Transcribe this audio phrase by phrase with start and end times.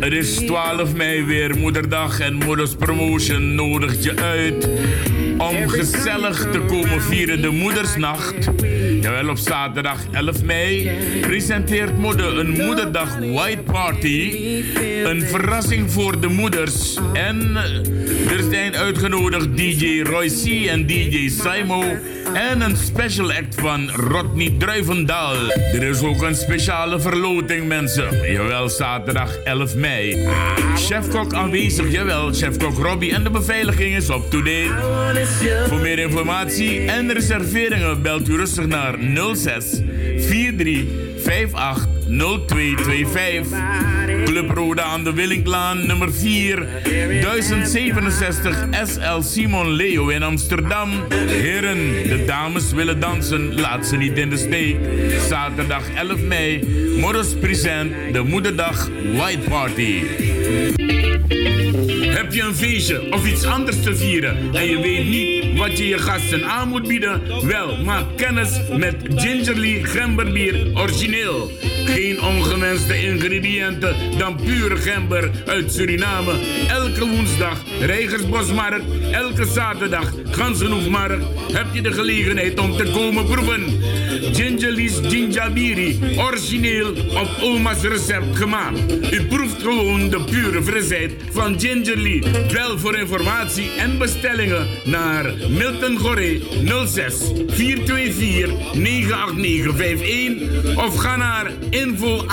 [0.00, 4.68] Het is 12 mei weer moederdag en Moeders Promotion nodigt je uit
[5.38, 8.48] om gezellig te komen vieren de Moedersnacht.
[9.02, 10.90] Jawel, op zaterdag 11 mei
[11.20, 14.32] presenteert Moeder een Moederdag White Party.
[15.04, 16.98] Een verrassing voor de moeders.
[17.12, 17.56] En
[18.30, 21.82] er zijn uitgenodigd DJ Roy C en DJ Simo.
[22.34, 25.34] En een special act van Rodney Druivendaal.
[25.50, 28.32] Er is ook een speciale verloting, mensen.
[28.32, 30.28] Jawel, zaterdag 11 mei.
[30.76, 32.32] Chefkok aanwezig, jawel.
[32.32, 34.70] Chefkok Robbie en de beveiliging is up to date.
[35.68, 39.82] Voor meer informatie en reserveringen belt u rustig naar 06
[40.28, 40.86] 43
[41.24, 43.46] 58 0225.
[44.24, 46.66] Club Rode aan de Willinklaan nummer 4.
[47.20, 50.90] 1067 SL Simon Leo in Amsterdam.
[51.26, 53.60] Heren, de dames willen dansen.
[53.60, 54.76] Laat ze niet in de steek.
[55.28, 56.64] Zaterdag 11 mei.
[56.98, 60.02] Morris present de Moederdag White Party.
[62.32, 65.88] Heb je een feestje of iets anders te vieren en je weet niet wat je
[65.88, 67.46] je gasten aan moet bieden?
[67.46, 71.50] Wel, maak kennis met Gingerly Gemberbier Origineel.
[72.02, 76.32] Geen ongewenste ingrediënten dan pure gember uit Suriname.
[76.68, 83.80] Elke woensdag Rijgersbosmarkt, elke zaterdag Gansenhoefmarkt heb je de gelegenheid om te komen proeven.
[84.20, 88.92] Gingerly's Ginjabiri, origineel op oma's recept gemaakt.
[89.10, 92.22] U proeft gewoon de pure frisheid van Gingerly.
[92.52, 96.40] Bel voor informatie en bestellingen naar Milton Goré
[96.86, 97.14] 06
[97.46, 102.24] 424 98951 of ga naar info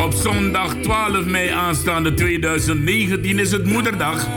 [0.00, 4.28] Op zondag 12 mei aanstaande 2019 is het moederdag.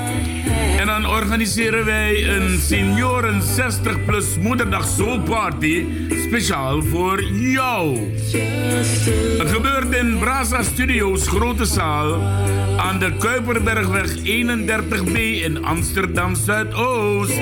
[0.86, 5.86] En dan organiseren wij een senioren 60 plus moederdag soul party
[6.28, 7.98] speciaal voor jou.
[9.38, 12.22] Het gebeurt in Brasa Studios Grote Zaal
[12.78, 17.36] aan de Kuiperbergweg 31B in Amsterdam Zuidoost.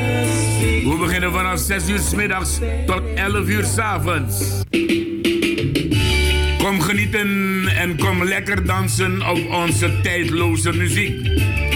[0.83, 4.61] We beginnen vanaf 6 uur s middags tot 11 uur s avonds.
[6.57, 11.72] Kom genieten en kom lekker dansen op onze tijdloze muziek.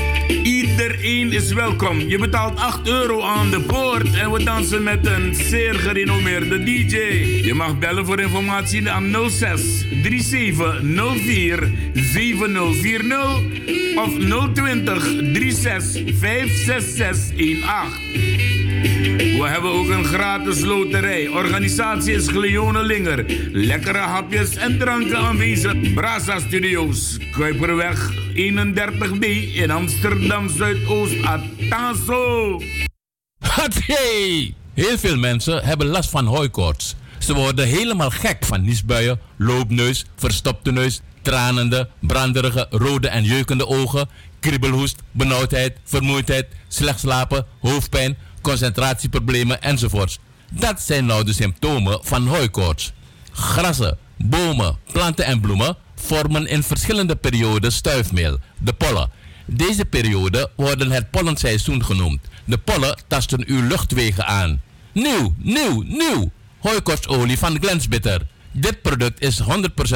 [0.78, 2.00] Iedereen is welkom.
[2.00, 6.96] Je betaalt 8 euro aan de poort en we dansen met een zeer gerenommeerde DJ.
[7.46, 10.82] Je mag bellen voor informatie aan 06 37
[11.26, 13.42] 04 7040
[13.96, 14.18] of
[14.54, 18.57] 020 36 566 18.
[19.38, 21.28] We hebben ook een gratis loterij.
[21.28, 23.26] Organisatie is Gleone Linger.
[23.52, 25.94] Lekkere hapjes en dranken aanwezig.
[25.94, 31.16] Brasa Studios, Kuiperweg 31B in Amsterdam Zuidoost.
[31.24, 32.62] Ataso.
[33.86, 34.54] Hey!
[34.74, 36.96] Heel veel mensen hebben last van hooikoorts.
[37.18, 44.10] Ze worden helemaal gek van niesbuien, loopneus, verstopte neus, tranende, branderige, rode en jeukende ogen,
[44.40, 50.20] kriebelhoest, benauwdheid, vermoeidheid, slecht slapen, hoofdpijn concentratieproblemen enzovoorts.
[50.52, 52.92] Dat zijn nou de symptomen van hooikoorts.
[53.32, 59.10] Grassen, bomen, planten en bloemen vormen in verschillende perioden stuifmeel, de pollen.
[59.46, 62.20] Deze periode worden het pollenseizoen genoemd.
[62.46, 64.62] De pollen tasten uw luchtwegen aan.
[64.92, 66.32] Nieuw, nieuw, nieuw!
[66.60, 68.22] Hooikoortsolie van Glensbitter.
[68.52, 69.46] Dit product is 100%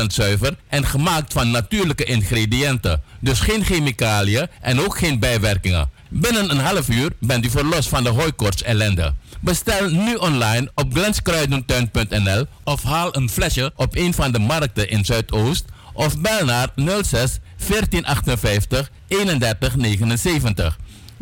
[0.07, 3.01] zuiver en gemaakt van natuurlijke ingrediënten.
[3.19, 5.89] Dus geen chemicaliën en ook geen bijwerkingen.
[6.13, 9.13] Binnen een half uur bent u verlost van de hooikoorts ellende.
[9.41, 15.05] Bestel nu online op glenskruidentuin.nl of haal een flesje op een van de markten in
[15.05, 20.77] Zuidoost of bel naar 06 1458 3179.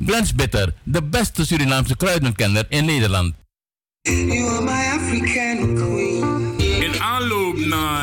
[0.06, 3.34] Glens Bitter, de beste Surinaamse kruidenkenner in Nederland.
[4.02, 6.40] You are my African queen
[7.02, 7.99] aanloop naar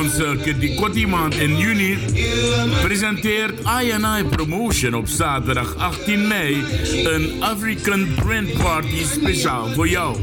[0.00, 1.98] onze maand in juni
[2.82, 6.64] presenteert INI Promotion op zaterdag 18 mei
[7.04, 10.16] een African Print Party speciaal voor jou.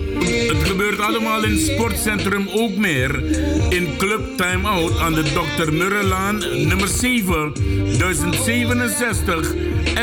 [0.48, 3.24] Het gebeurt allemaal in Sportcentrum Ook Meer
[3.70, 5.74] in Club Time Out aan de Dr.
[5.74, 6.38] Murrelaan
[6.68, 7.54] nummer 7
[7.98, 9.56] 1067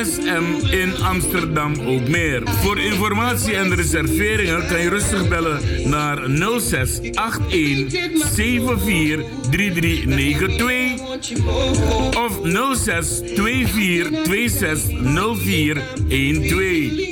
[0.03, 2.43] SM in Amsterdam Ook Meer.
[2.45, 5.61] Voor informatie en reserveringen kan je rustig bellen
[5.91, 6.19] naar
[6.61, 7.01] 06
[7.49, 9.33] 81 74
[9.73, 12.41] 3392 of
[12.77, 17.05] 06 24 26 04 12.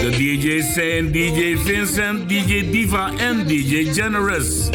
[0.00, 4.68] De DJ's zijn DJ Vincent, DJ Diva en DJ Generous.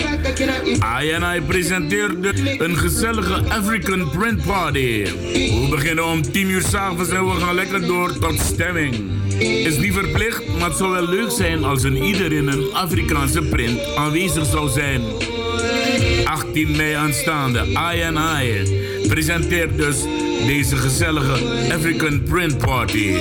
[1.01, 5.03] I and I presenteerde een gezellige African Print Party.
[5.03, 8.95] We beginnen om 10 uur s'avonds en we gaan lekker door tot stemming.
[9.39, 13.41] Is niet verplicht, maar het zou wel leuk zijn als een ieder in een Afrikaanse
[13.41, 15.01] print aanwezig zou zijn.
[16.25, 18.01] 18 mei aanstaande, I
[19.07, 19.97] presenteert dus
[20.45, 21.33] deze gezellige
[21.73, 23.13] African Print Party.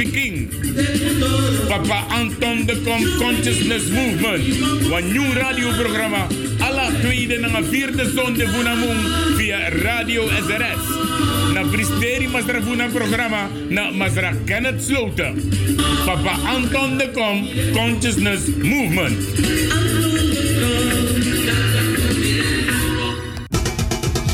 [1.68, 4.19] Papa Anton de Kom Consciousness Movement.
[4.20, 6.28] Wan nieuw radioprogramma.
[6.60, 9.00] Alla tweede en vierde zonde Vunamung
[9.36, 10.84] via Radio SRS.
[11.54, 15.50] Na Pristeri Masra Vuna programma na Masra Kenneth Sloten.
[16.06, 19.18] Papa Anton de Kom Consciousness Movement.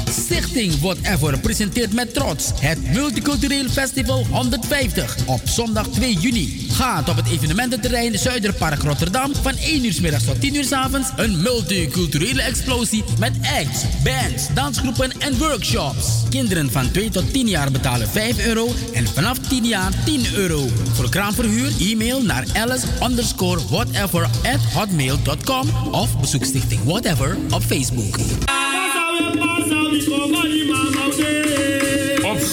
[0.09, 6.64] Stichting Whatever presenteert met trots het Multicultureel Festival 150 op zondag 2 juni.
[6.75, 10.71] Gaat op het evenemententerrein Zuiderpark Rotterdam van 1 uur s middags tot 10 uur s
[10.71, 16.23] avonds een multiculturele explosie met acts, bands, dansgroepen en workshops.
[16.29, 20.67] Kinderen van 2 tot 10 jaar betalen 5 euro en vanaf 10 jaar 10 euro.
[20.93, 28.17] Voor kraamverhuur e-mail naar alice underscore whatever at hotmail.com of bezoek Stichting Whatever op Facebook.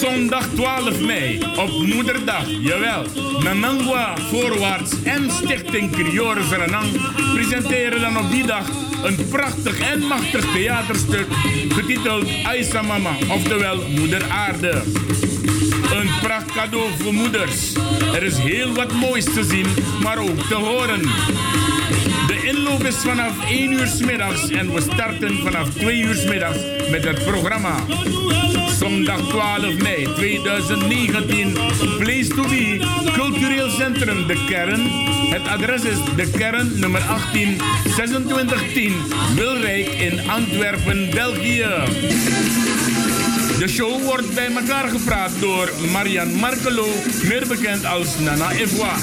[0.03, 3.05] Zondag 12 mei, op Moederdag, jawel.
[3.43, 6.87] Nanangwa Voorwaarts en Stichting Criore Verenang
[7.33, 8.67] presenteren dan op die dag
[9.03, 11.27] een prachtig en machtig theaterstuk
[11.69, 14.83] getiteld Aisa Mama, oftewel Moeder Aarde.
[15.93, 17.73] Een pracht cadeau voor moeders.
[18.13, 19.67] Er is heel wat moois te zien,
[20.01, 21.01] maar ook te horen.
[22.53, 26.57] Inloop is vanaf 1 uur s middags en we starten vanaf 2 uur s middags
[26.91, 27.75] met het programma.
[28.79, 31.53] Zondag 12 mei 2019,
[31.99, 32.79] Place to Be,
[33.11, 34.81] Cultureel Centrum De Kern.
[35.29, 38.93] Het adres is De Kern, nummer 18, 2610,
[39.35, 41.67] Wilrijk in Antwerpen, België.
[43.59, 46.87] De show wordt bij elkaar gepraat door Marian Markelo,
[47.23, 48.95] meer bekend als Nana Evoa.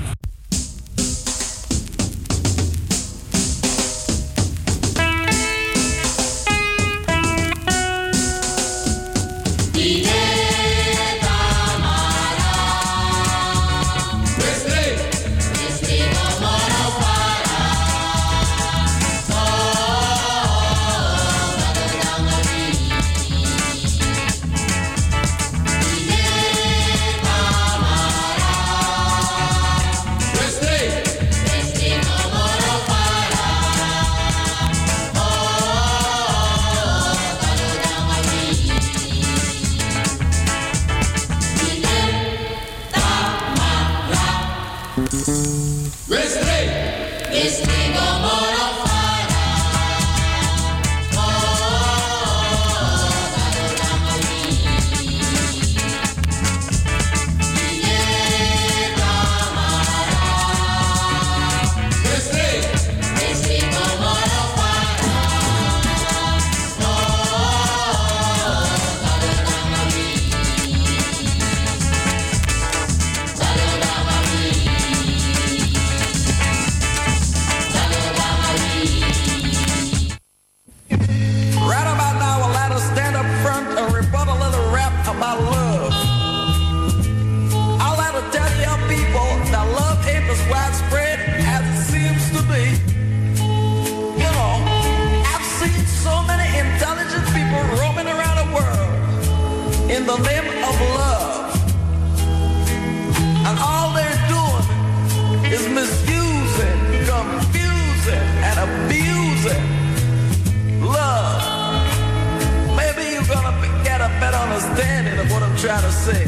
[115.76, 116.24] gotta say.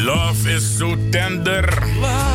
[0.00, 1.66] Love is so tender.
[1.98, 2.33] Love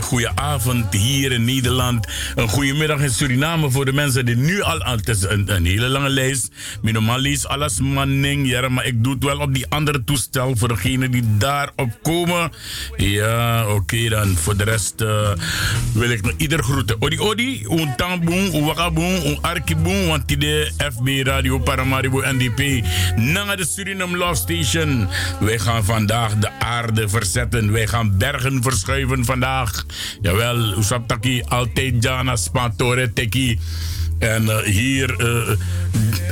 [0.00, 2.06] goede avond hier in Nederland.
[2.34, 4.78] Een goede middag in Suriname voor de mensen die nu al...
[4.78, 6.50] Het is een, een hele lange lijst.
[6.82, 8.48] Minimaal is alles manning.
[8.48, 12.50] Ja, maar ik doe het wel op die andere toestel voor degenen die daarop komen.
[12.96, 14.36] Ja, oké dan.
[14.36, 15.28] Voor de rest uh,
[15.92, 16.96] wil ik nog ieder groeten.
[16.98, 20.06] Odi odi, un tamboen, un wakaboen, un arkiboen.
[20.06, 22.84] Want die de FB Radio Paramaribo NDP.
[23.16, 25.08] Naar de Suriname Love Station.
[25.40, 27.72] Wij gaan vandaag de aarde verzetten.
[27.72, 29.84] Wij gaan bergen verschuiven vandaag.
[30.20, 33.58] Jawel, Usaptaki altijd Jana Spantore Teki.
[34.24, 35.56] En uh, hier uh,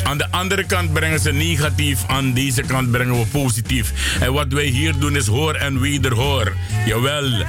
[0.03, 3.93] aan de andere kant brengen ze negatief, aan deze kant brengen we positief.
[4.21, 6.53] En wat wij hier doen is hoor en wederhoor.
[6.87, 7.45] Jawel.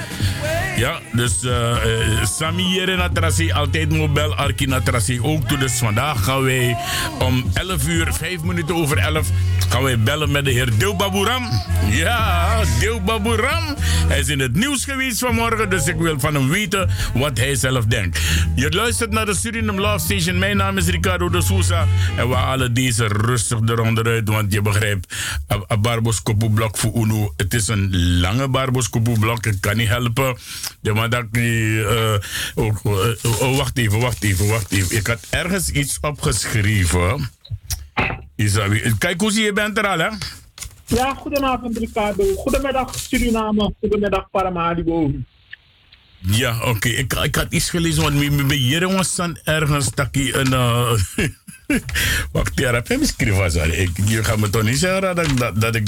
[0.75, 1.75] Ja, dus uh,
[2.23, 5.57] Sami hier Atrasi, altijd mobiel, Arki Atrasi ook toe.
[5.57, 6.77] Dus vandaag gaan wij
[7.19, 9.27] om 11 uur, 5 minuten over 11,
[9.69, 11.50] gaan wij bellen met de heer Deelbaburam.
[11.89, 13.75] Ja, Deelbaburam.
[14.07, 17.55] Hij is in het nieuws geweest vanmorgen, dus ik wil van hem weten wat hij
[17.55, 18.19] zelf denkt.
[18.55, 20.32] Je luistert naar de Suriname Love Station.
[20.33, 21.87] Mijn naam is Ricardo de Sousa.
[22.17, 25.15] En we halen deze rustig eronder uit, want je begrijpt,
[25.47, 27.33] een barboskopoeblok voor UNO.
[27.37, 30.37] Het is een lange barboskopoeblok, ik kan niet helpen.
[30.81, 32.13] De dat uh,
[32.55, 32.85] oh,
[33.41, 34.97] oh, wacht even, wacht even, wacht even.
[34.97, 37.29] Ik had ergens iets opgeschreven.
[38.97, 40.09] Kijk hoe je bent er al, hè?
[40.85, 42.23] Ja, goedenavond Ricardo.
[42.35, 43.73] Goedemiddag Suriname.
[43.79, 45.11] Goedemiddag Paramaribo.
[46.25, 46.89] Ja, oké.
[46.89, 50.51] Ik, ik had iets gelezen, want mijn hier was dan ergens dat ik een...
[50.51, 50.92] Uh,
[52.32, 53.80] wacht, ja, heb je geschreven?
[53.80, 55.88] Ik, je gaat me toch niet zeggen dat, dat, dat ik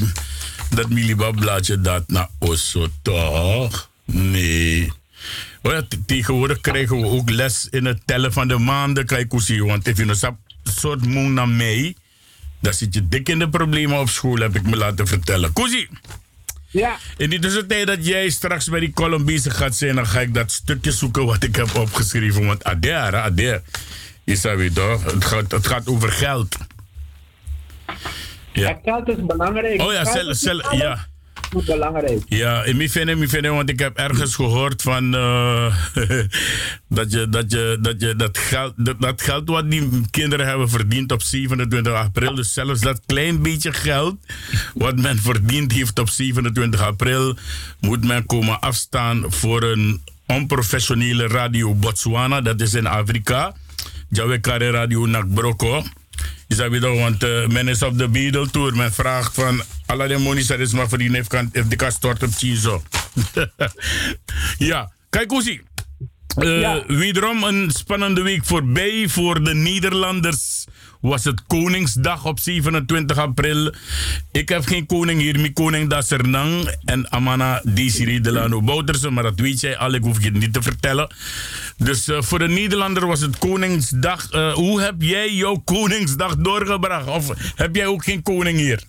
[0.70, 3.90] dat Miliba blaadje dat naar Osso, toch?
[4.06, 4.92] Nee.
[5.62, 9.06] Oh ja, tegenwoordig krijgen we ook les in het tellen van de maanden.
[9.06, 11.96] Kijk hoe je, want als je een soort moe naar mij,
[12.60, 15.54] dan zit je dik in de problemen op school, heb ik me laten vertellen.
[15.54, 15.90] Koesie!
[16.76, 16.98] Ja.
[17.18, 20.34] In die tussentijd dat jij straks bij die column bezig gaat zijn, dan ga ik
[20.34, 22.46] dat stukje zoeken wat ik heb opgeschreven.
[22.46, 23.62] Want Adair, Adair,
[24.24, 26.58] je weet toch, het gaat, het gaat over geld.
[28.52, 28.80] Ja.
[28.84, 29.82] geld is belangrijk.
[29.82, 31.08] Oh ja, zelf, zelf, ja
[31.50, 32.22] belangrijk.
[32.28, 35.76] Ja, in mijn vinden, want ik heb ergens gehoord van uh,
[36.98, 41.12] dat, je, dat, je, dat je dat geld, dat, geld wat die kinderen hebben verdiend
[41.12, 44.16] op 27 april, dus zelfs dat klein beetje geld
[44.74, 47.38] wat men verdiend heeft op 27 april,
[47.80, 53.54] moet men komen afstaan voor een onprofessionele radio Botswana, dat is in Afrika.
[54.10, 55.84] Jawekare Radio Nakbroko.
[56.48, 58.76] Is dat weer want uh, men is op de Beadle Tour.
[58.76, 62.24] Men vraagt van alle de is maar voor die neef kan, if de kan stort
[62.24, 62.84] op Chizo.
[64.58, 65.62] ja, kijk hoe zie.
[66.38, 66.84] Uh, ja.
[66.88, 70.66] Wederom een spannende week voorbij voor de Nederlanders.
[71.02, 73.74] Was het Koningsdag op 27 april.
[74.32, 79.24] Ik heb geen koning hier, mijn koning dat Sernang en Amana Desiree Delano Bouterse, maar
[79.24, 81.16] dat weet jij al, ik hoef je het niet te vertellen.
[81.78, 84.34] Dus uh, voor de Nederlander was het Koningsdag.
[84.34, 87.08] Uh, hoe heb jij jouw Koningsdag doorgebracht?
[87.08, 88.84] Of heb jij ook geen koning hier?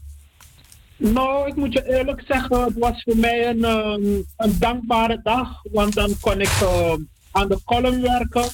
[0.97, 5.62] Nou, ik moet je eerlijk zeggen, het was voor mij een, um, een dankbare dag.
[5.73, 6.93] Want dan kon ik uh,
[7.31, 8.45] aan de column werken.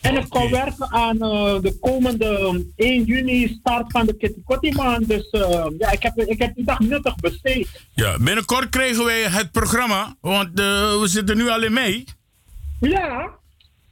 [0.00, 4.70] En ik kon werken aan uh, de komende 1 um, juni start van de Kitty
[4.70, 5.08] maand.
[5.08, 7.68] Dus uh, ja, ik heb, ik heb die dag nuttig besteed.
[7.94, 10.16] Ja, binnenkort krijgen wij het programma.
[10.20, 12.04] Want uh, we zitten nu al in mei.
[12.80, 13.30] Ja.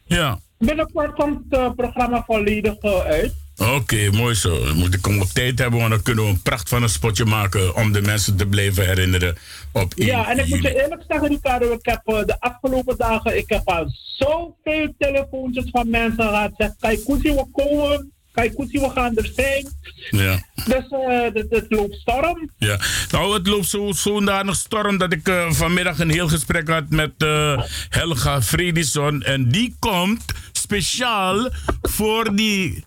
[0.07, 0.39] Ja.
[0.59, 3.35] Binnenkort komt het programma volledig uit.
[3.61, 4.65] Oké, mooi zo.
[4.65, 6.89] Dan moet ik hem op tijd hebben, want dan kunnen we een pracht van een
[6.89, 9.37] spotje maken om de mensen te blijven herinneren
[9.73, 13.37] op Ja, en ik moet je eerlijk zeggen, Ricardo, ik heb uh, de afgelopen dagen,
[13.37, 13.87] ik heb al
[14.17, 16.53] zoveel telefoontjes van mensen gehad.
[16.57, 18.13] Zeg, kijk, Koesie, we komen.
[18.33, 19.69] Kijk, Koesie, we gaan er zijn.
[20.11, 20.43] Ja.
[20.55, 22.51] Dus uh, het, het, loopt storm.
[22.59, 26.89] Ja, nou, het loopt zo, zodanig storm dat ik uh, vanmiddag een heel gesprek had
[26.89, 29.23] met uh, Helga Fredison.
[29.23, 31.51] En die komt speciaal
[31.83, 32.85] voor die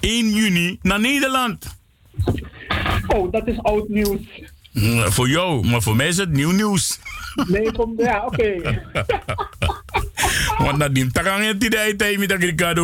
[0.00, 1.76] 1 juni naar Nederland.
[3.06, 4.20] Oh, dat is oud nieuws.
[4.72, 6.98] Mm, voor jou, maar voor mij is het nieuw nieuws.
[7.46, 8.54] Nee, kom, ja, oké.
[10.58, 12.74] Want nadien, tagang je die tijd, met ik ga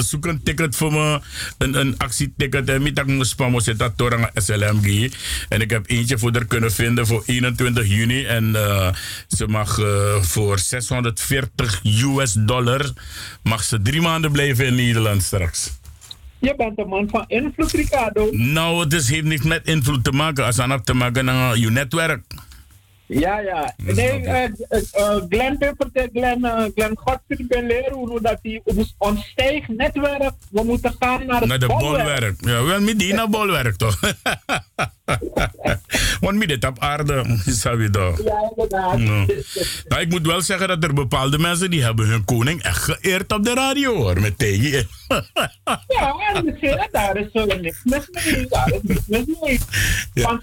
[0.00, 1.20] zoek een ticket voor me,
[1.58, 2.68] een, een actieticket.
[2.68, 5.12] En met ik spam zit dat door SLMG.
[5.48, 8.24] En ik heb eentje voor er kunnen vinden voor 21 juni.
[8.24, 8.88] En uh,
[9.28, 12.92] ze mag uh, voor 640 US dollar,
[13.42, 15.70] mag ze drie maanden blijven in Nederland straks.
[16.42, 18.28] Je bent een man van invloed, Ricardo.
[18.30, 20.44] Nou, het heeft niet met invloed te maken.
[20.44, 22.22] Als het te maken met je netwerk.
[23.18, 23.74] Ja, ja.
[23.76, 24.44] Nee, uh,
[24.98, 28.62] uh, Glenn Peppert, Glenn, uh, Glenn Godfrey ben leren hoe dat hij
[28.98, 32.04] ons stijgnetwerk, we moeten gaan naar het naar de bolwerk.
[32.04, 32.34] bolwerk.
[32.40, 34.00] Ja, wel met die naar bolwerk toch?
[36.20, 38.24] Want met dit op aarde, is dat weer toch?
[38.24, 38.98] Ja, inderdaad.
[38.98, 39.26] No.
[39.88, 43.32] Nou, ik moet wel zeggen dat er bepaalde mensen die hebben hun koning echt geëerd
[43.32, 44.70] op de radio hoor, met tegen.
[45.98, 48.46] ja, en daar is er niks mis mee.
[48.46, 49.58] Daar is niks mis mee.
[50.14, 50.38] Ja.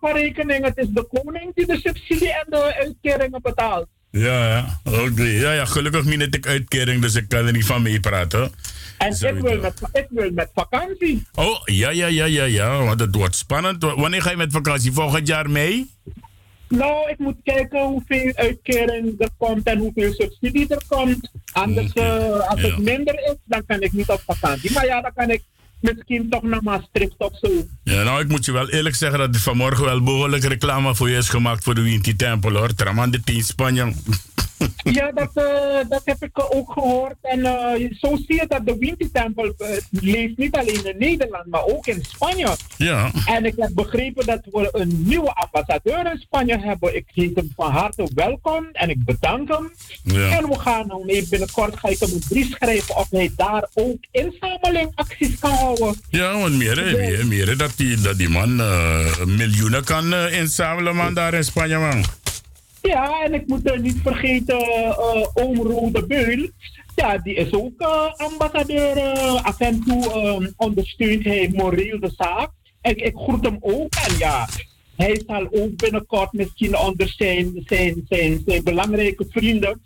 [0.00, 3.86] voor rekening, het is de koning die de subsidie en de uitkeringen betaalt.
[4.10, 4.80] Ja, ja.
[4.84, 5.38] Okay.
[5.38, 5.64] ja, ja.
[5.64, 8.52] Gelukkig min ik uitkering, dus ik kan er niet van meepraten.
[8.98, 11.26] En ik wil, met, ik wil met vakantie.
[11.34, 12.84] Oh, ja, ja, ja, ja, ja.
[12.84, 13.82] Want het wordt spannend.
[13.82, 14.92] Wanneer ga je met vakantie?
[14.92, 15.90] Volgend jaar mee?
[16.68, 21.30] Nou, ik moet kijken hoeveel uitkering er komt en hoeveel subsidie er komt.
[21.52, 22.28] Anders, okay.
[22.28, 22.66] uh, als ja.
[22.66, 24.72] het minder is, dan kan ik niet op vakantie.
[24.72, 25.42] Maar ja, dan kan ik
[25.80, 27.48] misschien toch naar Maastricht of zo.
[27.84, 31.10] Ja, nou, ik moet je wel eerlijk zeggen dat er vanmorgen wel behoorlijk reclame voor
[31.10, 32.74] je is gemaakt voor de Winti Tempel, hoor.
[32.74, 33.92] Traman de 10 Spanje.
[34.98, 37.14] Ja, dat, uh, dat heb ik ook gehoord.
[37.22, 41.46] En uh, zo zie je dat de Winti Tempel uh, leeft niet alleen in Nederland,
[41.46, 42.56] maar ook in Spanje.
[42.76, 43.10] Ja.
[43.26, 46.96] En ik heb begrepen dat we een nieuwe ambassadeur in Spanje hebben.
[46.96, 49.72] Ik heet hem van harte welkom en ik bedank hem.
[50.02, 50.38] Ja.
[50.38, 53.68] En we gaan hem mee binnenkort ga ik hem een brief schrijven of hij daar
[53.74, 55.94] ook inzamelingacties kan houden.
[56.10, 58.56] Ja, want meer, meer, meer dat, die, dat die man
[59.36, 62.04] miljoenen kan inzamelen man daar in Spanje man.
[62.82, 66.48] Ja, en ik moet er niet vergeten, uh, oom Rode Beul.
[66.94, 68.96] Ja, die is ook uh, ambassadeur.
[68.96, 72.50] Uh, af en toe um, ondersteunt hij moreel de zaak.
[72.82, 73.94] Ik, ik groet hem ook.
[73.94, 74.48] En ja,
[74.96, 77.64] hij zal ook binnenkort misschien onder zijn,
[78.06, 79.80] zijn belangrijke vrienden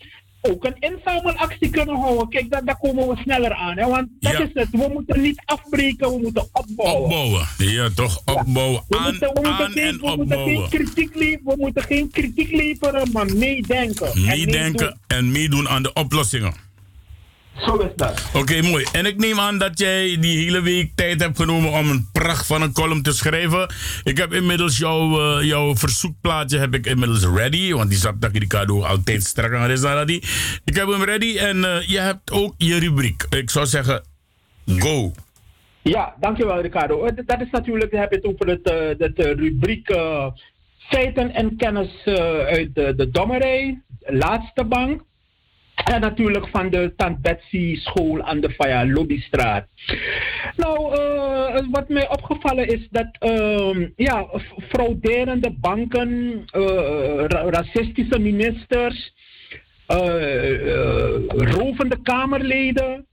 [0.50, 2.28] ook een inzamelactie kunnen houden.
[2.28, 3.76] Kijk, daar, daar komen we sneller aan.
[3.78, 3.86] Hè?
[3.88, 4.38] Want dat Ja.
[4.40, 4.68] is het.
[4.70, 7.02] We moeten niet afbreken, we moeten opbouwen.
[7.04, 7.46] Opbouwen.
[7.58, 8.22] Ja, toch?
[8.24, 8.82] Opbouwen.
[8.88, 10.68] We Aan, moeten, we moeten aan geen, en we moeten geen opbouwen.
[10.70, 14.12] kritiek leveren, we moeten geen kritiek leveren, maar meedenken.
[14.12, 16.54] En Meedenken en meedoen aan de oplossingen.
[17.58, 18.30] Zo is dat.
[18.34, 18.86] Oké, mooi.
[18.92, 22.46] En ik neem aan dat jij die hele week tijd hebt genomen om een pracht
[22.46, 23.74] van een column te schrijven.
[24.02, 27.72] Ik heb inmiddels jouw, eh, jouw verzoekplaatje heb ik inmiddels ready.
[27.72, 30.20] Want die zat dat Ricardo altijd strak aan is ready.
[30.64, 33.26] Ik heb hem ready en eh, je hebt ook je rubriek.
[33.30, 34.04] Ik zou zeggen,
[34.78, 35.12] go.
[35.82, 37.04] Ja, dankjewel Ricardo.
[37.04, 39.96] Eh, Dat is natuurlijk, dan heb je het over het, het eh, rubriek
[40.78, 41.90] feiten en kennis
[42.46, 45.02] uit de, de Dommerij, laatste bank.
[45.84, 49.66] En natuurlijk van de Tant Betsy school aan de Faya Lobbystraat.
[50.56, 54.26] Nou, eh, wat mij opgevallen is dat ehm, ja,
[54.68, 59.12] frauderende banken, eh, ra- racistische ministers,
[59.86, 63.06] eh, rovende Kamerleden,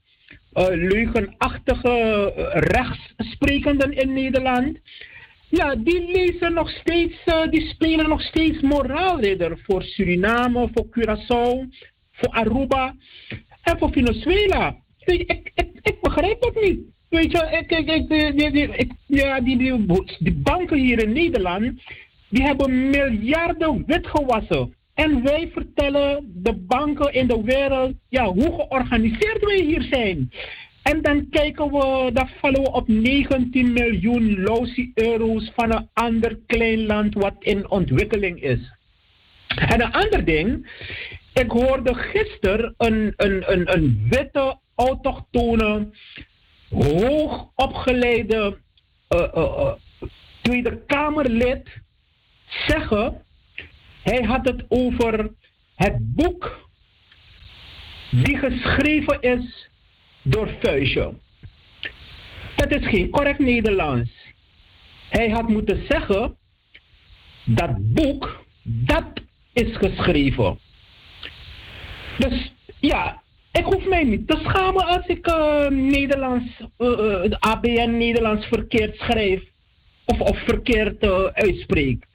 [0.70, 4.78] leugenachtige rechtssprekenden in Nederland.
[5.48, 11.68] Ja, die lezen nog steeds, eh, die spelen nog steeds moraalridder voor Suriname, voor Curaçao,
[12.22, 12.94] voor Aruba
[13.62, 14.76] en voor Venezuela.
[15.04, 15.20] Ik,
[15.54, 16.80] ik, ik, begrijp het niet.
[17.08, 19.56] Weet je, ik, ik, ik, ja, die,
[20.18, 21.82] die, banken hier in Nederland,
[22.28, 24.74] die hebben miljarden witgewassen.
[24.94, 30.30] En wij vertellen de banken in de wereld ja, hoe georganiseerd wij hier zijn.
[30.82, 36.38] En dan kijken we, dan vallen we op 19 miljoen loze euro's van een ander
[36.46, 38.58] klein land wat in ontwikkeling is.
[39.56, 40.66] En een ander ding,
[41.32, 45.88] ik hoorde gisteren een, een, een, een witte, autochtone,
[46.70, 48.58] hoogopgeleide
[49.08, 49.72] eh, eh, eh,
[50.40, 51.68] Tweede Kamerlid
[52.66, 53.22] zeggen,
[54.02, 55.30] hij had het over
[55.74, 56.68] het boek
[58.10, 59.68] die geschreven is
[60.22, 61.14] door Vuijsje.
[62.56, 64.10] Dat is geen correct Nederlands.
[65.08, 66.36] Hij had moeten zeggen,
[67.44, 69.20] dat boek, dat
[69.52, 70.58] is geschreven.
[72.18, 73.22] Dus ja,
[73.52, 76.46] ik hoef mij niet te schamen als ik uh, Nederlands,
[76.78, 79.42] uh, ABN Nederlands verkeerd schrijf
[80.04, 82.06] of, of verkeerd uh, uitspreek.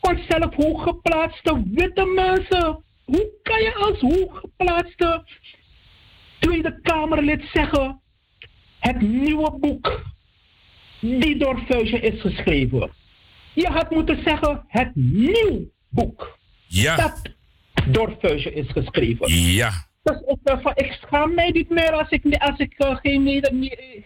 [0.00, 5.24] Want zelf hooggeplaatste witte mensen, hoe kan je als hooggeplaatste
[6.38, 8.00] Tweede Kamerlid zeggen,
[8.78, 10.02] het nieuwe boek
[11.00, 12.90] die door Vuijsje is geschreven.
[13.54, 16.38] Je had moeten zeggen het nieuw boek.
[16.66, 16.96] Ja.
[16.96, 17.22] Dat
[17.88, 19.32] door is geschreven.
[19.32, 19.88] Ja.
[20.02, 23.52] Dus ik, uh, ik schaam mij niet meer als ik, als ik uh, geen, Neder,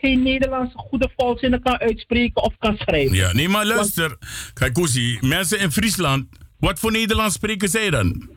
[0.00, 3.16] geen Nederlandse goede volzinnen kan uitspreken of kan schrijven.
[3.16, 4.16] Ja, nee, maar luister.
[4.54, 6.26] Kijk, Koesie, mensen in Friesland,
[6.58, 8.28] wat voor Nederlands spreken zij dan?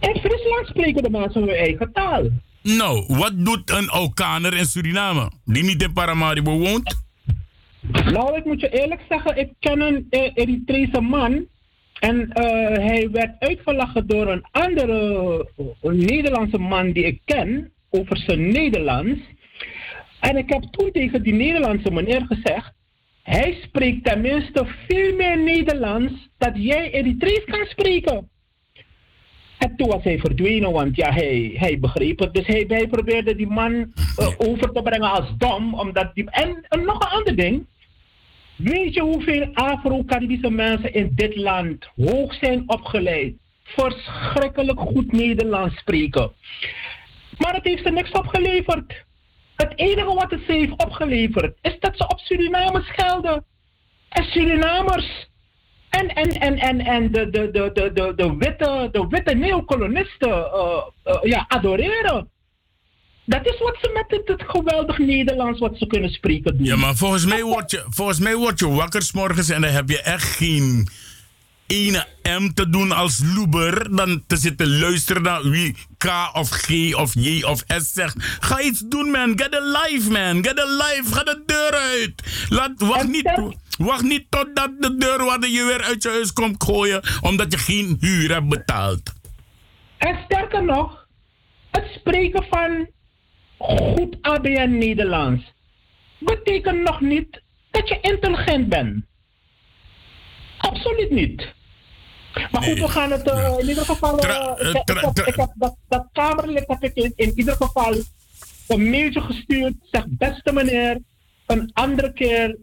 [0.00, 2.28] In Friesland spreken de mensen hun eigen taal.
[2.62, 7.04] Nou, wat doet een Alkaner in Suriname, die niet in Paramaribo woont?
[7.90, 11.46] Nou, ik moet je eerlijk zeggen, ik ken een uh, Eritrese man.
[12.00, 12.32] En uh,
[12.86, 15.48] hij werd uitgelachen door een andere
[15.80, 19.20] een Nederlandse man die ik ken over zijn Nederlands.
[20.20, 22.72] En ik heb toen tegen die Nederlandse meneer gezegd:
[23.22, 28.28] hij spreekt tenminste veel meer Nederlands dat jij Eritrees kan spreken.
[29.58, 32.34] En toen was hij verdwenen, want ja, hij, hij begreep het.
[32.34, 35.74] Dus hij, hij probeerde die man uh, over te brengen als dom.
[35.74, 37.66] Omdat die, en, en nog een ander ding.
[38.56, 43.34] Weet je hoeveel Afro-Caribische mensen in dit land hoog zijn opgeleid?
[43.62, 46.32] Verschrikkelijk goed Nederlands spreken.
[47.38, 49.04] Maar het heeft ze niks opgeleverd.
[49.56, 53.44] Het enige wat het ze heeft opgeleverd is dat ze op Suriname schelden.
[54.08, 55.28] En Surinamers
[55.90, 60.28] en, en, en, en, en de, de, de, de, de, de witte, de witte neocolonisten
[60.28, 62.30] uh, uh, ja, adoreren.
[63.26, 66.66] Dat is wat ze met het, het, geweldig Nederlands wat ze kunnen spreken doen.
[66.66, 69.70] Ja, maar volgens mij word je, volgens mij word je wakker s morgens en dan
[69.70, 70.88] heb je echt geen
[71.66, 73.96] ene M te doen als loeber.
[73.96, 78.16] Dan te zitten luisteren naar wie K of G of J of S zegt.
[78.40, 79.32] Ga iets doen, man.
[79.38, 80.44] Get a life, man.
[80.44, 81.14] Get a life.
[81.14, 82.46] Ga de deur uit.
[82.48, 87.02] Laat, wacht, niet, wacht niet totdat de deurwaarder je weer uit je huis komt gooien.
[87.20, 89.12] Omdat je geen huur hebt betaald.
[89.98, 91.06] En sterker nog,
[91.70, 92.94] het spreken van
[93.58, 95.52] goed ABN Nederlands
[96.18, 99.04] betekent nog niet dat je intelligent bent.
[100.58, 101.54] Absoluut niet.
[102.50, 104.24] Maar goed, we gaan het uh, in ieder geval.
[104.24, 107.94] Uh, ik, ik, heb, ik heb dat, dat Kamerlid heb ik in, in ieder geval
[108.68, 109.74] een mailtje gestuurd.
[109.90, 110.98] Zeg, beste meneer,
[111.46, 112.56] een andere keer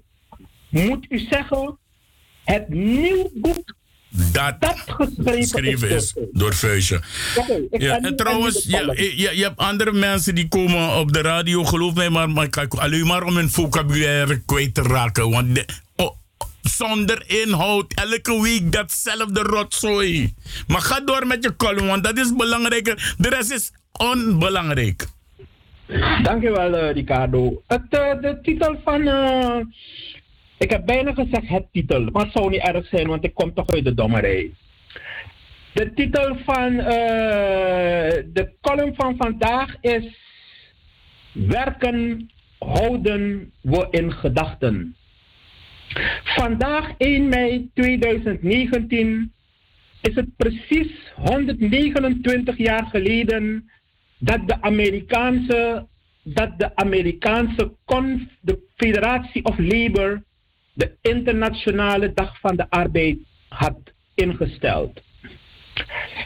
[0.69, 1.77] moet u zeggen:
[2.43, 3.75] het nieuw boek
[4.13, 7.01] dat, dat geschreven, is, door Vuistje.
[7.71, 11.93] Ja, en trouwens, je, je, je, hebt andere mensen die komen op de radio, geloof
[11.93, 15.29] mij, maar, maar alleen maar om hun vocabulaire kwijt te raken.
[15.29, 16.15] Want de, oh,
[16.61, 20.33] zonder inhoud, elke week datzelfde rotzooi.
[20.67, 23.15] Maar ga door met je column, want dat is belangrijker.
[23.17, 25.07] De rest is onbelangrijk.
[26.23, 27.61] Dankjewel, uh, Ricardo.
[27.67, 29.01] Het, uh, de titel van...
[29.01, 29.55] Uh,
[30.63, 33.53] ik heb bijna gezegd het titel, maar het zou niet erg zijn, want ik kom
[33.53, 34.51] toch uit de dommerij.
[35.73, 36.85] De titel van uh,
[38.33, 40.21] de column van vandaag is
[41.31, 44.95] Werken houden we in gedachten.
[46.23, 49.31] Vandaag 1 mei 2019
[50.01, 53.69] is het precies 129 jaar geleden
[54.17, 55.87] dat de Amerikaanse,
[56.23, 57.71] dat de Amerikaanse
[58.75, 60.23] Federatie of Labor
[60.73, 63.79] de Internationale Dag van de Arbeid had
[64.15, 65.01] ingesteld.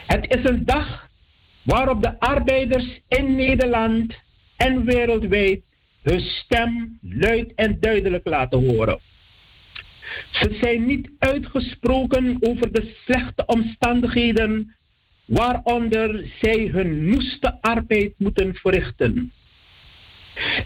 [0.06, 1.08] Het is een dag
[1.62, 4.14] waarop de arbeiders in Nederland
[4.56, 5.60] en wereldwijd
[6.02, 9.00] hun stem luid en duidelijk laten horen.
[10.30, 14.76] Ze zijn niet uitgesproken over de slechte omstandigheden
[15.24, 19.32] waaronder zij hun noeste arbeid moeten verrichten.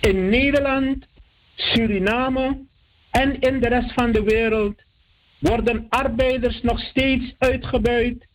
[0.00, 1.06] In Nederland,
[1.54, 2.70] Suriname
[3.12, 4.82] en in de rest van de wereld
[5.38, 8.26] worden arbeiders nog steeds uitgebuit,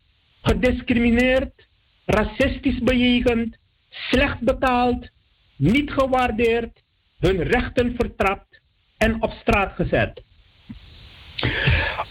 [0.41, 1.67] gediscrimineerd,
[2.05, 3.57] racistisch bejegend,
[3.89, 5.09] slecht betaald,
[5.55, 6.83] niet gewaardeerd,
[7.19, 8.61] hun rechten vertrapt
[8.97, 10.23] en op straat gezet.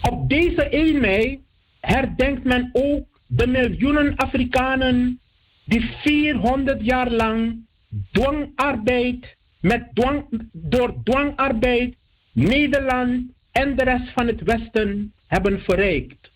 [0.01, 1.43] Op deze 1 mei
[1.79, 5.19] herdenkt men ook de miljoenen Afrikanen
[5.65, 7.65] die 400 jaar lang
[8.11, 11.95] dwangarbeid, met dwang, door dwangarbeid
[12.37, 16.31] Nederland en de rest van het Westen hebben verrijkt.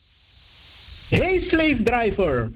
[1.09, 2.51] Hey slave driver,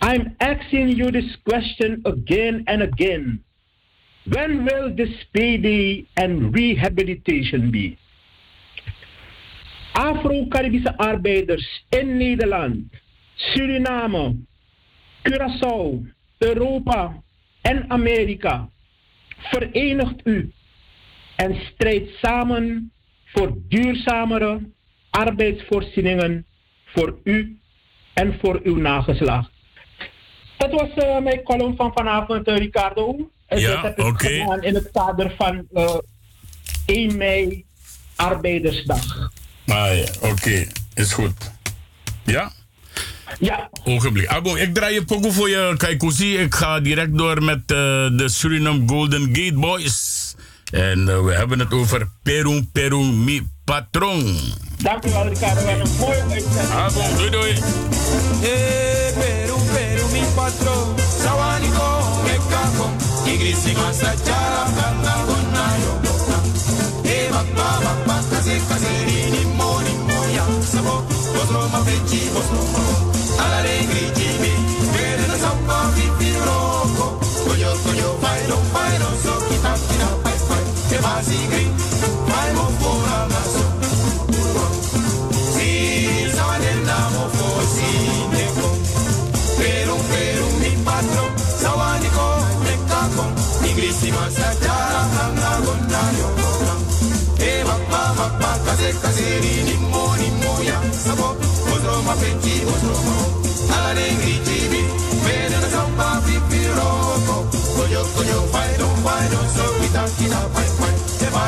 [0.00, 3.44] I'm asking you this question again and again.
[4.22, 7.96] When will this PD and rehabilitation be?
[9.92, 12.82] Afro-Caribische arbeiders in Nederland,
[13.34, 14.36] Suriname,
[15.22, 16.06] Curaçao,
[16.38, 17.22] Europa
[17.62, 18.68] en Amerika,
[19.50, 20.52] verenigt u
[21.36, 22.92] en strijdt samen
[23.24, 24.60] voor duurzamere
[25.10, 26.46] arbeidsvoorzieningen
[26.84, 27.58] voor u
[28.12, 29.50] en voor uw nageslacht.
[30.56, 33.30] Dat was uh, mijn column van vanavond, uh, Ricardo.
[33.46, 34.02] En ja, oké.
[34.02, 34.58] Okay.
[34.60, 35.98] In het kader van uh, eh,
[36.86, 37.64] 1 mei,
[38.16, 39.30] Arbeidersdag.
[39.66, 40.28] Ah ja, oké.
[40.28, 40.68] Okay.
[40.94, 41.52] Is goed.
[42.24, 42.52] Ja?
[43.38, 43.70] Ja.
[43.84, 44.26] Ogenblik.
[44.26, 46.36] Abo, ik draai je pokoe voor je, Kaikozi.
[46.36, 50.33] Ik ga direct door met de Suriname Golden Gate Boys.
[50.74, 54.38] En uh, we hebben het over Peru, Peru, mi patron.
[54.82, 55.60] Dank u wel, Ricardo.
[55.60, 56.70] En een mooie uitzending.
[56.74, 57.52] Abo, doei doei.
[58.40, 60.94] Hey, Peru, Peru, mi patron.
[61.22, 61.88] Sawanico,
[62.22, 62.86] mekako.
[63.24, 65.92] Igrisi masachara, kanga, gonayo.
[67.02, 68.94] Hey, bakba, bakba, kaze, kaze,
[69.30, 70.44] ni mo, ni mo, ya.
[70.72, 72.82] Sabo, bosro, ma, fechi, bosro, mo.
[73.44, 74.52] Ala, re, gri, jibi.
[74.92, 77.06] Vede na samba, vipi, roko.
[77.46, 79.72] Koyo, koyo, bailo, bailo, so, kita,
[81.22, 81.22] kita, pai, pai.
[81.22, 81.64] Ke basi, gri.
[82.28, 83.64] Pai, mo, fora, maso.
[85.54, 87.90] Si, sawanenda, mo, fo, si,
[88.34, 88.68] neko.
[89.58, 91.30] Peru, Peru, mi patron.
[91.38, 92.28] Sawaniko,
[92.64, 93.24] mekako.
[93.66, 96.28] Igrisi, masachara, kanga, gonayo.
[97.38, 99.28] Hey, bakba, bakba, kaze, kaze,
[99.66, 100.78] ni mo, ni mo, ya.
[100.92, 101.36] Sabo,
[101.68, 103.16] bosro, ma, fechi, bosro, mo.
[103.74, 103.92] Ala,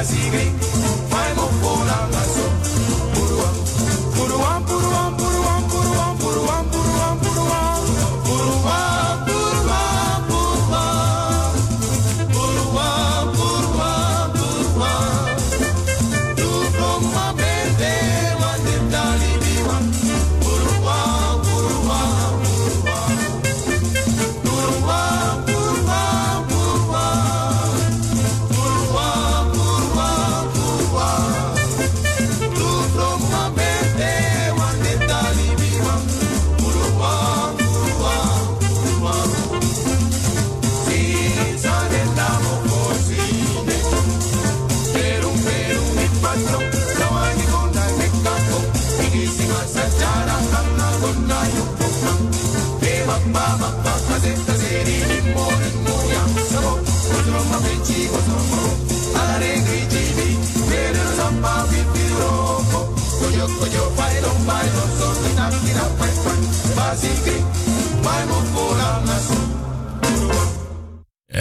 [0.07, 0.65] Te basi,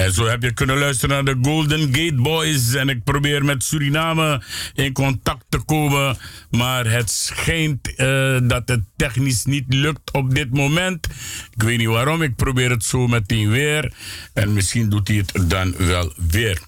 [0.05, 2.73] En zo heb je kunnen luisteren naar de Golden Gate Boys.
[2.73, 4.41] En ik probeer met Suriname
[4.73, 6.17] in contact te komen.
[6.49, 11.07] Maar het schijnt eh, dat het technisch niet lukt op dit moment.
[11.55, 12.21] Ik weet niet waarom.
[12.21, 13.93] Ik probeer het zo meteen weer.
[14.33, 16.59] En misschien doet hij het dan wel weer.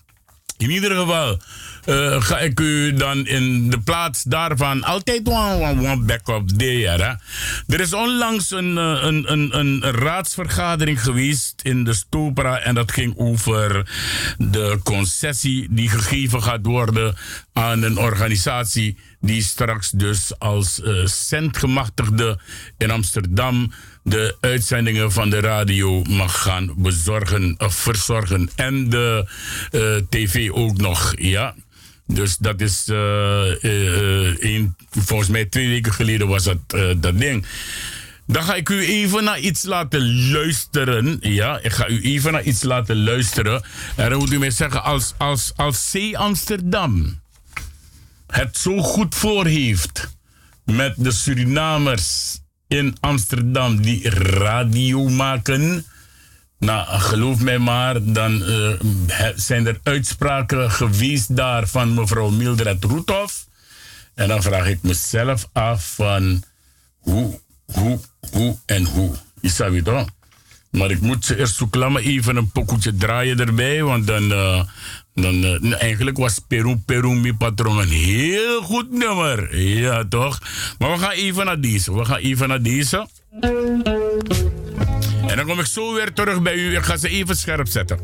[0.57, 1.41] In ieder geval
[1.87, 7.03] eh, ga ik u dan in de plaats daarvan altijd one backup there.
[7.03, 7.13] Hè?
[7.75, 12.91] Er is onlangs een, eh, een, een, een raadsvergadering geweest in de Stopera en dat
[12.91, 13.89] ging over
[14.37, 17.15] de concessie die gegeven gaat worden
[17.53, 22.39] aan een organisatie die straks dus als uh, centgemachtigde
[22.77, 23.71] in Amsterdam
[24.03, 28.49] de uitzendingen van de radio mag gaan bezorgen of verzorgen.
[28.55, 29.25] En de
[30.09, 31.55] tv ook nog, ja.
[32.07, 32.97] Dus dat is uh,
[33.61, 36.57] uh, een, volgens mij twee weken geleden was dat,
[36.97, 37.45] dat ding.
[38.25, 41.17] Dan ga ik u even naar iets laten luisteren.
[41.21, 43.63] Ja, ik ga u even naar iets laten luisteren.
[43.95, 47.19] En dan moet u mij zeggen, als, als, als C Amsterdam
[48.27, 50.15] het zo goed voor heeft
[50.65, 55.85] met de Surinamers in Amsterdam die radio maken.
[56.59, 58.73] Nou, geloof mij maar, dan uh,
[59.35, 63.47] zijn er uitspraken geweest daar van mevrouw Mildred Roethoff.
[64.15, 66.43] En dan vraag ik mezelf af van
[66.97, 67.99] hoe, hoe,
[68.31, 69.11] hoe en hoe.
[69.41, 70.07] Je het toch?
[70.71, 74.63] Maar ik moet eerst zoeken, even een pokoetje draaien erbij, want dan, uh,
[75.13, 79.59] dan uh, eigenlijk was Peru Peru mi patron een heel goed nummer.
[79.59, 80.39] Ja, toch?
[80.79, 81.93] Maar we gaan even naar deze.
[81.93, 83.07] We gaan even naar deze.
[85.37, 86.75] Dan kom ik zo weer terug bij u.
[86.75, 87.99] Ik ga ze even scherp zetten.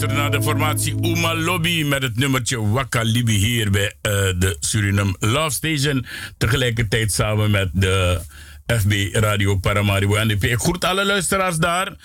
[0.00, 4.56] Luisterde naar de formatie Uma Lobby met het nummertje Wakka Libi hier bij uh, de
[4.60, 6.06] Suriname Love Station.
[6.38, 8.20] Tegelijkertijd samen met de
[8.66, 10.44] FB Radio Paramaribo NDP.
[10.44, 11.96] Ik groet alle luisteraars daar.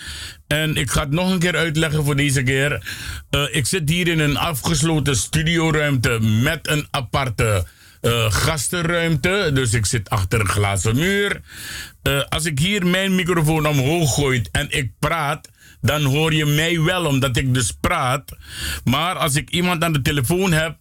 [0.46, 2.86] En ik ga het nog een keer uitleggen voor deze keer.
[3.30, 7.66] Uh, ik zit hier in een afgesloten studioruimte met een aparte
[8.02, 9.50] uh, gastenruimte.
[9.54, 11.40] Dus ik zit achter een glazen muur.
[12.28, 15.48] Als ik hier mijn microfoon omhoog gooi en ik praat,
[15.86, 18.36] dan hoor je mij wel, omdat ik dus praat.
[18.84, 20.76] Maar als ik iemand aan de telefoon heb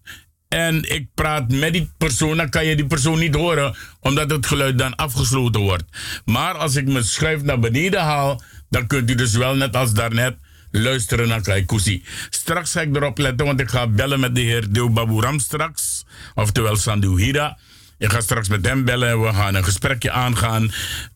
[0.47, 4.45] en ik praat met die persoon, dan kan je die persoon niet horen, omdat het
[4.45, 5.83] geluid dan afgesloten wordt.
[6.25, 9.93] Maar als ik mijn schuif naar beneden haal, dan kunt u dus wel, net als
[9.93, 10.37] daarnet,
[10.71, 12.03] luisteren naar Kaikousi.
[12.29, 16.75] Straks ga ik erop letten, want ik ga bellen met de heer Deobaburam straks, oftewel
[16.75, 17.57] Sandu Hira.
[17.97, 20.71] Ik ga straks met hem bellen en we gaan een gesprekje aangaan.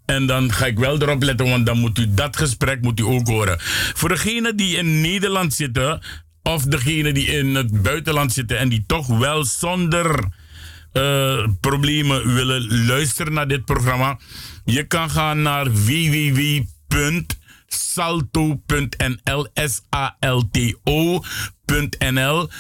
[0.05, 3.03] En dan ga ik wel erop letten, want dan moet u dat gesprek moet u
[3.03, 3.57] ook horen.
[3.93, 6.01] Voor degenen die in Nederland zitten,
[6.43, 10.25] of degenen die in het buitenland zitten en die toch wel zonder
[10.93, 14.19] uh, problemen willen luisteren naar dit programma.
[14.65, 16.61] Je kan gaan naar www
[17.69, 21.19] salto.nl, S-A-L-T-O.nl,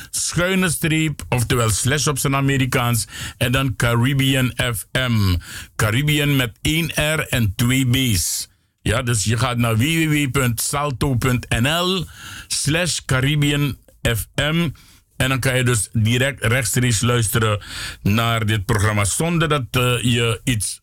[0.09, 3.07] schuine streep, oftewel slash op zijn Amerikaans,
[3.37, 5.35] en dan Caribbean FM.
[5.75, 8.49] Caribbean met 1 R en 2 B's.
[8.81, 12.05] Ja, dus je gaat naar www.salto.nl
[12.47, 14.69] slash Caribbean FM.
[15.17, 17.61] En dan kan je dus direct rechtstreeks luisteren
[18.01, 20.81] naar dit programma zonder dat uh, je iets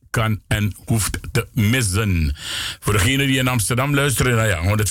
[0.48, 2.36] en hoeft te missen.
[2.80, 4.84] Voor degenen die in Amsterdam luisteren, nou ja,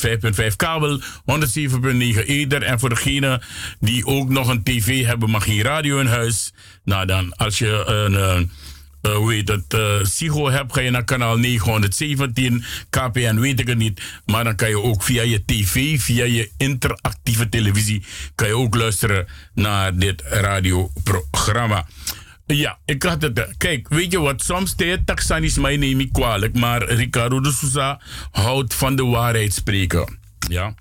[0.49, 2.63] 105.5 kabel, 107.9 ether.
[2.63, 3.41] En voor degenen
[3.79, 6.53] die ook nog een tv hebben, maar geen radio in huis.
[6.83, 8.13] Nou dan, als je een...
[8.13, 8.39] Uh,
[9.05, 12.63] uh, hoe het, uh, Sigo hebt, ga je naar kanaal 917.
[12.89, 14.01] KPN weet ik het niet.
[14.25, 18.03] Maar dan kan je ook via je tv, via je interactieve televisie,
[18.35, 21.85] kan je ook luisteren naar dit radioprogramma.
[22.45, 23.53] Ja, ik had het.
[23.57, 24.43] Kijk, weet je wat?
[24.43, 26.53] Soms tijd taxan is mij neem ik kwalijk.
[26.53, 30.19] Maar Ricardo de Souza houdt van de waarheid spreken.
[30.49, 30.73] Ja.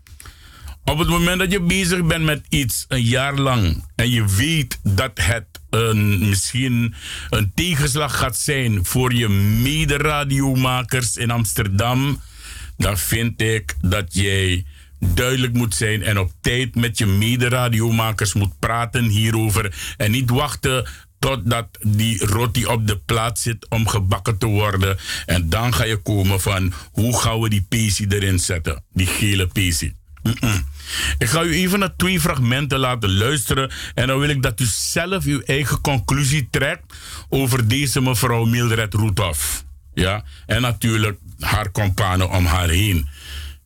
[0.85, 3.85] Op het moment dat je bezig bent met iets een jaar lang.
[3.95, 6.95] en je weet dat het een, misschien
[7.31, 9.29] een tegenslag gaat zijn voor je
[9.63, 12.21] mederadiomakers in Amsterdam.
[12.77, 14.65] dan vind ik dat jij
[14.99, 19.95] duidelijk moet zijn en op tijd met je mederadiomakers moet praten hierover.
[19.97, 20.89] En niet wachten
[21.25, 24.99] totdat die roti op de plaat zit om gebakken te worden.
[25.27, 29.47] En dan ga je komen van hoe gaan we die pesi erin zetten, die gele
[29.47, 29.95] pesi.
[31.19, 33.71] Ik ga u even naar twee fragmenten laten luisteren.
[33.95, 36.95] En dan wil ik dat u zelf uw eigen conclusie trekt
[37.29, 39.65] over deze mevrouw Mildred Roethoff.
[39.95, 43.09] Ja, en natuurlijk haar companen om haar heen.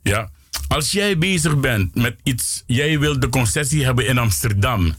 [0.02, 0.30] Ja,
[0.68, 4.94] als jij bezig bent met iets, jij wil de concessie hebben in Amsterdam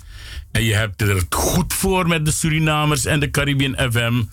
[0.51, 4.23] en je hebt er het goed voor met de Surinamers en de Caribbean FM,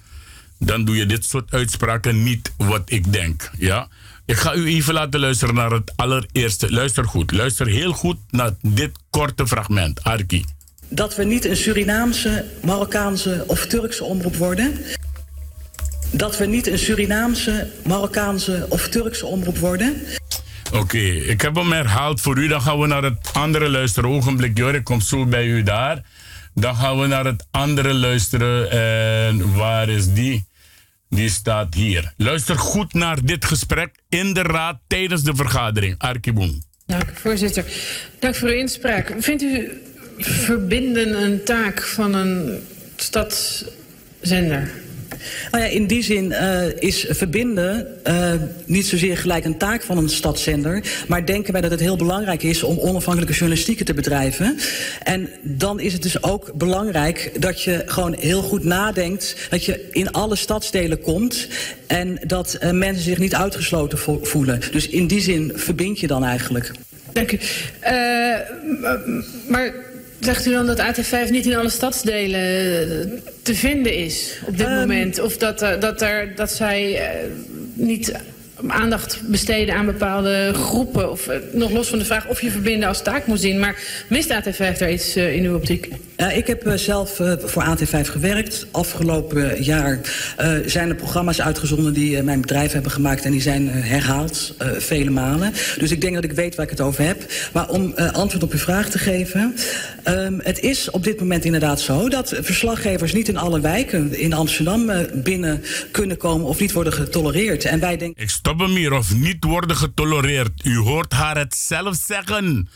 [0.58, 3.50] dan doe je dit soort uitspraken niet wat ik denk.
[3.58, 3.88] Ja?
[4.26, 6.72] Ik ga u even laten luisteren naar het allereerste.
[6.72, 10.02] Luister goed, luister heel goed naar dit korte fragment.
[10.02, 10.44] Arki.
[10.88, 14.78] Dat we niet een Surinaamse, Marokkaanse of Turkse omroep worden.
[16.10, 20.02] Dat we niet een Surinaamse, Marokkaanse of Turkse omroep worden.
[20.72, 22.48] Oké, ik heb hem herhaald voor u.
[22.48, 24.10] Dan gaan we naar het andere luisteren.
[24.10, 26.02] Ogenblik, Jor, ik kom zo bij u daar.
[26.54, 28.70] Dan gaan we naar het andere luisteren.
[28.70, 30.46] En waar is die?
[31.08, 32.12] Die staat hier.
[32.16, 35.94] Luister goed naar dit gesprek in de raad tijdens de vergadering.
[35.98, 36.62] Arkiboom.
[36.86, 37.64] Dank, voorzitter.
[38.18, 39.14] Dank voor uw inspraak.
[39.18, 39.82] Vindt u
[40.18, 44.84] verbinden een taak van een stadszender?
[45.50, 48.32] Nou ja, in die zin uh, is verbinden uh,
[48.64, 50.82] niet zozeer gelijk een taak van een stadszender.
[51.08, 54.58] Maar denken wij dat het heel belangrijk is om onafhankelijke journalistiek te bedrijven.
[55.02, 59.36] En dan is het dus ook belangrijk dat je gewoon heel goed nadenkt.
[59.50, 61.48] Dat je in alle stadsdelen komt.
[61.86, 64.60] En dat uh, mensen zich niet uitgesloten voelen.
[64.72, 66.70] Dus in die zin verbind je dan eigenlijk.
[67.12, 67.38] Dank u.
[69.48, 69.85] maar
[70.20, 74.66] Zegt u dan dat AT5 niet in alle stadsdelen eh, te vinden is op dit
[74.66, 75.20] um, moment?
[75.20, 77.30] Of dat, uh, dat, er, dat zij uh,
[77.74, 78.12] niet
[78.66, 81.10] aandacht besteden aan bepaalde groepen?
[81.10, 83.58] Of nog los van de vraag of je verbinden als taak moet zien.
[83.58, 83.76] Maar
[84.08, 85.88] mist AT5 daar iets in uw optiek?
[86.16, 88.66] Uh, ik heb uh, zelf uh, voor AT5 gewerkt.
[88.70, 90.00] Afgelopen jaar
[90.66, 95.52] zijn er programma's uitgezonden die mijn bedrijf hebben gemaakt en die zijn herhaald vele malen.
[95.78, 97.32] Dus ik denk dat ik weet waar ik het over heb.
[97.52, 99.54] Maar om antwoord op uw vraag te geven.
[100.08, 104.32] Um, het is op dit moment inderdaad zo dat verslaggevers niet in alle wijken in
[104.32, 107.64] Amsterdam binnen kunnen komen of niet worden getolereerd.
[107.64, 108.22] En wij denken.
[108.46, 110.64] Ik stop hem hier of niet worden getolereerd.
[110.64, 112.68] U hoort haar het zelf zeggen.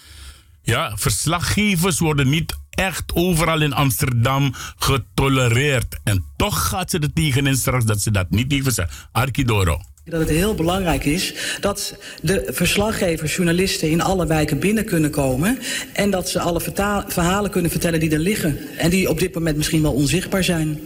[0.62, 5.98] Ja, verslaggevers worden niet echt overal in Amsterdam getolereerd.
[6.04, 8.94] En toch gaat ze er tegenin straks dat ze dat niet even zeggen.
[9.12, 9.80] Arkidoro.
[10.04, 15.58] Dat het heel belangrijk is dat de verslaggevers, journalisten in alle wijken binnen kunnen komen.
[15.92, 16.60] En dat ze alle
[17.06, 18.58] verhalen kunnen vertellen die er liggen.
[18.78, 20.80] En die op dit moment misschien wel onzichtbaar zijn.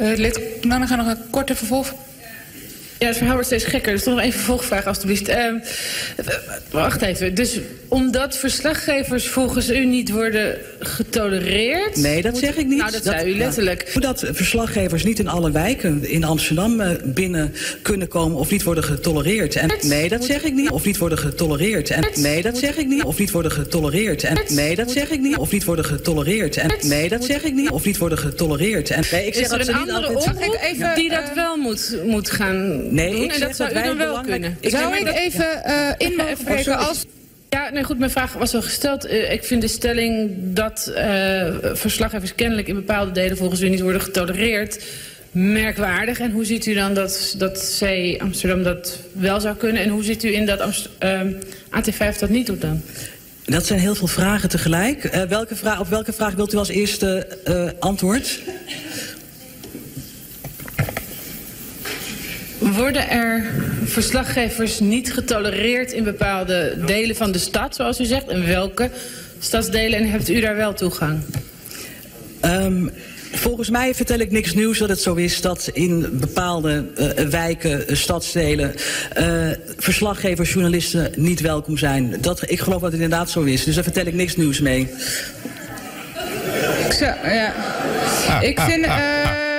[0.00, 1.94] Uh, lid, nou, we nog een korte vervolg.
[3.00, 3.92] Ja, het verhaal wordt steeds gekker.
[3.92, 5.28] Dus toch nog even een vervolgvraag, alstublieft.
[5.28, 5.36] Uh,
[6.70, 7.34] wacht even.
[7.34, 11.96] Dus omdat verslaggevers volgens u niet worden getolereerd...
[11.96, 12.78] Nee, dat zeg ik niet.
[12.78, 13.90] Nou, dat, dat zei u letterlijk.
[13.94, 18.38] Ja, dat verslaggevers niet in alle wijken in Amsterdam uh, binnen kunnen komen...
[18.38, 19.56] of niet worden getolereerd.
[19.56, 20.70] En, nee, dat zeg ik niet.
[20.70, 21.90] Of niet worden getolereerd.
[21.90, 23.04] En, nee, dat zeg ik niet.
[23.04, 24.22] Of niet worden getolereerd.
[24.22, 25.36] En, nee, dat zeg ik niet.
[25.36, 26.56] Of niet worden getolereerd.
[26.56, 27.70] En, nee, dat zeg ik niet.
[27.70, 28.90] Of niet worden getolereerd.
[28.90, 30.36] En, nee, ik zeg Is er dat een ze niet andere altijd...
[30.36, 33.22] omroep even, die dat wel moet, moet gaan Nee, doen?
[33.22, 34.56] ik en dat zou dat u wij dan wel kunnen?
[34.60, 36.72] Ik Zou ik dat- even eh, in mogen Oh, sorry.
[36.72, 37.04] als...
[37.48, 39.04] Ja, nee, goed, mijn vraag was al gesteld.
[39.04, 43.80] Eh, ik vind de stelling dat eh, verslaggevers kennelijk in bepaalde delen volgens u niet
[43.80, 44.84] worden getolereerd
[45.32, 46.18] merkwaardig.
[46.20, 47.84] En hoe ziet u dan dat, dat C
[48.20, 49.82] Amsterdam dat wel zou kunnen?
[49.82, 51.20] En hoe ziet u in dat Amst- eh,
[51.70, 52.82] AT5 dat niet doet dan?
[53.44, 55.04] Dat zijn heel veel vragen tegelijk.
[55.04, 58.38] Eh, welke vraag, op welke vraag wilt u als eerste eh, antwoord?
[62.60, 63.44] Worden er
[63.84, 68.28] verslaggevers niet getolereerd in bepaalde delen van de stad, zoals u zegt?
[68.28, 68.90] En welke
[69.38, 69.98] stadsdelen?
[69.98, 71.20] En hebt u daar wel toegang?
[72.40, 72.88] Ehm,
[73.32, 77.88] volgens mij vertel ik niks nieuws dat het zo is dat in bepaalde eh, wijken,
[77.88, 78.74] eh, stadsdelen,
[79.12, 82.16] eh, verslaggevers, journalisten niet welkom zijn.
[82.20, 84.88] Dat, ik geloof dat het inderdaad zo is, dus daar vertel ik niks nieuws mee.
[86.98, 87.52] Zo, ja.
[88.40, 88.84] Ik vind...
[88.84, 89.49] eh, ah,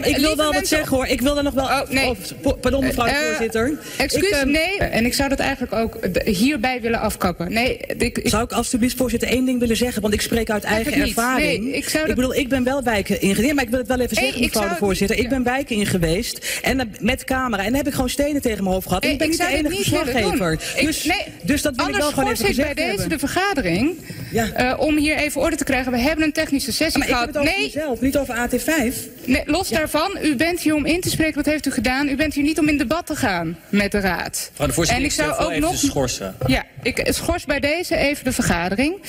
[0.00, 1.06] Nou, ik wil wel wat zeggen hoor.
[1.06, 1.64] Ik wil er nog wel.
[1.64, 2.12] Oh, nee.
[2.42, 3.78] po- pardon, mevrouw de Eh, voorzitter.
[3.96, 4.76] Excuus, Ik, ehm, nee.
[4.78, 7.52] En ik zou dat eigenlijk ook eh, hierbij willen afkappen.
[7.52, 10.02] Nee, ik, ik, Zou ik alstublieft, voorzitter, één ding willen zeggen?
[10.02, 11.64] Want ik spreek uit eigen ervaring.
[11.64, 13.54] Nee, ik zou dat- bedoel, ik ben wel wijken in geweest.
[13.54, 15.18] Maar ik wil het wel even zeggen, ik mevrouw zou de voorzitter.
[15.18, 16.58] Ik ben wijken in geweest.
[16.62, 17.62] En eh, met camera.
[17.62, 19.02] En dan heb ik gewoon stenen tegen mijn hoofd gehad.
[19.04, 20.52] En ik ben ik niet de enige verslaggever.
[20.76, 23.96] Ik- Dus, nee, dus dat wil ik wel gewoon even ik bij deze de vergadering.
[24.30, 24.52] Ja.
[24.52, 25.92] eh, om hier even orde te krijgen.
[25.92, 27.34] We hebben een technische sessie Maar ik heb gehad.
[27.34, 28.94] het over nee, mezelf, niet over AT5.
[29.24, 30.18] nee, los daarvan.
[30.22, 31.34] U bent hier om in te spreken.
[31.34, 32.08] Wat heeft u gedaan?
[32.08, 34.48] U bent hier niet om in debat te gaan met de raad.
[34.50, 35.76] Mevrouw de voorzitter, en ik zou ook nog...
[35.76, 36.36] schorsen.
[36.46, 39.00] Ja, ik schors bij deze even de vergadering.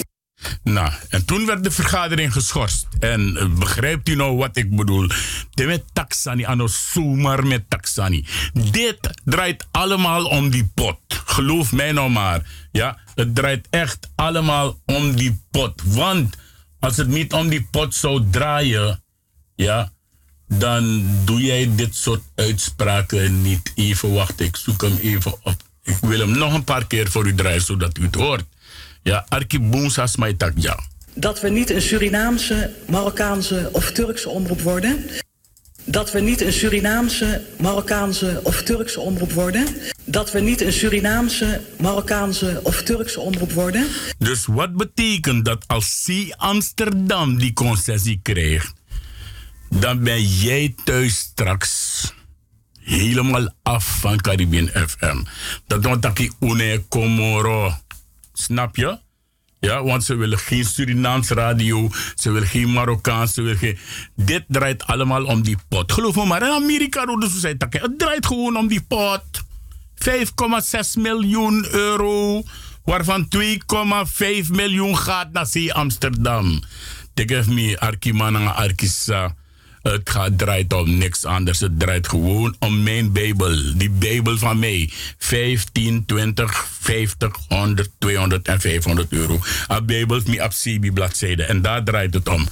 [0.64, 2.88] Nou, en toen werd de vergadering geschorst.
[3.00, 5.08] En eh, begrijpt u nou wat ik bedoel?
[5.50, 8.26] De met taxani, zomaar met taxani.
[8.54, 11.00] Dit draait allemaal om die pot.
[11.08, 12.68] Geloof mij nou maar.
[12.72, 15.82] Ja, het draait echt allemaal om die pot.
[15.86, 16.36] Want
[16.80, 19.04] als het niet om die pot zou draaien,
[19.56, 19.92] ja,
[20.48, 23.72] dan doe jij dit soort uitspraken niet.
[23.76, 25.64] Even wachten, ik zoek hem even op.
[25.84, 28.44] Ik wil hem nog een paar keer voor u draaien, zodat u het hoort.
[29.10, 30.80] Ja, Arki Boonsas Maitak, ja.
[31.14, 35.06] Dat we niet een Surinaamse, Marokkaanse of Turkse omroep worden.
[35.84, 39.66] Dat we niet een Surinaamse, Marokkaanse of Turkse omroep worden.
[40.06, 43.88] Dat we niet een Surinaamse, Marokkaanse of Turkse omroep worden.
[44.18, 48.74] Dus wat betekent dat als C Amsterdam die concessie krijgt,
[49.70, 52.04] dan ben jij thuis straks
[52.80, 55.24] helemaal af van Caribbean FM.
[55.68, 57.74] Dat want dat ik une Comoro.
[58.42, 59.00] Snap je?
[59.60, 63.78] Ja, want ze willen geen Surinaams radio, ze willen geen Marokkaans, ze willen geen...
[64.16, 65.92] Dit draait allemaal om die pot.
[65.92, 69.24] Geloof me maar, in Amerika doen ze het Het draait gewoon om die pot.
[69.96, 72.44] 5,6 miljoen euro,
[72.84, 76.64] waarvan 2,5 miljoen gaat naar C Amsterdam.
[77.14, 79.36] Even me, Arkimana Arkisa.
[79.82, 81.60] Het gaat, draait om niks anders.
[81.60, 83.78] Het draait gewoon om mijn Bijbel.
[83.78, 84.90] Die Bijbel van mij.
[85.18, 89.40] 15, 20, 50, 100, 200 en 500 euro.
[89.68, 91.44] Een Bijbel is mijn Absibi bladzijde.
[91.44, 92.48] En daar draait het om.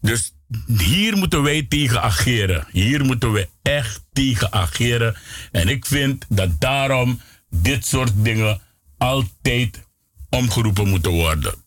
[0.00, 0.32] Dus
[0.78, 2.66] hier moeten wij tegen ageren.
[2.72, 5.16] Hier moeten we echt tegen ageren.
[5.52, 8.60] En ik vind dat daarom dit soort dingen
[8.98, 9.82] altijd
[10.30, 11.63] omgeroepen moeten worden.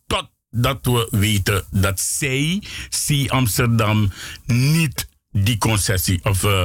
[0.52, 4.12] Totdat we weten dat zij, C Amsterdam,
[4.46, 6.64] niet die concessie of uh,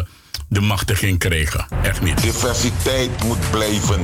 [0.53, 1.67] de machtiging krijgen.
[1.83, 2.23] Echt niet.
[2.23, 4.01] Diversiteit moet blijven.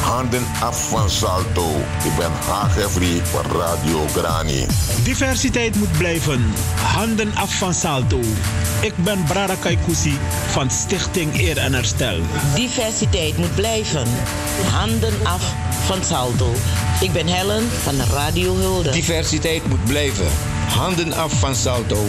[0.00, 1.76] Handen af van Salto.
[2.04, 4.66] Ik ben Hagevri van Radio Grani.
[5.04, 6.44] Diversiteit moet blijven.
[6.82, 8.20] Handen af van Salto.
[8.80, 12.20] Ik ben Brada Kaikousi van Stichting Eer en Herstel.
[12.54, 14.06] Diversiteit moet blijven.
[14.70, 15.54] Handen af
[15.86, 16.52] van Salto.
[17.00, 18.90] Ik ben Helen van Radio Hulde.
[18.90, 20.57] Diversiteit moet blijven.
[20.68, 22.06] Handen af van Salto.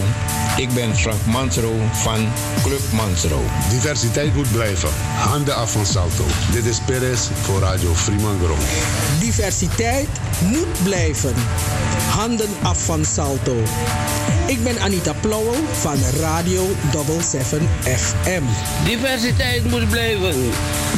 [0.56, 2.28] Ik ben Frank Mansro van
[2.62, 3.42] Club Mansro.
[3.70, 4.88] Diversiteit moet blijven.
[5.16, 6.24] Handen af van Salto.
[6.52, 8.58] Dit is Perez voor Radio Fremangrom.
[9.20, 10.08] Diversiteit
[10.42, 11.34] moet blijven.
[12.10, 13.56] Handen af van Salto.
[14.46, 18.42] Ik ben Anita Plauwel van Radio 77 FM.
[18.84, 20.34] Diversiteit moet blijven.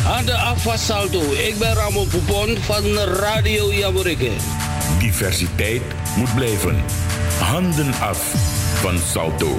[0.03, 1.21] Handen af van Salto.
[1.33, 4.31] Ik ben Ramon Poupon van Radio Jamorikke.
[4.99, 5.83] Diversiteit
[6.17, 6.85] moet blijven.
[7.53, 8.33] Handen af
[8.81, 9.57] van Salto.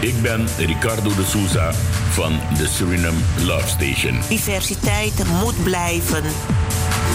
[0.00, 1.72] Ik ben Ricardo de Souza
[2.10, 4.18] van de Suriname Love Station.
[4.28, 6.22] Diversiteit moet blijven.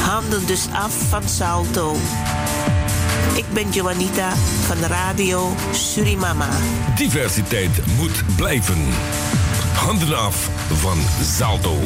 [0.04, 1.96] Handen dus af van Salto.
[3.36, 6.50] Ik ben Joanita van Radio Surimama.
[6.96, 8.78] Diversiteit moet blijven.
[9.74, 11.80] Handen af van Salto.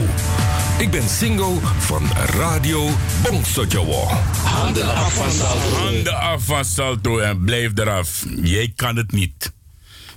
[0.77, 2.89] Ik ben single van Radio
[3.29, 4.07] Bongsojowo.
[4.43, 5.75] Handen af van Salto.
[5.75, 8.25] Handen af van Salto en blijf eraf.
[8.41, 9.53] Jij kan het niet.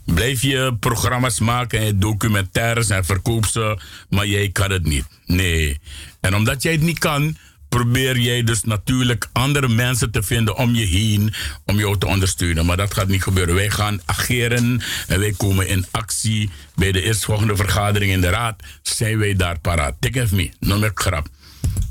[0.04, 5.04] Blijf je programma's maken en documentaires en verkoop ze, maar jij kan het niet.
[5.26, 5.80] Nee.
[6.20, 7.36] En omdat jij het niet kan,
[7.68, 12.66] probeer jij dus natuurlijk andere mensen te vinden om je heen om jou te ondersteunen.
[12.66, 13.54] Maar dat gaat niet gebeuren.
[13.54, 16.50] Wij gaan ageren en wij komen in actie.
[16.74, 19.94] Bij de eerstvolgende vergadering in de raad zijn wij daar paraat.
[20.00, 21.28] Tik even mee, noem ik grap.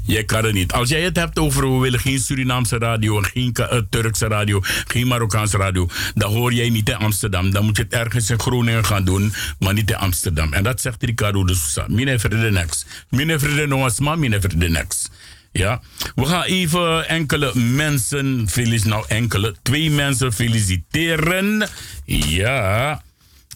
[0.07, 0.71] Jij kan het niet.
[0.73, 5.07] Als jij het hebt over we willen geen Surinaamse radio, geen uh, Turkse radio, geen
[5.07, 7.51] Marokkaanse radio, dan hoor jij niet in Amsterdam.
[7.51, 10.53] Dan moet je het ergens in Groningen gaan doen, maar niet in Amsterdam.
[10.53, 11.85] En dat zegt Ricardo de Sousa.
[11.89, 12.85] Mine de next.
[13.09, 15.11] Mine de noasma, mine de next.
[15.57, 15.81] Ja,
[16.15, 18.47] we gaan even enkele mensen.
[18.83, 21.67] Nou, enkele, twee mensen feliciteren.
[22.05, 23.01] Ja,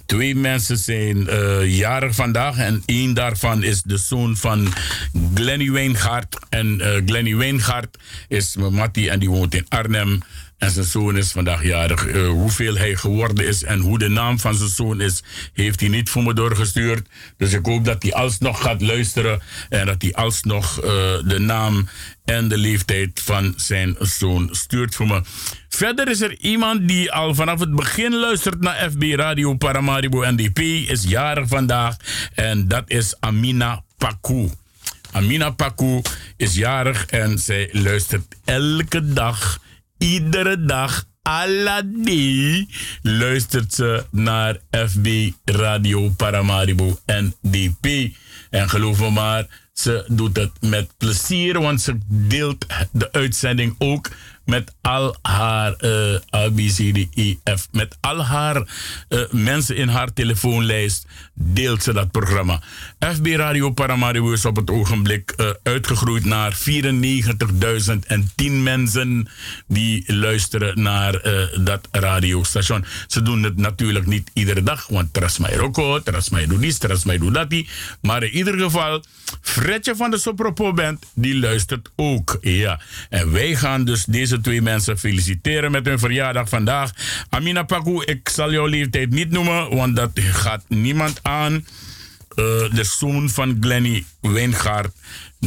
[0.06, 2.58] twee mensen zijn uh, jarig vandaag.
[2.58, 4.74] En één daarvan is de zoon van
[5.34, 6.38] Glenny Wijngaard.
[6.50, 7.98] En uh, Glenny Wijngaard
[8.28, 10.20] is mijn Mattie en die woont in Arnhem.
[10.62, 12.08] En zijn zoon is vandaag jarig.
[12.08, 15.90] Uh, hoeveel hij geworden is en hoe de naam van zijn zoon is, heeft hij
[15.90, 17.08] niet voor me doorgestuurd.
[17.38, 20.90] Dus ik hoop dat hij alsnog gaat luisteren en dat hij alsnog uh,
[21.24, 21.90] de naam
[22.26, 25.22] en de leeftijd van zijn zoon stuurt voor me.
[25.70, 30.60] Verder is er iemand die al vanaf het begin luistert naar FB Radio Paramaribo NDP,
[30.90, 31.96] is jarig vandaag
[32.34, 34.50] en dat is Amina Pakou.
[35.12, 36.02] Amina Pakou
[36.38, 39.60] is jarig en zij luistert elke dag
[40.02, 41.06] iedere dag,
[41.86, 42.68] die
[43.02, 48.16] luistert ze naar FB Radio Paramaribo NDP.
[48.50, 54.10] En geloof me maar, ze doet het met plezier, want ze deelt de uitzending ook
[54.46, 58.56] met al haar uh, ABCDEF, met al haar
[59.10, 62.62] uh, mensen in haar telefoonlijst, deelt ze dat programma.
[63.00, 69.30] FB Radio Paramaribo is op het ogenblik uh, uitgegroeid naar 94.010 mensen
[69.68, 71.22] die luisteren naar
[71.60, 72.86] dat radiostation.
[73.08, 77.34] Ze doen het natuurlijk niet iedere dag, want Trasmai Roko, Trasmai doet dit, Trasmai doet
[77.34, 77.50] dat.
[78.02, 79.04] Maar in ieder geval,
[79.42, 82.38] Fredje van de Sopropo Band, die luistert ook.
[82.42, 82.80] Ja.
[83.10, 86.92] En wij gaan dus deze twee mensen feliciteren met hun verjaardag vandaag.
[87.30, 91.54] Amina Paku, ik zal jouw leeftijd niet noemen, want dat gaat niemand aan.
[91.54, 91.66] Uh,
[92.74, 94.94] de zoon van Glenny Wijngaard,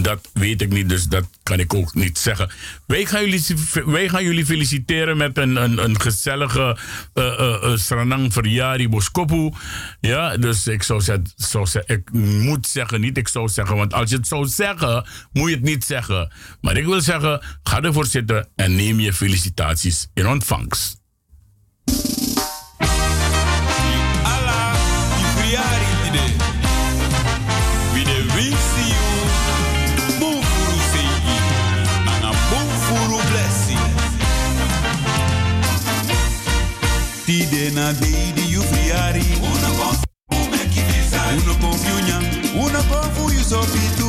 [0.03, 2.51] dat weet ik niet, dus dat kan ik ook niet zeggen.
[2.87, 3.45] Wij gaan jullie,
[3.85, 6.77] wij gaan jullie feliciteren met een, een, een gezellige
[7.15, 9.53] uh, uh, Sranang Verjari Boskopu.
[10.01, 11.03] Ja, dus ik zou,
[11.37, 15.07] zou zeggen, ik moet zeggen, niet ik zou zeggen, want als je het zou zeggen,
[15.33, 16.33] moet je het niet zeggen.
[16.61, 21.03] Maar ik wil zeggen, ga ervoor zitten en neem je felicitaties in ontvangst.
[42.91, 44.04] Una kon fu you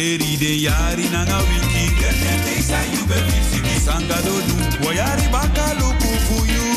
[0.00, 1.84] Teri de yari nanga wiki.
[2.00, 6.68] Gertente sa you be visiki Sanga do du Wayari baka luku fu you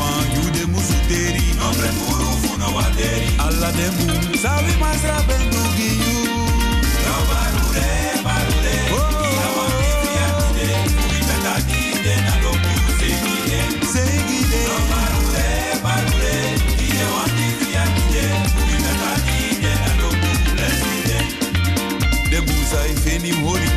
[0.00, 1.44] Wan you de musu teri.
[1.60, 5.51] Nombre furu fu no waderi Alla de boom Sabi masra bendu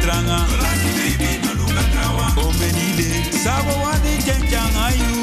[0.05, 0.37] tranga
[2.37, 3.09] omenile
[3.43, 5.15] sago wani kencanga yu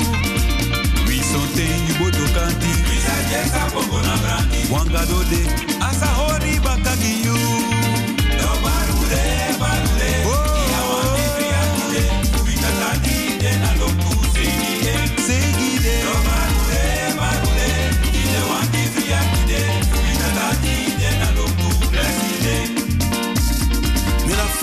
[1.08, 2.72] wisonte yu botokanti
[5.90, 7.21] asahori bakagi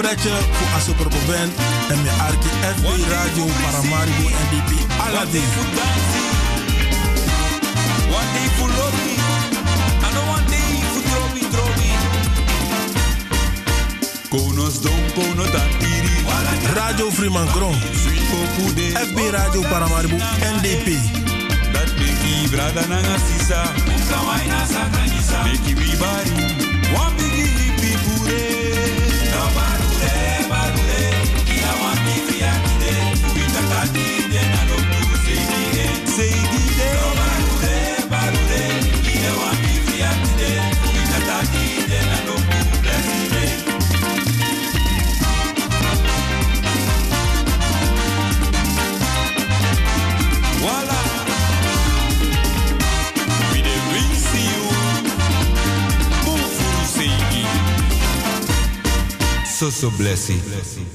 [0.10, 1.53] Voor Asopropo Ben
[1.89, 4.72] en mijn Arki FB Radio Paramaribo NDP
[5.07, 5.41] Aladdin.
[8.10, 9.14] One day for lobby,
[10.01, 11.89] I know one day for drobi drobi.
[14.30, 16.26] Konos don kono tantiri.
[16.74, 17.10] Radio.
[19.07, 20.16] FB Radio Paramaribo
[20.55, 20.88] NDP.
[21.72, 23.62] Dat beki brada nanga sisa.
[23.97, 25.43] Ukawaina sakanisa.
[25.66, 26.68] Wibari.
[59.60, 60.39] So so blessy.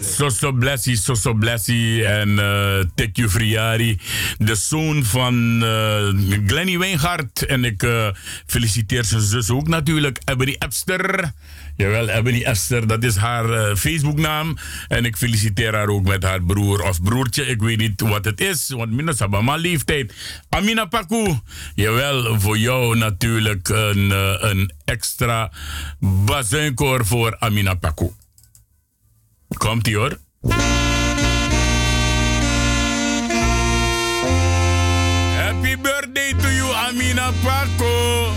[0.01, 3.99] Soso Blessie, Soso Blessie en eh Tekju Friari,
[4.39, 6.09] de zoon van eh,
[6.47, 7.47] Glenny Wijngaard.
[7.47, 8.09] En ik eh,
[8.47, 11.33] feliciteer zijn zus ook natuurlijk, Ebony Epster.
[11.77, 14.57] Jawel, Ebony Epster, dat is haar eh, Facebooknaam.
[14.89, 17.47] En ik feliciteer haar ook met haar broer of broertje.
[17.47, 20.15] Ik weet niet wat het is, want minstens hebben maar leeftijd.
[20.49, 21.39] Amina Paku,
[21.75, 25.53] jawel, voor jou natuurlijk een, eh, een extra
[26.01, 28.11] bazuinkoor voor Amina Paku.
[29.59, 30.19] Komt ie hoor.
[35.37, 38.34] Happy birthday to you, Amina Paco.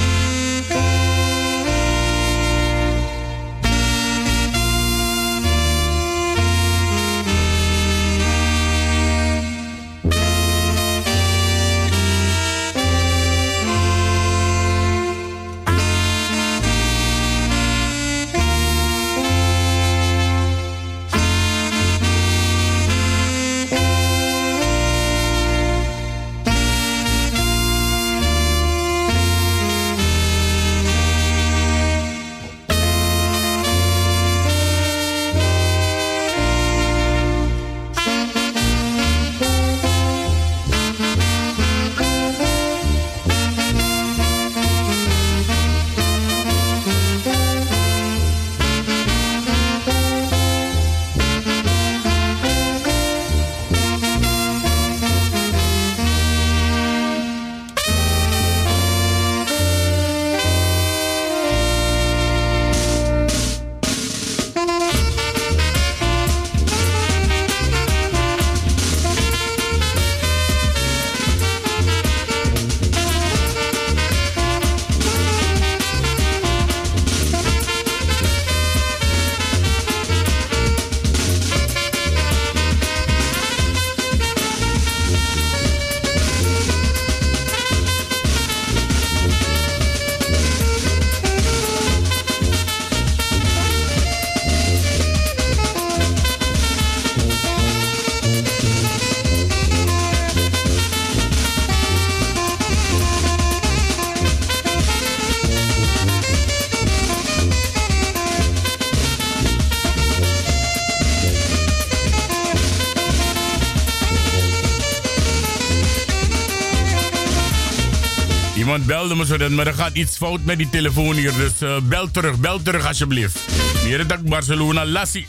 [119.17, 121.33] Maar er gaat iets fout met die telefoon hier.
[121.33, 123.39] Dus eh, bel terug, bel terug alsjeblieft.
[123.83, 125.27] Hier dat Barcelona, Lassie.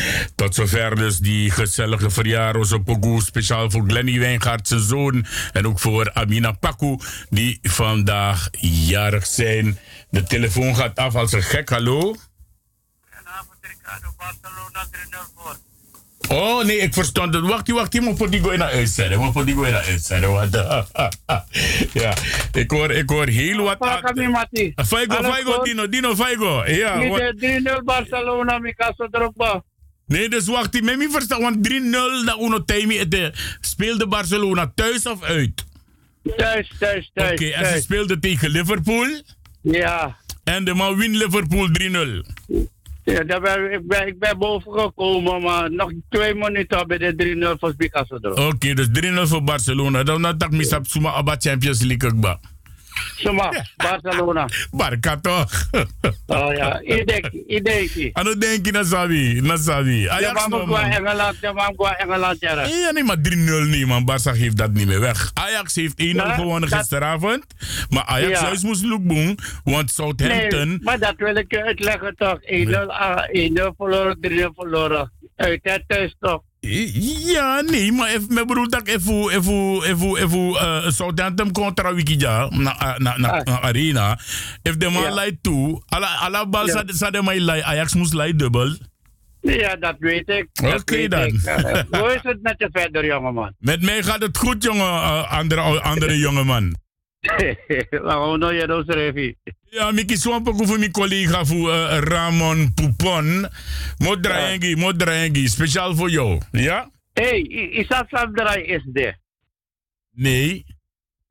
[0.34, 3.20] tot zover dus die gezellige verjaardag op Pogo.
[3.20, 5.26] Speciaal voor Glenny Wijngaard, zijn zoon.
[5.52, 6.98] En ook voor Amina Paku,
[7.30, 9.78] die vandaag jarig zijn.
[10.10, 11.68] De telefoon gaat af als een gek.
[11.68, 12.14] Hallo?
[16.36, 17.44] Oh nee, ik verstond het.
[17.44, 19.18] Wacht, wacht, je moet voor die gooi naar uitzenden.
[19.18, 20.32] Moet voor die gooi naar uitzenden.
[20.32, 20.54] Want,
[22.02, 22.14] ja,
[22.52, 23.76] ik hoor, ik hoor heel wat.
[24.86, 26.64] Faigo, Faigo, Dino, Dino, Faigo.
[26.66, 29.62] Ja, Niet 3-0 Barcelona, Mikasa Drogba.
[30.06, 31.70] Nee, dus wacht, ik me verstaan, want 3-0
[32.24, 33.08] dat Uno Taimi
[33.60, 35.64] speelde Barcelona thuis of uit?
[36.36, 37.32] Thuis, thuis, thuis.
[37.32, 39.22] Oké, en ze speelde tegen Liverpool?
[39.62, 40.16] Ja.
[40.44, 42.75] En de man wint Liverpool 3-0?
[43.06, 47.54] Ja, daar ben, ik, ben, ik ben boven gekomen, maar nog twee minuten bij de
[47.54, 48.38] 3-0 voor Picasso erop.
[48.38, 50.02] Oké, dus 3-0 voor Barcelona.
[50.02, 52.10] Dan dat ik misap Suma Abba Champions League
[53.16, 54.48] Suma, Barcelona.
[54.70, 55.70] Barca toch?
[56.26, 58.16] oh ja, ik denk, ik denk.
[58.16, 59.40] Ano denk je na sabi?
[59.40, 60.08] Na sabi.
[60.08, 60.80] Ajax no man.
[60.80, 62.66] Engeland, ja qua Engeland ja.
[62.66, 63.20] Ja, nee, maar 3-0
[63.68, 64.04] niet man.
[64.04, 65.30] Barca geeft dat niet meer weg.
[65.34, 67.44] Ajax heeft 1-0 gewonnen gisteravond.
[67.90, 68.46] Maar Ajax ja.
[68.46, 70.68] juist moest doen, want Southampton...
[70.68, 72.38] Nee, maar dat wil ik uitleggen toch.
[72.40, 72.44] 1-0
[73.76, 75.12] verloren, 3-0 verloren.
[75.36, 76.42] Uit het thuis toch.
[77.26, 82.96] Ja, nee, maar me bedoel dat even, even, even, even uh, Southampton contra Wikija na,
[82.98, 84.18] na, na, na arena.
[84.62, 85.10] If de man ja.
[85.10, 86.82] leidt toe, alla, alla bal ja.
[86.86, 88.76] sa de mij leidt, Ajax moest leidt dubbel.
[89.40, 90.48] Ja, dat weet ik.
[90.62, 91.40] Oké okay, dan.
[91.44, 93.54] Uh, hoe is het met je verder, jongeman?
[93.70, 96.76] Met mij gaat het goed, jongen, andere, andere jongeman.
[97.90, 99.36] Nou je dat schrijven?
[99.70, 103.46] Ja, ik swamp ook voor mijn collega voor uh, Ramon Poupon.
[103.98, 104.76] Modraengi, ja.
[104.76, 106.40] modraengi, speciaal voor jou.
[106.50, 106.90] Ja?
[107.12, 109.14] Hey, is dat Sabdrai is de?
[110.10, 110.64] Nee.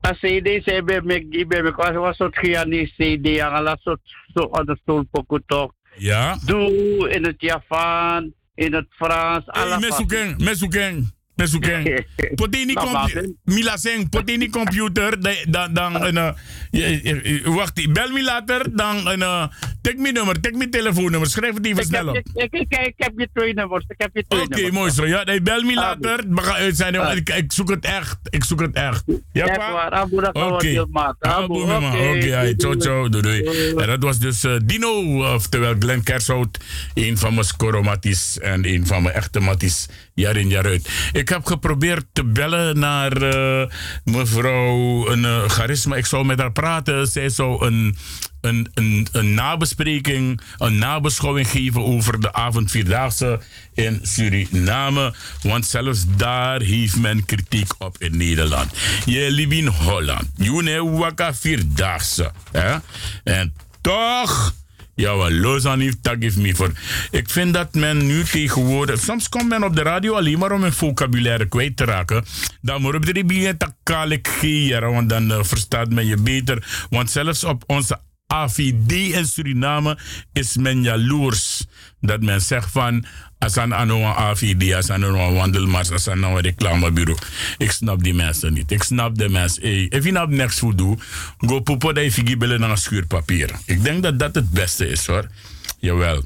[0.00, 4.00] Als CD zei bij me, bij me, was was soort giani CD, ang ala soort
[4.34, 5.72] zo aan de stoel pokutok.
[5.96, 6.38] Ja.
[6.44, 11.15] Doe in het Javaan, in het Frans, hey, Mesukeng, mesukeng.
[11.36, 11.84] Mesukeng.
[12.40, 13.28] Potini computer.
[13.44, 15.20] Mila Seng, potini computer.
[15.20, 15.36] Dan,
[15.72, 16.34] dan, dan,
[17.44, 18.64] wacht, bel me later.
[18.72, 19.44] Dan, uh,
[19.86, 21.28] tik mijn nummer, tik mijn telefoonnummer.
[21.28, 22.16] Schrijf het even snel op.
[22.16, 23.84] Ik, ik, ik, ik, heb je twee nummers.
[23.88, 25.06] Ik heb je twee Oké, okay, mooi zo.
[25.06, 26.24] Ja, nee, bel me later.
[26.28, 27.16] We gaan uitzenden.
[27.16, 28.18] Ik, ik zoek het echt.
[28.30, 29.04] Ik zoek het echt.
[29.32, 30.06] Ja, pa?
[30.32, 30.80] Oké.
[30.80, 33.08] Oké, ciao, ciao.
[33.08, 33.74] Doei, doei.
[33.76, 36.58] En dat was dus uh, Dino, oftewel Glenn Kershout.
[36.94, 40.88] Een van mijn scoromaties en een van mijn echte matties jaar in jaar uit.
[41.12, 43.66] Ik heb geprobeerd te bellen naar uh,
[44.04, 45.96] mevrouw een, uh, Charisma.
[45.96, 47.06] Ik zou met haar praten.
[47.06, 47.96] Zij zou een,
[48.46, 53.40] een, een, een nabespreking, een nabeschouwing geven over de avondvierdaagse
[53.74, 55.14] in Suriname.
[55.42, 58.70] Want zelfs daar heeft men kritiek op in Nederland.
[59.04, 60.24] Je liep in Holland.
[60.36, 62.32] Je waka vierdaagse.
[62.52, 62.76] Hè?
[63.24, 64.54] En toch
[64.96, 65.30] ja, wel,
[65.78, 66.72] heeft dat geeft me voor.
[67.10, 69.00] Ik vind dat men nu tegenwoordig...
[69.00, 72.24] Soms komt men op de radio alleen maar om een vocabulaire kwijt te raken.
[72.60, 74.28] Dan moet je begint te kalik
[74.90, 76.86] want dan uh, verstaat men je beter.
[76.90, 79.98] Want zelfs op onze AVD in Suriname
[80.32, 81.66] is men jaloers.
[82.00, 83.04] Dat men zegt van...
[83.38, 87.18] Asan ano een AVD, asan ano een wandelmars, asan een reclamebureau.
[87.58, 88.70] Ik snap die mensen niet.
[88.70, 89.62] Ik snap de mensen.
[89.90, 91.02] If je nou niks voor doet,
[91.38, 93.50] go poepo dat je figi naar schuurpapier.
[93.64, 95.26] Ik denk dat dat het beste is hoor.
[95.78, 96.22] Jawel.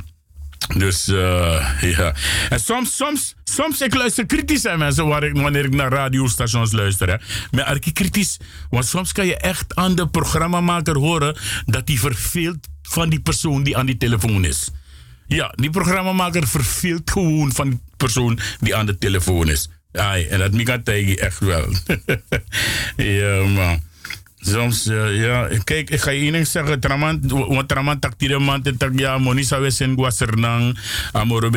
[0.68, 2.14] Dus uh, ja.
[2.48, 7.08] En soms, soms, soms ik luister kritisch aan mensen wanneer ik naar radiostations luister.
[7.08, 7.16] Hè.
[7.50, 8.36] Maar ik kritisch,
[8.70, 13.62] want soms kan je echt aan de programmamaker horen dat hij verveelt van die persoon
[13.62, 14.70] die aan die telefoon is.
[15.26, 19.68] Ja, die programmamaker verveelt gewoon van die persoon die aan de telefoon is.
[19.92, 21.66] Ai, en dat kan tegen echt wel.
[22.96, 23.82] ja, man.
[24.40, 26.80] Soms, uh, ja, kijk, ik ga je één zeggen.
[26.80, 30.78] Tramant, want tramant tak tire man te tak ja, moni sa wesen gwa sernang.
[31.12, 31.50] Amoro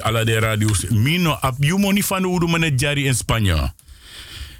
[0.00, 0.88] ala de radios.
[0.88, 3.72] Mino, ap you money van hoe men jari in Spanje.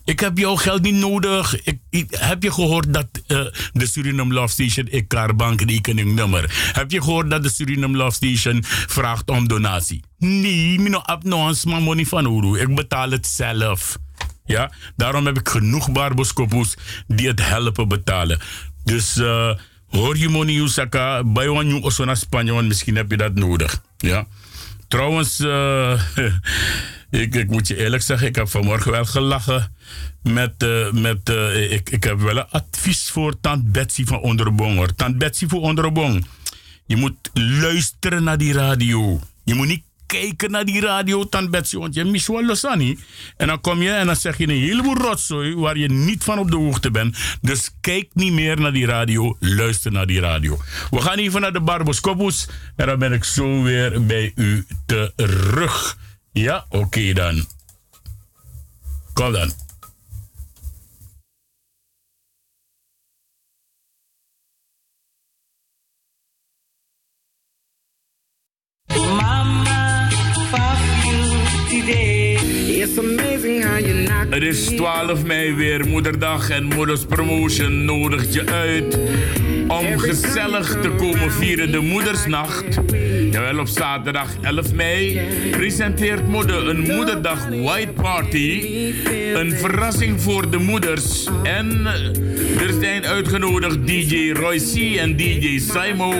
[0.04, 1.62] Ik heb jouw geld niet nodig.
[1.90, 6.70] Ik, heb je gehoord dat uh, de Suriname Love Station ik Bank rekeningnummer?
[6.72, 10.04] Heb je gehoord dat de Suriname Love Station vraagt om donatie?
[10.18, 12.60] Nee, mino heb nog een money van Uru.
[12.60, 13.98] Ik betaal het zelf.
[14.50, 16.74] Ja, daarom heb ik genoeg barboskopus
[17.06, 18.40] die het helpen betalen.
[18.84, 19.54] Dus uh,
[19.88, 23.82] hoor je money Usaka, bij wan osso naar Spanje, want misschien heb je dat nodig.
[23.98, 24.26] Ja.
[24.88, 26.00] Trouwens, uh,
[27.10, 29.74] ik, ik moet je eerlijk zeggen, ik heb vanmorgen wel gelachen
[30.22, 31.28] met, uh, met
[31.70, 35.14] ik, ik heb wel een advies voor Tant Betsy van Onderbong hoor.
[35.16, 36.26] Betsy van Onderbong.
[36.86, 39.20] Je moet luisteren naar die radio.
[39.44, 42.98] Je moet niet kijken naar die radio, dan Betsy, want je mist wel Losani.
[43.36, 46.38] En dan kom je en dan zeg je een heleboel rotzooi waar je niet van
[46.38, 47.16] op de hoogte bent.
[47.40, 50.58] Dus kijk niet meer naar die radio, luister naar die radio.
[50.90, 55.98] We gaan even naar de Barboscopus en dan ben ik zo weer bij u terug.
[56.32, 57.46] Ja, oké dan.
[59.12, 59.52] Kom dan.
[74.28, 78.98] Het is 12 mei weer moederdag en Moeders Promotion nodigt je uit
[79.70, 82.64] om gezellig te komen vieren de Moedersnacht.
[83.30, 88.62] Jawel, op zaterdag 11 mei presenteert Moeder een Moederdag White Party.
[89.34, 91.28] Een verrassing voor de moeders.
[91.42, 91.86] En
[92.58, 96.12] er zijn uitgenodigd DJ Roy C en DJ Simo.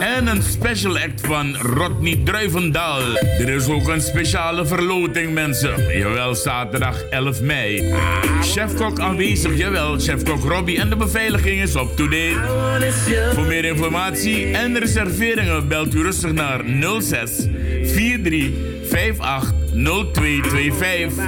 [0.00, 3.00] En een special act van Rodney Druivendaal.
[3.38, 5.98] Er is ook een speciale verloting, mensen.
[5.98, 7.94] Jawel, zaterdag 11 mei.
[8.42, 9.98] Chefkok aanwezig, jawel.
[9.98, 12.94] Chefkok Robbie en de beveiliging is up to date.
[13.34, 16.64] Voor meer informatie en reserveringen belt u rustig naar
[17.00, 17.46] 06
[17.92, 18.50] 43
[18.90, 21.24] 58 0225.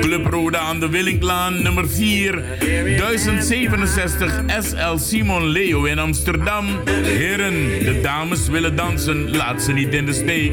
[0.00, 6.66] Club Roda aan de Willinklaan nummer 4 1067 SL Simon Leo in Amsterdam.
[7.02, 10.52] Heren, de dames willen dansen, laat ze niet in de steek.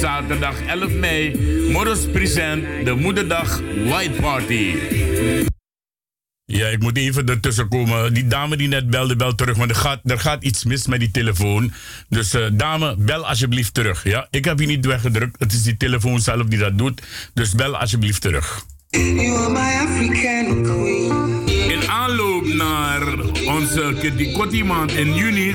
[0.00, 1.36] Zaterdag 11 mei,
[1.70, 4.74] Morris Present, de Moederdag White Party.
[6.52, 8.14] Ja, ik moet even ertussen komen.
[8.14, 9.56] Die dame die net belde, bel terug.
[9.56, 11.72] Want er gaat, er iets mis met die telefoon.
[12.08, 14.04] Dus uh, dame, bel alsjeblieft terug.
[14.04, 14.26] Ja?
[14.30, 15.40] Ik heb je niet weggedrukt.
[15.40, 17.02] Het is die telefoon zelf die dat doet.
[17.34, 18.64] Dus bel alsjeblieft terug.
[18.88, 21.31] You are my African queen.
[23.72, 25.54] Onze Kitty maand in juni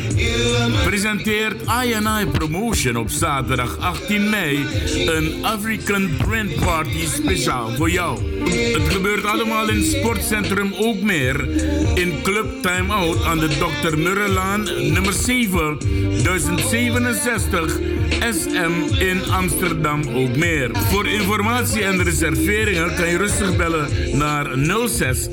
[0.84, 4.66] presenteert INI Promotion op zaterdag 18 mei
[5.06, 8.20] een African Print Party speciaal voor jou.
[8.50, 11.50] Het gebeurt allemaal in Sportcentrum Ook Meer
[11.96, 13.98] in Club Time Out aan de Dr.
[13.98, 15.78] Murrelaan nummer 7
[16.24, 17.80] 1067
[18.20, 20.70] SM in Amsterdam Ook Meer.
[20.74, 23.88] Voor informatie en reserveringen kan je rustig bellen
[24.18, 24.48] naar
[24.88, 25.28] 06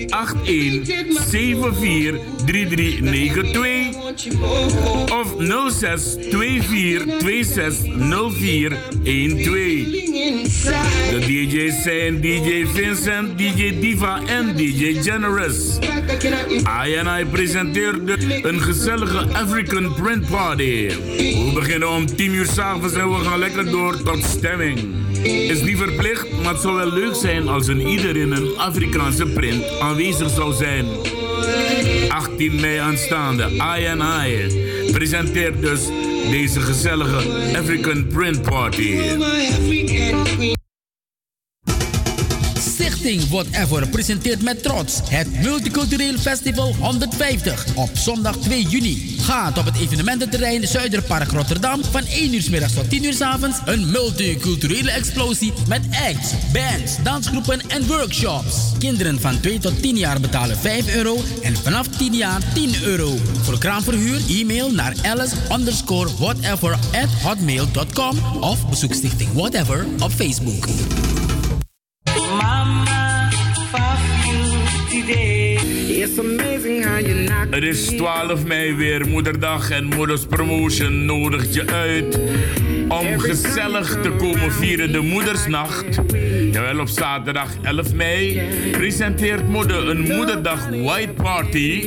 [0.44, 5.34] 81 74 3392 of
[5.72, 9.44] 06 24 26 04 12.
[11.10, 15.78] De DJ's zijn DJ Vincent, DJ Diva en DJ Generous.
[16.84, 20.62] INI presenteert een gezellige African Print Party.
[20.64, 24.78] We beginnen om 10 uur s'avonds en we gaan lekker door tot stemming.
[25.22, 29.26] Is niet verplicht, maar het zou wel leuk zijn als een ieder in een Afrikaanse
[29.26, 30.86] print aanwezig zou zijn.
[32.08, 35.80] 18 mei aanstaande, INI presenteert dus
[36.30, 37.16] deze gezellige
[37.56, 38.96] African Print Party.
[43.04, 49.16] Stichting Whatever presenteert met trots het Multicultureel Festival 150 op zondag 2 juni.
[49.18, 53.90] Gaat op het evenemententerrein Zuiderpark Rotterdam van 1 uur middags tot 10 uur avonds een
[53.90, 58.72] multiculturele explosie met acts, bands, dansgroepen en workshops.
[58.78, 63.16] Kinderen van 2 tot 10 jaar betalen 5 euro en vanaf 10 jaar 10 euro.
[63.42, 70.66] Voor kraamverhuur e-mail naar alice underscore whatever at hotmail.com of bezoek Stichting Whatever op Facebook.
[77.50, 82.20] Het is 12 mei weer moederdag en Moeders Promotion nodigt je uit
[82.88, 86.00] om gezellig te komen vieren de Moedersnacht.
[86.52, 88.42] Jawel, op zaterdag 11 mei
[88.72, 91.82] presenteert Moeder een Moederdag White Party.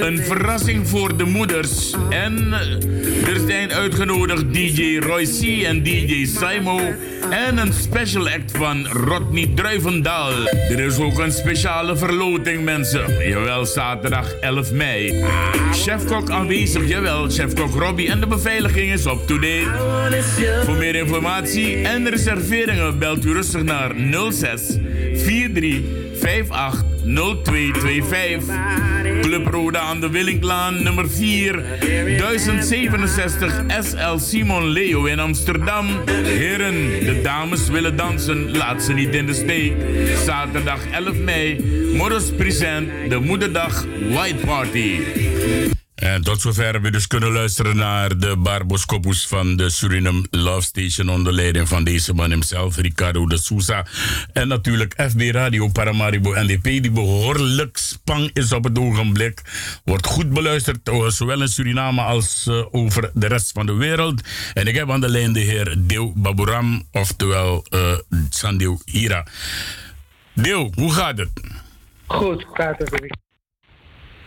[0.00, 1.94] Een verrassing voor de moeders.
[2.08, 2.52] En
[3.26, 6.80] er zijn uitgenodigd DJ Roy C en DJ Simo.
[7.30, 10.32] En een special act van Rodney Druivendaal.
[10.70, 13.28] Er is ook een speciale verloting, mensen.
[13.28, 15.24] Jawel, zaterdag 11 mei.
[15.72, 17.28] Chefkok aanwezig, jawel.
[17.28, 19.70] Chefkok Robbie en de beveiliging is up to date.
[20.64, 23.94] Voor meer informatie en reserveringen belt u rustig naar
[24.30, 24.76] 06
[25.24, 25.82] 43
[26.50, 28.44] 58 0225.
[29.20, 31.62] Club Roda aan de Willinklaan nummer 4
[32.18, 35.86] 1067 SL Simon Leo in Amsterdam.
[36.22, 39.72] Heren, de dames willen dansen, laat ze niet in de steek.
[40.24, 41.64] Zaterdag 11 mei,
[41.96, 45.00] Morris Present, de Moederdag White Party.
[46.00, 50.60] En tot zover hebben we dus kunnen luisteren naar de Barboscopus van de Suriname Love
[50.60, 53.86] Station onder leiding van deze man hemzelf, Ricardo de Souza.
[54.32, 59.42] En natuurlijk FB Radio Paramaribo NDP, die behoorlijk spang is op het ogenblik.
[59.84, 64.22] Wordt goed beluisterd, eh, zowel in Suriname als eh, over de rest van de wereld.
[64.54, 67.80] En ik heb aan de lijn de heer Deo Baburam, oftewel uh,
[68.30, 69.26] Sandeo Hira.
[70.32, 71.30] Deo, hoe gaat het?
[72.06, 73.28] Goed, gaat het.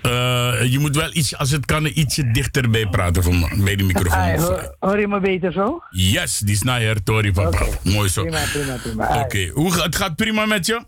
[0.06, 4.20] Uh, je moet wel iets, als het kan, ietsje dichterbij praten van, bij de microfoon.
[4.20, 5.84] Ah, hoor, hoor, je me beter zo?
[5.90, 7.48] Yes, die is naar her, Tori, papa.
[7.48, 7.70] Okay.
[7.84, 8.22] Mooi zo.
[8.22, 9.20] Prima, prima, prima.
[9.20, 9.84] Oké, okay.
[9.84, 10.84] het gaat prima met je?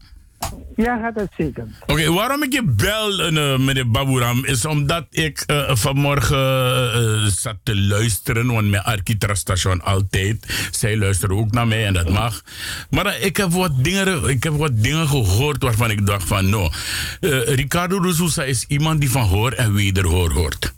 [0.75, 1.67] Ja, gaat het zeker.
[1.85, 7.55] Oké, waarom ik je bel, uh, meneer Baburam, is omdat ik uh, vanmorgen uh, zat
[7.63, 10.69] te luisteren, want mijn Arkitra-station altijd.
[10.71, 12.41] Zij luisteren ook naar mij en dat mag.
[12.89, 16.69] Maar ik, heb wat dingen, ik heb wat dingen gehoord waarvan ik dacht van, no,
[17.45, 20.73] Ricardo Sousa is iemand die van hoor en wederhoor hoort.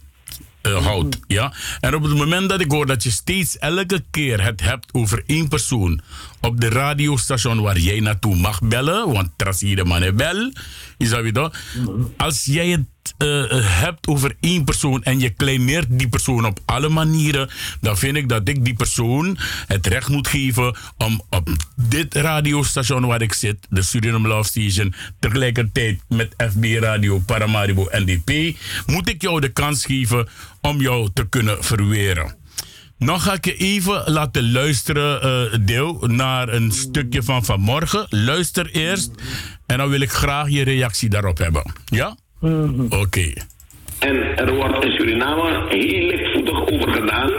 [0.62, 1.20] Houdt.
[1.28, 1.54] Ja?
[1.80, 5.24] En op het moment dat ik hoor dat je steeds elke keer het hebt over
[5.26, 6.02] één persoon
[6.42, 10.52] op de radiostation waar jij naartoe mag bellen, want Tracy de man bel,
[10.98, 11.52] is dat weer
[12.18, 12.86] Als jij het
[13.18, 13.46] uh,
[13.82, 17.50] hebt over één persoon en je kleineert die persoon op alle manieren,
[17.82, 23.06] dan vind ik dat ik die persoon het recht moet geven om op dit radiostation
[23.06, 29.22] waar ik zit, de Suriname Love Station, tegelijkertijd met FB Radio Paramaribo NDP, moet ik
[29.22, 30.28] jou de kans geven
[30.62, 32.36] om jou te kunnen verweren.
[33.00, 38.06] Nou ga ik je even laten luisteren, uh, Deel, naar een stukje van vanmorgen.
[38.10, 39.12] Luister eerst
[39.66, 41.72] en dan wil ik graag je reactie daarop hebben.
[41.86, 42.16] Ja?
[42.40, 42.82] Mhm.
[42.82, 42.96] Oké.
[42.96, 43.38] Okay.
[44.00, 47.32] En er wordt in Suriname heel lichtvoetig over gedaan.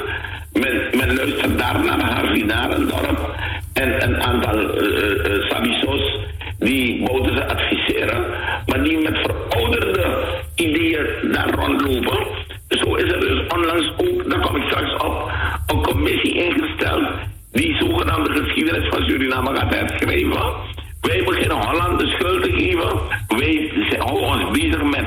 [0.52, 3.36] Men, men luistert daar naar Harvinarendorp
[3.72, 6.26] en een aantal uh, uh, Sabisos
[6.59, 8.24] die Bouterse adviseren,
[8.66, 12.26] maar die met verouderde ideeën daar rondlopen.
[12.68, 15.32] Zo is er dus onlangs ook, daar kom ik straks op,
[15.66, 17.08] een commissie ingesteld
[17.52, 20.54] die zogenaamde geschiedenis van Suriname gaat herschrijven.
[21.00, 23.00] Wij beginnen Holland de schuld te geven.
[23.28, 25.06] Wij houden ons bezig met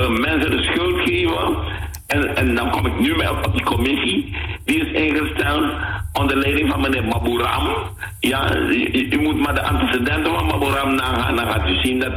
[0.00, 1.56] uh, mensen de schuld geven.
[2.06, 4.36] En, en dan kom ik nu mee op die commissie.
[4.64, 5.72] Die is ingesteld
[6.12, 7.68] onder leiding van meneer Baburam.
[8.20, 11.36] Ja, u, moet maar de antecedenten van Baburam nagaan.
[11.36, 12.12] Dan gaat u zien dat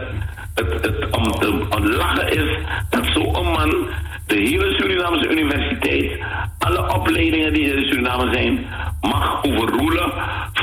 [0.55, 2.57] het, het om te lachen is
[2.89, 3.87] dat zo'n man
[4.27, 6.19] de hele Surinaamse universiteit,
[6.59, 8.65] alle opleidingen die in Suriname zijn,
[9.01, 10.13] mag overroelen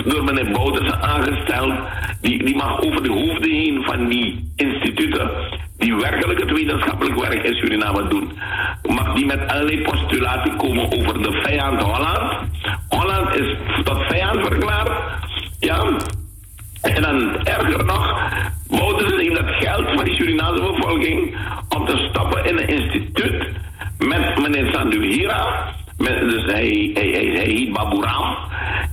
[0.05, 1.73] door meneer Bouterse aangesteld.
[2.21, 5.31] Die, die mag over de hoofden heen van die instituten
[5.79, 8.33] die werkelijk het wetenschappelijk werk in Suriname doen.
[8.83, 12.33] Mag die met allerlei postulaten komen over de vijand Holland.
[12.89, 14.91] Holland is tot vijand verklaard.
[15.59, 15.97] Ja,
[16.83, 18.31] en dan erger nog,
[19.63, 21.37] geld van die bevolking
[21.69, 23.47] om te stappen in een instituut
[23.99, 25.71] met meneer Sanduhira.
[25.99, 28.37] Met, dus hij, hij, hij, hij Baburam.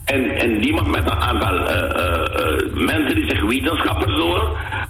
[0.06, 4.42] En, en die mag met een aantal uh, uh, uh, mensen die zich wetenschappers noemen.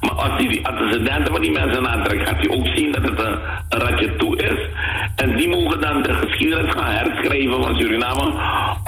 [0.01, 3.19] Maar als hij die antecedenten van die mensen aantrekt, gaat hij ook zien dat het
[3.19, 4.67] een, een ratje toe is.
[5.15, 8.33] En die mogen dan de geschiedenis gaan herschrijven van Suriname.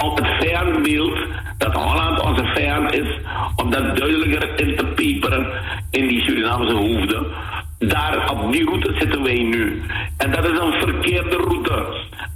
[0.02, 1.18] Om het vijandbeeld
[1.58, 3.18] dat Holland onze vijand is,
[3.56, 5.46] om dat duidelijker in te peperen
[5.90, 7.26] in die Surinamese hoofden.
[7.78, 9.82] Daar op die route zitten wij nu.
[10.16, 11.86] En dat is een verkeerde route.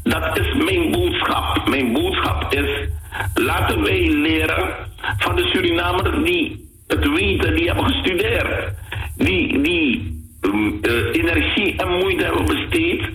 [0.03, 1.69] Dat is mijn boodschap.
[1.69, 2.89] Mijn boodschap is,
[3.35, 4.75] laten wij leren
[5.19, 8.75] van de Surinamers die het weten, die hebben gestudeerd.
[9.17, 13.09] Die, die uh, energie en moeite hebben besteed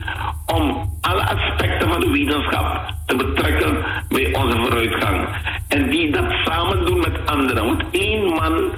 [0.54, 5.28] om alle aspecten van de wetenschap te betrekken bij onze vooruitgang.
[5.68, 7.66] En die dat samen doen met anderen.
[7.66, 8.72] Want één man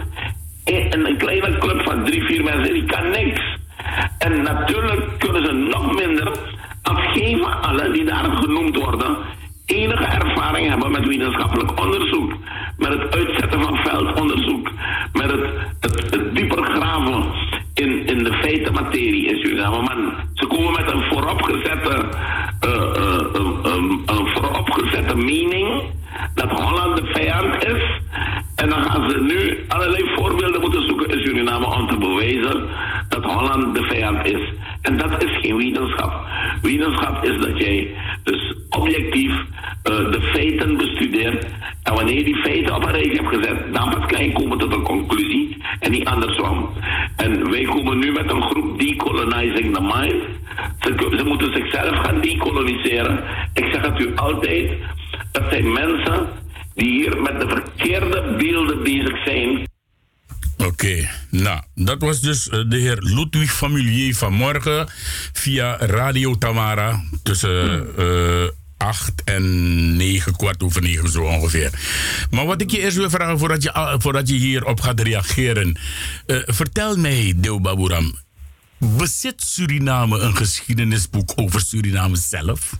[0.63, 3.57] in een kleine club van drie, vier mensen, die kan niks.
[4.17, 6.31] En natuurlijk kunnen ze nog minder
[6.81, 9.17] afgeven alle die daar genoemd worden
[9.65, 12.33] enige ervaring hebben met wetenschappelijk onderzoek,
[12.77, 14.71] met het uitzetten van veldonderzoek,
[15.13, 15.49] met het,
[15.79, 17.42] het, het dieper graven
[17.73, 19.81] in, in de feitenmaterie in Suriname.
[19.81, 22.05] Maar ze komen met een vooropgezette,
[22.65, 25.83] uh, uh, um, een vooropgezette mening
[26.33, 28.01] dat Holland de vijand is.
[28.55, 32.69] En dan gaan ze nu allerlei voorbeelden moeten zoeken in Suriname om te bewijzen
[33.09, 34.53] dat Holland de vijand is.
[34.81, 36.25] En dat is geen wetenschap.
[36.61, 41.45] Wetenschap is dat jij dus objectief uh, de feiten bestudeert.
[41.83, 44.73] En wanneer die feiten op een rijtje hebt gezet, dan pas kan je komen tot
[44.73, 46.69] een conclusie en niet andersom.
[47.15, 50.23] En wij komen nu met een groep Decolonizing the Mind.
[50.79, 53.23] Ze, ze moeten zichzelf gaan decoloniseren.
[53.53, 54.71] Ik zeg het u altijd,
[55.33, 56.27] dat zijn mensen
[56.73, 59.67] die hier met de verkeerde beelden bezig zijn.
[60.57, 64.87] Oké, nou, dat was dus eh, de heer Ludwig Familier vanmorgen
[65.33, 71.71] via Radio Tamara tussen eh 8 en 9, kwart over 9 zo ongeveer.
[72.31, 75.77] Maar wat ik je eerst wil vragen voordat je, voordat je hierop gaat reageren.
[76.25, 78.15] eh, vertel mij, Deo Baburam,
[78.77, 82.79] bezit Suriname een geschiedenisboek over Suriname zelf?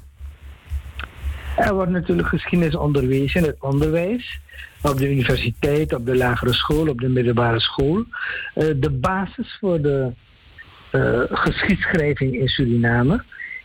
[1.55, 4.39] Er wordt natuurlijk geschiedenis onderwezen het onderwijs.
[4.81, 8.05] Op de universiteit, op de lagere school, op de middelbare school.
[8.53, 10.11] Eh, de basis voor de
[10.91, 13.23] eh, geschiedschrijving in Suriname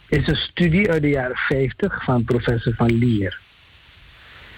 [0.09, 3.41] is een studie uit de jaren 50 van professor Van Lier.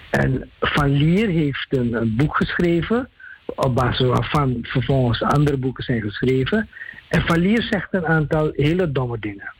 [0.09, 3.09] En Van Lier heeft een, een boek geschreven,
[3.45, 6.69] op basis waarvan vervolgens andere boeken zijn geschreven.
[7.07, 9.53] En Van Lier zegt een aantal hele domme dingen.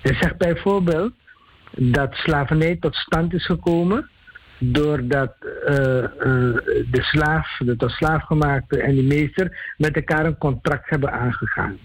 [0.00, 1.12] Hij zegt bijvoorbeeld
[1.76, 4.08] dat slavernij tot stand is gekomen
[4.58, 5.34] doordat
[5.66, 6.10] eh, eh,
[6.90, 11.78] de slaaf, de tot slaafgemaakte en de meester met elkaar een contract hebben aangegaan.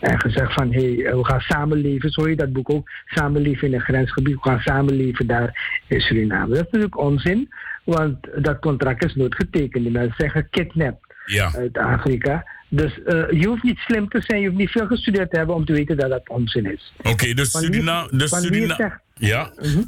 [0.00, 3.74] En gezegd van, hé, hey, we gaan samenleven, zo heet dat boek ook, samenleven in
[3.74, 6.48] een grensgebied, we gaan samenleven daar in Suriname.
[6.48, 7.48] Dat is natuurlijk onzin,
[7.84, 9.82] want dat contract is nooit getekend.
[9.84, 11.50] Die mensen zijn gekidnapt Ja.
[11.54, 12.44] uit Afrika.
[12.68, 15.54] Dus eh, je hoeft niet slim te zijn, je hoeft niet veel gestudeerd te hebben
[15.54, 16.92] om te weten dat dat onzin is.
[17.02, 18.08] Oké, dus Van Lier- Suriname...
[18.16, 19.50] Dus Van Surina zegt- ja?
[19.56, 19.82] Mhm.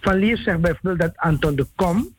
[0.00, 2.14] Van zegt bijvoorbeeld dat Anton de Kom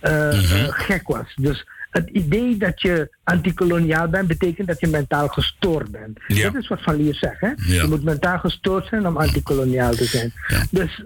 [0.00, 0.28] eh,
[0.62, 1.34] eh, gek was.
[1.34, 6.18] Dus het idee dat je antikoloniaal bent, betekent dat je mentaal gestoord bent.
[6.26, 6.50] Ja.
[6.50, 7.40] Dat is wat Van Lier zegt.
[7.40, 7.46] Hè?
[7.48, 7.82] Ja.
[7.82, 10.32] Je moet mentaal gestoord zijn om antikoloniaal te zijn.
[10.70, 11.02] Dus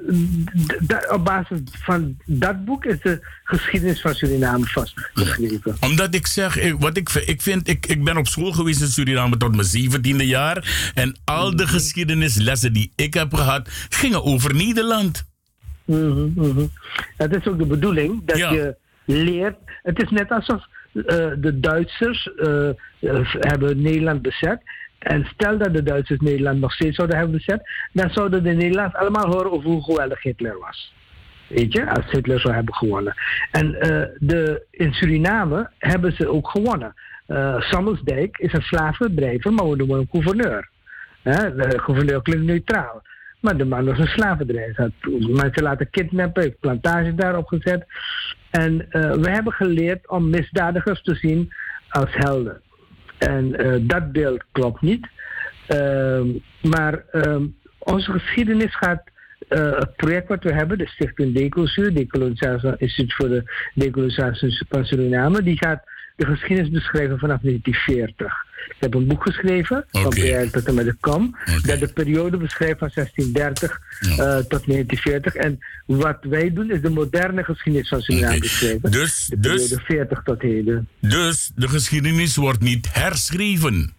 [0.86, 5.76] d- op basis van dat boek is de geschiedenis van Suriname vastgeschreven.
[5.80, 8.86] Omdat ik zeg, ik, wat ik, ik vind, ik, ik ben op school geweest in
[8.86, 10.90] Suriname tot mijn zeventiende jaar.
[10.94, 15.24] En al de geschiedenislessen die ik heb gehad, gingen over Nederland.
[15.84, 16.66] Mhm, mhm.
[17.16, 19.56] Het is ook de bedoeling dat je leert.
[19.82, 22.74] Het is net alsof de Duitsers eh, eh,
[23.30, 24.60] hebben Nederland bezet.
[24.98, 28.94] En stel dat de Duitsers Nederland nog steeds zouden hebben bezet, dan zouden de Nederlanders
[28.94, 30.94] allemaal horen over hoe geweldig Hitler was.
[31.48, 33.14] Weet je, als Hitler zou hebben gewonnen.
[33.50, 36.94] En eh, de, in Suriname hebben ze ook gewonnen.
[37.26, 40.68] Eh Sammelsdijk is een slavendrijver, maar we noemen hem gouverneur.
[41.22, 43.02] Hè, de gouverneur klinkt neutraal.
[43.40, 44.90] Maar de man was een slavendrijver.
[45.18, 47.86] Mensen laten kidnappen, heeft plantages daarop gezet.
[48.52, 51.52] En eh, we hebben geleerd om misdadigers te zien
[51.88, 52.60] als helden.
[53.18, 55.08] En eh, dat beeld klopt niet.
[55.66, 56.26] Ehm,
[56.62, 57.46] maar ehm,
[57.78, 59.10] onze geschiedenis gaat.
[59.48, 63.42] eh, het project wat we hebben, de Stichting Decolsuur, Decolonisatie Instituut voor de
[63.74, 65.82] Decolonisatie van Suriname, die gaat
[66.16, 68.44] de geschiedenis beschrijven vanaf 1940.
[68.68, 71.36] Ik heb een boek geschreven, van Pierre tot en met de Kam,
[71.66, 75.34] dat de periode beschrijft van 1630 eh, tot 1940.
[75.34, 78.90] En wat wij doen is de moderne geschiedenis van Suriname beschrijven.
[78.90, 80.88] Dus, de dus, periode 40 tot heden.
[81.00, 83.92] dus de geschiedenis wordt niet herschreven.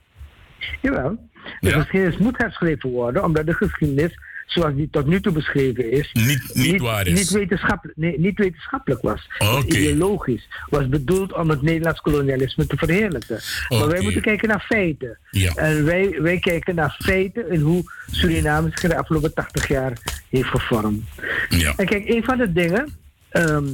[0.82, 1.30] Jawel.
[1.60, 1.80] De Ja.
[1.82, 4.20] geschiedenis moet herschreven worden, omdat de geschiedenis,
[4.54, 7.14] zoals die tot nu toe beschreven is, niet, niet, waar is.
[7.20, 9.28] Niet wetenschappelijk, nee, niet wetenschappelijk was.
[9.38, 9.66] Was Oké.
[9.66, 10.48] ideologisch.
[10.70, 13.40] Was bedoeld om het Nederlands kolonialisme te verheerlijken.
[13.70, 15.18] Maar wij moeten kijken naar feiten.
[15.30, 15.54] Ja.
[15.56, 19.98] En wij, wij kijken naar feiten en hoe Suriname zich de afgelopen 80 jaar
[20.30, 21.04] heeft gevormd.
[21.50, 21.74] Ja.
[21.78, 22.98] En kijk, een van de dingen
[23.30, 23.66] ehm,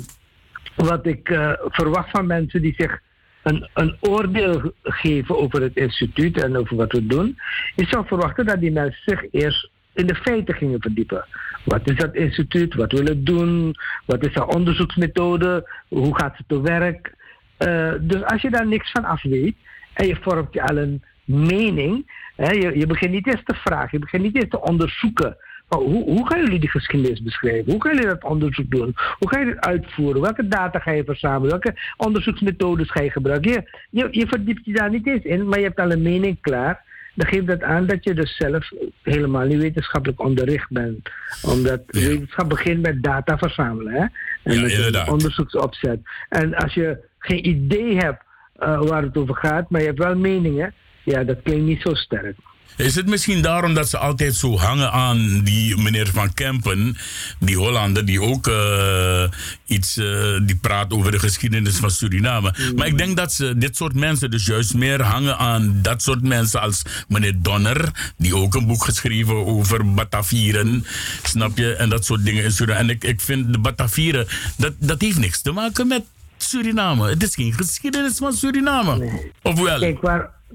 [0.76, 3.00] wat ik eh, verwacht van mensen die zich
[3.44, 7.40] een, een oordeel ge- geven over het instituut en over wat we doen,
[7.76, 11.26] ik zou verwachten dat die mensen zich eerst in de feiten gingen verdiepen.
[11.64, 12.76] Wat is dat instituut?
[12.76, 13.76] Wat wil het doen?
[14.06, 15.70] Wat is de onderzoeksmethode?
[15.88, 17.14] Hoe gaat het te werk?
[17.58, 19.56] Eh, dus als je daar niks van af weet
[19.94, 23.90] en je vormt je al een mening, hè, je, je begint niet eens te vragen,
[23.92, 25.38] je begint niet eens te onderzoeken.
[25.68, 27.72] Hoe, hoe gaan jullie die geschiedenis beschrijven?
[27.72, 28.96] Hoe gaan jullie dat onderzoek doen?
[29.18, 30.22] Hoe ga je het uitvoeren?
[30.22, 31.50] Welke data ga je verzamelen?
[31.50, 33.52] Welke onderzoeksmethodes ga je gebruiken?
[33.52, 36.38] Je, je, je verdiept je daar niet eens in, maar je hebt al een mening
[36.42, 36.84] klaar.
[37.16, 38.70] Dan geeft dat aan dat je dus zelf
[39.04, 41.10] helemaal niet wetenschappelijk onderricht bent.
[41.46, 43.94] Omdat wetenschap begint met data verzamelen.
[43.94, 44.06] Hè?
[44.44, 45.10] En Ja, met inderdaad.
[45.10, 46.00] onderzoeksopzet.
[46.30, 48.24] En als je geen idee hebt
[48.56, 50.74] eh, waar het over gaat, maar je hebt wel meningen,
[51.04, 52.36] ja, dat klinkt niet zo sterk.
[52.80, 56.98] Is het misschien daarom dat ze altijd zo hangen aan die meneer Van Kempen,
[57.40, 59.24] die Hollander, die ook eh,
[59.66, 62.54] iets eh, die praat over de geschiedenis van Suriname.
[62.76, 66.22] Maar ik denk dat ze dit soort mensen dus juist meer hangen aan dat soort
[66.22, 70.86] mensen als meneer Donner, die ook een boek geschreven over Batavieren,
[71.24, 71.74] snap je?
[71.74, 72.84] En dat soort dingen in Suriname.
[72.84, 74.28] En ik, ik vind de Batavieren,
[74.58, 76.04] dat, dat heeft niks te maken met
[76.38, 77.10] Suriname.
[77.10, 79.22] Het is geen geschiedenis van Suriname.
[79.42, 79.80] Of wel?
[79.80, 80.02] Kijk,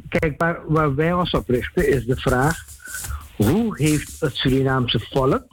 [0.09, 2.65] kijk waar, waar wij ons op richten is de vraag:
[3.37, 5.45] hoe heeft het Surinaamse volk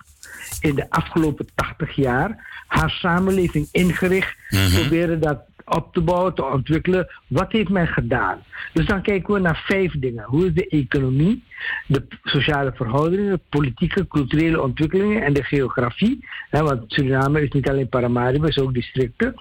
[0.60, 4.36] in de afgelopen 80 jaar haar samenleving ingericht,
[4.74, 7.08] proberen dat op te bouwen, te ontwikkelen.
[7.28, 8.44] Wat heeft men gedaan?
[8.74, 10.24] Dus dan kijken we naar vijf dingen.
[10.24, 11.44] Hoe is de economie,
[11.88, 16.28] de sociale verhoudingen, de politieke, culturele ontwikkelingen en de geografie.
[16.50, 19.36] Hè, want Suriname is niet alleen Paramaribo, is ook districten.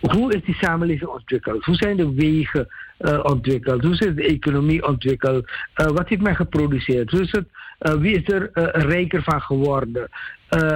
[0.00, 1.64] Hoe is die samenleving ontwikkeld?
[1.64, 2.68] Hoe zijn de wegen
[3.00, 3.82] uh, ontwikkeld?
[3.82, 5.50] Hoe is de economie ontwikkeld?
[5.76, 7.10] Uh, wat heeft men geproduceerd?
[7.10, 7.46] Hoe is het,
[7.80, 10.08] uh, wie is er rijker van geworden?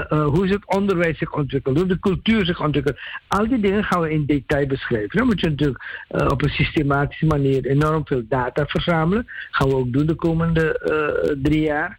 [0.08, 1.76] hoe is het onderwijs zich ontwikkeld?
[1.76, 2.98] Hoe is de cultuur zich ontwikkeld?
[3.28, 5.18] Al die dingen gaan we in detail beschrijven.
[5.18, 9.26] Dan moet je natuurlijk op een systematische manier enorm veel data verzamelen.
[9.50, 11.98] gaan we ook doen de komende drie jaar.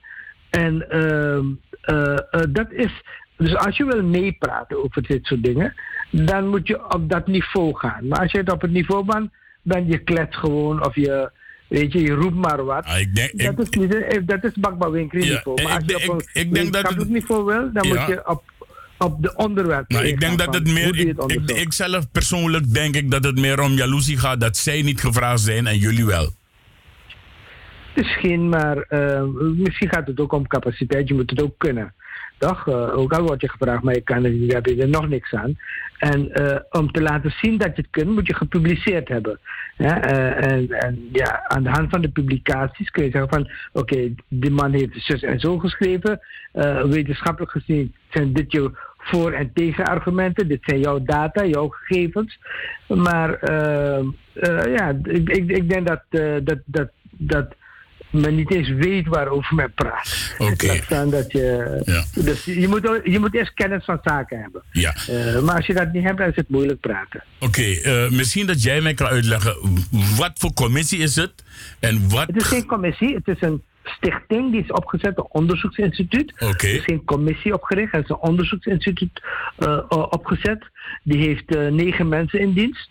[0.49, 1.45] En ehm,
[2.51, 3.01] dat is
[3.37, 5.73] dus als je wil meepraten over dit soort dingen,
[6.11, 8.07] dan moet je op dat niveau gaan.
[8.07, 9.29] Maar als je het op het niveau bent,
[9.61, 11.31] dan je klets gewoon of je,
[11.67, 12.85] weet je, je roept maar wat.
[12.85, 15.63] Ah, ik denk, dat, is niet, dat is bakbouwwinkel niveau.
[15.63, 17.93] maar als ik, je op ik, ik denk dat het niveau wil, dan Ja.
[17.99, 18.43] moet je op,
[18.97, 19.91] op de onderwerp.
[19.91, 20.91] Maar ik denk dat het meer.
[20.91, 21.59] die Ik, het ik, onderzoekt.
[21.59, 25.39] ik zelf persoonlijk denk ik dat het meer om jaloezie gaat dat zij niet gevraagd
[25.39, 26.29] zijn en jullie wel.
[27.95, 29.23] Misschien, maar eh,
[29.55, 31.07] misschien gaat het ook om capaciteit.
[31.07, 31.93] Je moet het ook kunnen.
[32.37, 32.67] Toch?
[32.67, 35.33] Eh, ook al word je gevraagd, maar je kan niet, heb je er nog niks
[35.33, 35.57] aan.
[35.97, 39.39] En eh, om te laten zien dat je het kunt, moet je gepubliceerd hebben.
[39.77, 43.49] Eh, en, en ja, aan de hand van de publicaties kun je zeggen van...
[43.73, 46.19] oké, die man heeft zus en zo geschreven.
[46.89, 50.47] Wetenschappelijk gezien zijn dit je voor- en tegenargumenten.
[50.47, 52.39] Dit zijn jouw data, jouw gegevens.
[52.87, 53.53] Maar
[54.71, 56.03] ja, ik, ik, ik denk dat,
[56.43, 57.55] dat, dat, dat
[58.21, 60.35] men niet eens weet waarover men praat.
[60.37, 60.81] Oké.
[60.83, 61.81] Staan dat je...
[62.13, 64.63] Dus je moet, je moet eerst kennis van zaken hebben.
[64.71, 64.95] Ja.
[65.07, 67.23] Eh, maar als je dat niet hebt, dan is het moeilijk praten.
[67.39, 69.55] Oké, eh, misschien dat jij mij kan uitleggen.
[70.17, 71.33] Wat voor commissie is het?
[71.79, 72.27] En wat.
[72.27, 76.33] Het is geen commissie, het is een stichting die is opgezet, een onderzoeksinstituut.
[76.39, 76.67] Oké.
[76.67, 79.21] Er is geen commissie opgericht, het is een onderzoeksinstituut
[79.57, 80.69] eh, opgezet.
[81.03, 82.89] Die heeft negen mensen in dienst.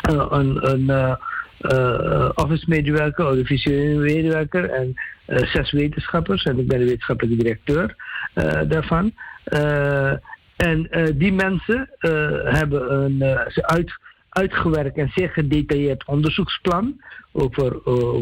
[0.00, 1.18] Een een
[1.60, 6.42] eh, office-medewerker, audiovisuele medewerker en eh, zes wetenschappers.
[6.42, 7.96] En ik ben de wetenschappelijke directeur
[8.34, 9.12] eh, daarvan.
[10.56, 11.88] En die mensen
[12.44, 13.22] hebben een
[13.62, 13.92] uit,
[14.28, 17.00] uitgewerkt en zeer gedetailleerd onderzoeksplan
[17.32, 17.72] over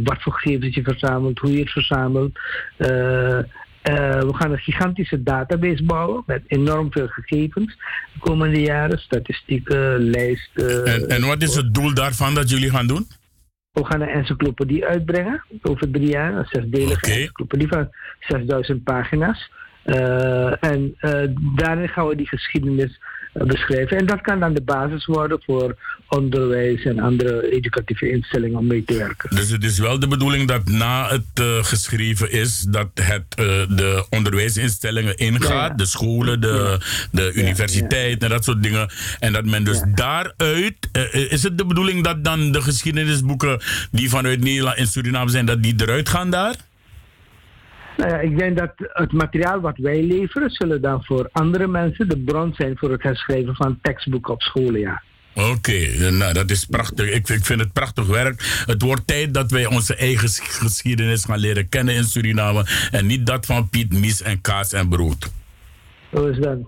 [0.05, 2.39] wat voor gegevens je verzamelt, hoe je het verzamelt.
[2.77, 7.77] We gaan een gigantische database bouwen met enorm veel gegevens
[8.13, 10.85] de komende jaren, statistieken, lijsten.
[10.85, 13.07] En, en wat is het doel daarvan dat jullie gaan doen?
[13.79, 17.91] We gaan een encyclopedie uitbrengen over drie jaar, een zesdelige encyclopedie van
[18.21, 19.51] 6000 pagina's.
[19.85, 21.23] Uh, en uh,
[21.57, 23.01] daarin gaan we die geschiedenis
[23.47, 23.97] beschrijven.
[23.97, 25.77] En dat kan dan de basis worden voor
[26.09, 29.37] onderwijs en andere educatieve instellingen om mee te werken.
[29.37, 33.47] Dus het is wel de bedoeling dat na het uh, geschreven is, dat het uh,
[33.77, 35.75] de onderwijsinstellingen ingaat, ja, ja.
[35.75, 36.79] de scholen, de,
[37.13, 38.91] de universiteit en dat soort dingen.
[39.19, 43.61] En dat men dus daaruit, uh, is het de bedoeling dat dan de geschiedenisboeken
[43.91, 46.55] die vanuit Nederland en Suriname zijn, dat die eruit gaan daar?
[47.99, 52.09] Nou ja, ik denk dat het materiaal wat wij leveren, zullen dan voor andere mensen
[52.09, 55.03] de bron zijn voor het herschrijven van tekstboeken op scholen, ja.
[55.35, 57.11] Oké, okay, nou dat is prachtig.
[57.11, 58.63] Ik, ik, vind het prachtig werk.
[58.67, 62.67] Het wordt tijd dat wij onze eigen geschiedenis gaan leren kennen in Suriname.
[62.91, 65.31] En niet dat van Piet, Mies en Kaas en Brood.
[66.15, 66.59] Zo is dat.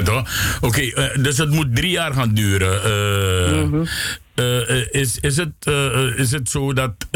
[0.00, 0.24] Oké,
[0.60, 2.74] okay, uh, dus het moet drie jaar gaan duren.
[2.74, 3.86] Uh, mm -hmm.
[4.34, 5.66] Uh, is, is, het,
[6.16, 7.08] is het zo dat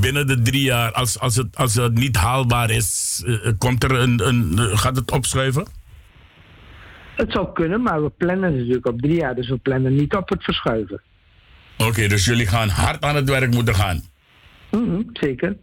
[0.00, 3.22] binnen de drie jaar, als, als, het, als het niet haalbaar is,
[3.58, 5.66] komt er een, een, gaat het opschuiven?
[7.16, 10.28] Het zou kunnen, maar we plannen natuurlijk op drie jaar, dus we plannen niet op
[10.28, 11.02] het verschuiven.
[11.78, 14.02] Oké, okay, dus jullie gaan hard aan het werk moeten gaan?
[14.70, 15.56] Mm -hmm, zeker.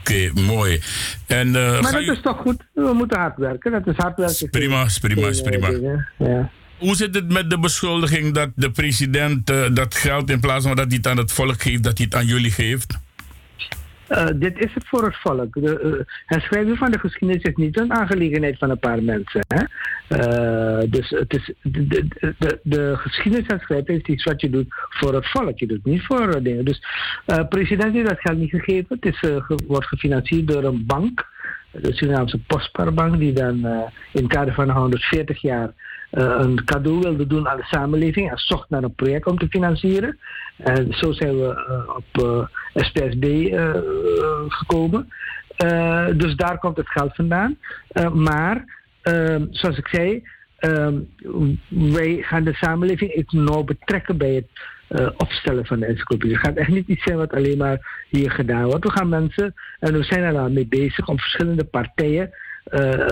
[0.00, 0.80] Oké, okay, mooi.
[1.26, 2.12] En, maar dat je...
[2.12, 2.64] is toch goed?
[2.72, 3.72] We moeten hard werken.
[3.72, 4.50] Dat is hard werken.
[4.50, 5.68] Prima, prima, prima.
[6.18, 6.50] Ja.
[6.78, 10.76] Hoe zit het met de beschuldiging dat de president uh, dat geld in plaats van
[10.76, 12.98] dat hij het aan het volk geeft, dat hij het aan jullie geeft?
[14.08, 15.54] Uh, dit is het voor het volk.
[15.54, 19.44] De, uh, het schrijven van de geschiedenis is niet een aangelegenheid van een paar mensen.
[19.48, 19.64] Hè?
[20.88, 25.14] Dus het is, de, de, de, de geschiedenis herschrijven is iets wat je doet voor
[25.14, 25.58] het volk.
[25.58, 26.64] Je doet niet voor dingen.
[26.64, 26.82] Dus
[27.26, 28.98] de president heeft dat geld niet gegeven.
[29.00, 29.30] Het is,
[29.66, 31.26] wordt gefinancierd door een bank.
[31.70, 33.56] De Surinaamse Postpaarbank, die dan
[34.12, 35.72] in het kader van 140 jaar
[36.10, 40.18] een cadeau wilde doen aan de samenleving en zocht naar een project om te financieren.
[40.56, 43.54] En zo zijn we uh, op uh, SPSB
[44.48, 45.08] gekomen.
[46.16, 47.58] dus daar komt het geld vandaan.
[48.12, 48.64] maar,
[49.50, 50.22] zoals ik zei,
[51.68, 56.34] wij gaan de samenleving nauw betrekken bij het opstellen van de encyclopedie.
[56.34, 58.84] Het gaat echt niet iets zijn wat alleen maar hier gedaan wordt.
[58.84, 62.32] We gaan mensen, en we zijn er al mee bezig, om verschillende partijen eh,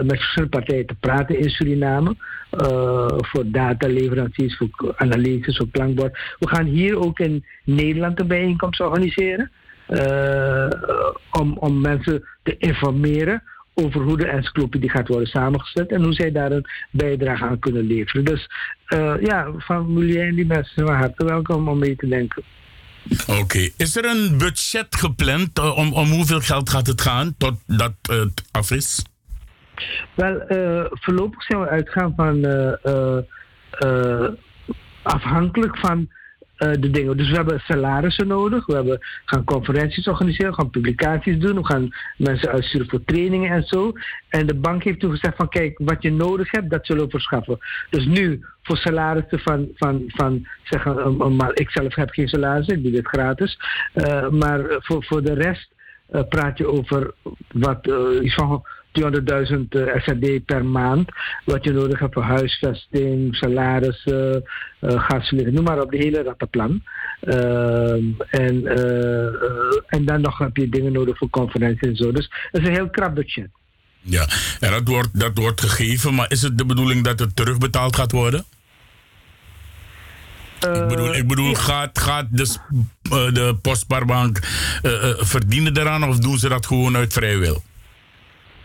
[0.05, 2.16] met verschillende partijen te praten in Suriname.
[2.51, 6.19] eh, voor dataleveranciers, voor analyses, voor klankbord.
[6.39, 9.51] We gaan hier ook in Nederland een bijeenkomst organiseren.
[9.87, 10.69] eh,
[11.31, 13.43] om, om mensen te informeren
[13.74, 17.87] over hoe de encyclopedie gaat worden samengesteld en hoe zij daar een bijdrage aan kunnen
[17.87, 18.24] leveren.
[18.24, 18.49] Dus
[18.87, 22.43] eh, ja, van Milieu en die mensen zijn hartelijk welkom om mee te denken.
[23.41, 23.69] Oké.
[23.77, 25.59] Is er een budget gepland?
[25.59, 29.03] eh, om, om hoeveel geld gaat het gaan totdat het af is?
[30.15, 33.19] Wel, eh, voorlopig zijn we uitgaan van eh,
[33.70, 34.28] eh,
[35.03, 36.09] afhankelijk van
[36.57, 37.16] de dingen.
[37.16, 41.66] Dus we hebben salarissen nodig, we hebben, gaan conferenties organiseren, we gaan publicaties doen, we
[41.66, 43.93] gaan mensen uitsturen voor trainingen en zo.
[44.28, 47.11] En de bank heeft toen gezegd van kijk, wat je nodig hebt, dat zullen we
[47.11, 47.59] verschaffen.
[47.90, 52.82] Dus nu voor salarissen van, van, van zeggen, maar ik zelf heb geen salaris, ik
[52.82, 53.59] doe dit gratis.
[54.31, 55.74] Maar voor, voor de rest
[56.28, 57.15] praat je over
[57.53, 57.86] wat
[58.23, 58.65] iets van
[59.01, 61.09] 200.000 eh, SRD per maand.
[61.44, 64.44] Wat je nodig hebt voor huisvesting, salarissen,
[64.81, 66.82] uh, gasverlichting, noem maar op, de hele rattenplan.
[67.20, 69.32] Ehm, en, eh, eh,
[69.86, 72.12] en dan nog heb je dingen nodig voor conferenties en zo.
[72.12, 73.48] Dus het is een heel krap budget.
[74.01, 74.28] Ja,
[74.60, 78.12] en dat wordt, dat wordt gegeven, maar is het de bedoeling dat het terugbetaald gaat
[78.12, 78.44] worden?
[80.60, 82.55] ik bedoel, ik bedoel gaat, gaat de,
[83.02, 84.39] eh, de Postbaarbank
[84.82, 87.62] eh, eh, verdienen eraan of doen ze dat gewoon uit vrij wil?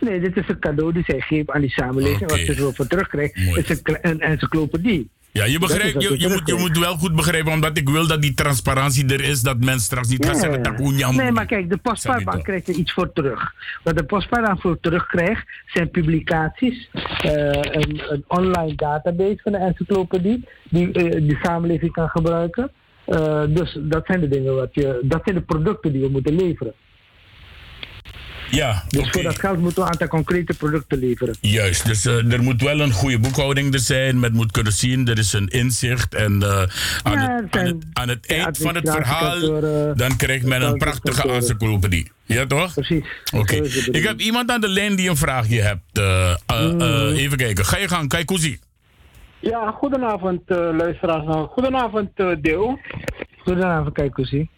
[0.02, 2.30] Nee, dit is een cadeau die zij geven aan die samenleving.
[2.30, 5.10] Wat ze ervoor terugkrijgt, is een, encyclopedie.
[5.34, 8.08] Ja, je, Dat begrijpt, je, je, moet, je moet wel goed begrijpen, omdat ik wil
[8.08, 11.70] dat die transparantie er is, dat men straks niet gaat zeggen, Takunya Nee, maar kijk,
[11.70, 13.54] de postpaarbank krijgt er iets voor terug.
[13.84, 20.46] Wat de postpaarbank voor terugkrijgt, zijn publicaties, eh, een, een online database van de encyclopedie,
[20.70, 22.72] die eh, de samenleving kan gebruiken.
[23.06, 26.36] Eh, dus dat zijn de dingen wat je, dat zijn de producten die we moeten
[26.36, 26.74] leveren.
[28.52, 31.36] Ja, Dus voor dat geld moeten we een aantal concrete producten leveren.
[31.42, 34.20] Juist, dus eh, er moet wel een goede boekhouding er zijn.
[34.20, 36.16] Men moet kunnen zien, er is een inzicht.
[36.16, 36.64] En eh,
[37.04, 39.40] aan, Ja, het, aan, het, aan het eind van het verhaal,
[39.96, 42.12] dan krijgt men een prachtige encyclopedie.
[42.26, 42.74] Ja, toch?
[42.74, 43.06] Precies.
[43.34, 43.56] Oké.
[43.92, 45.98] Ik heb iemand aan de lijn die een vraagje hebt.
[45.98, 46.82] Eh, eh, Mm.
[46.82, 47.66] eh, even kijken.
[47.66, 48.60] Ga je gang, zie.
[49.40, 51.48] Ja, goedenavond uh, luisteraars.
[51.50, 52.80] Goedenavond uh, Deel.
[53.38, 54.50] Goedenavond, Kijkoesie.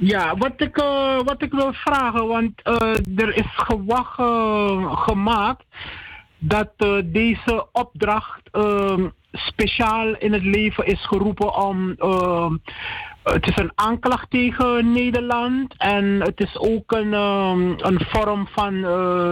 [0.00, 5.64] Ja, wat ik, uh, wat ik wil vragen, want uh, er is gewacht uh, gemaakt
[6.38, 6.70] dat
[7.04, 11.94] deze opdracht uh, speciaal in het leven is geroepen om.
[11.98, 12.50] Uh,
[13.22, 18.80] het is een aanklacht tegen Nederland en het is ook een, um, een vorm van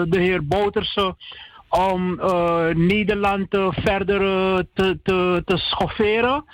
[0.08, 1.14] de heer Bouterse
[1.68, 2.20] om
[2.74, 4.18] Nederland verder
[4.74, 6.44] te, te, te schofferen.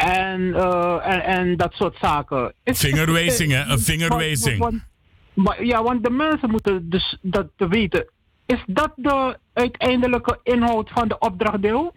[0.00, 2.52] En, uh, en, en, dat soort zaken.
[2.64, 3.72] Vingerwijzing, hè?
[3.72, 4.82] Een vingerwijzing.
[5.62, 8.08] Ja, want de mensen moeten dus dat te weten.
[8.46, 11.94] Is dat de uiteindelijke inhoud van de opdrachtdeel?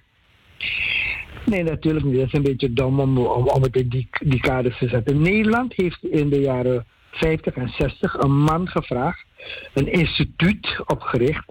[1.45, 2.15] Nee, natuurlijk niet.
[2.15, 5.21] Dat is een beetje dom om, om, om het in die, die kaders te zetten.
[5.21, 9.25] Nederland heeft in de jaren 50 en 60 een man gevraagd,
[9.73, 11.45] een instituut opgericht,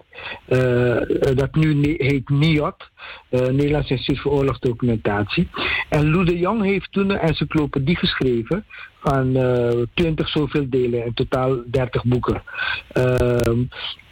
[0.47, 0.97] uh,
[1.35, 2.89] dat nu heet NIOD,
[3.29, 5.49] uh, Nederlands Instituut voor Oorlogsdocumentatie.
[5.89, 8.65] En Lou de Jong heeft toen een encyclopedie geschreven
[8.99, 9.33] van
[9.93, 12.43] 20 zoveel delen, in totaal 30 boeken.
[12.87, 13.63] Ehm,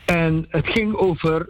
[0.05, 1.49] en het ging over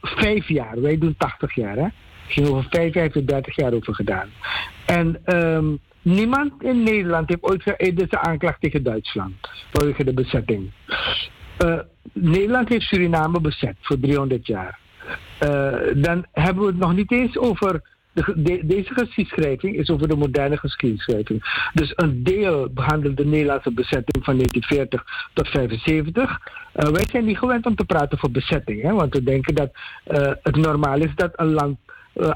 [0.00, 1.82] vijf jaar, wij doen 80 jaar, hè?
[1.82, 4.28] Het ging over vijf, vijf tot 30 jaar over gedaan.
[4.86, 9.34] En um, niemand in Nederland heeft ooit een aanklacht tegen Duitsland
[9.72, 10.70] vanwege de bezetting.
[11.64, 11.78] Uh,
[12.12, 14.78] Nederland heeft Suriname bezet voor 300 jaar.
[15.42, 17.82] Uh, dan hebben we het nog niet eens over.
[18.12, 21.68] De, de, deze geschiedschrijving is over de moderne geschiedschrijving.
[21.74, 26.38] Dus een deel behandelt de Nederlandse bezetting van 1940 tot 75.
[26.76, 29.70] Uh, wij zijn niet gewend om te praten voor bezetting, hè, want we denken dat
[30.42, 31.78] het normaal is dat een land
[32.14, 32.30] uh,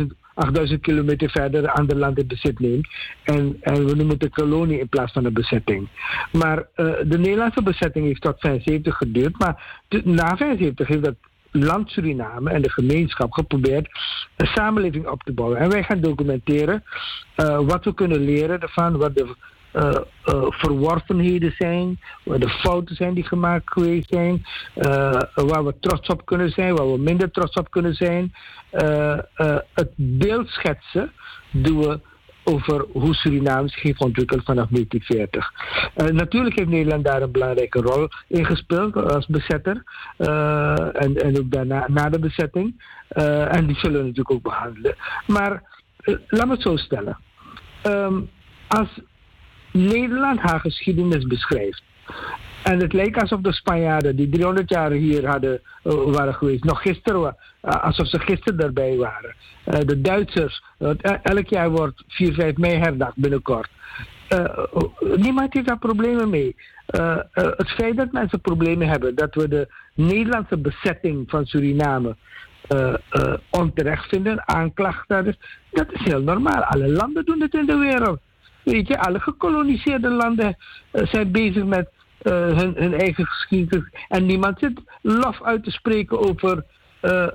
[0.00, 0.06] 800.000
[0.36, 2.88] 8000 kilometer verder aan de land in bezit neemt.
[3.22, 5.88] En, en we noemen het een kolonie in plaats van een bezetting.
[6.32, 6.64] Maar uh,
[7.04, 9.38] de Nederlandse bezetting heeft tot 75 geduurd.
[9.38, 11.16] Maar na 75 heeft dat
[11.50, 13.88] land Suriname en de gemeenschap geprobeerd
[14.36, 15.58] een samenleving op te bouwen.
[15.58, 16.84] En wij gaan documenteren
[17.36, 19.34] uh, wat we kunnen leren ervan, wat de
[19.76, 19.94] uh,
[20.48, 24.44] verworvenheden zijn, waar de fouten zijn die gemaakt geweest zijn,
[24.76, 28.32] uh, waar we trots op kunnen zijn, waar we minder trots op kunnen zijn.
[29.74, 31.12] het beeld schetsen
[31.50, 32.00] doen we
[32.44, 35.52] over hoe Suriname zich heeft ontwikkeld vanaf 1940.
[36.12, 39.82] natuurlijk heeft Nederland daar een belangrijke rol in gespeeld als bezetter
[40.92, 42.82] en, en ook daarna na de bezetting.
[43.48, 44.94] en die zullen we natuurlijk ook behandelen.
[45.26, 45.62] Maar
[46.26, 47.18] laat me het zo stellen.
[47.86, 48.30] Um,
[48.68, 49.00] als
[49.76, 51.82] Nederland haar geschiedenis beschrijft.
[52.66, 56.82] En het leek alsof de Spanjaarden die 300 jaar hier hadden, eh, waren geweest, nog
[56.82, 59.34] gisteren, eh, alsof ze gisteren erbij waren.
[59.64, 63.68] Eh, de Duitsers, e- elk jaar wordt 4, 5 mei herdacht binnenkort.
[65.16, 66.56] Niemand heeft daar problemen mee.
[67.30, 72.16] Het feit dat mensen problemen hebben, dat we de Nederlandse bezetting van Suriname
[73.50, 75.38] onterecht vinden, aanklacht daar is,
[75.70, 76.62] dat is heel normaal.
[76.62, 78.20] Alle landen doen het in de wereld.
[78.66, 80.56] Weet je, alle gekoloniseerde landen
[80.90, 83.88] eh, zijn bezig met eh, hun, hun eigen geschiedenis.
[84.08, 86.64] En niemand zit lof uit te spreken over
[87.00, 87.28] eh,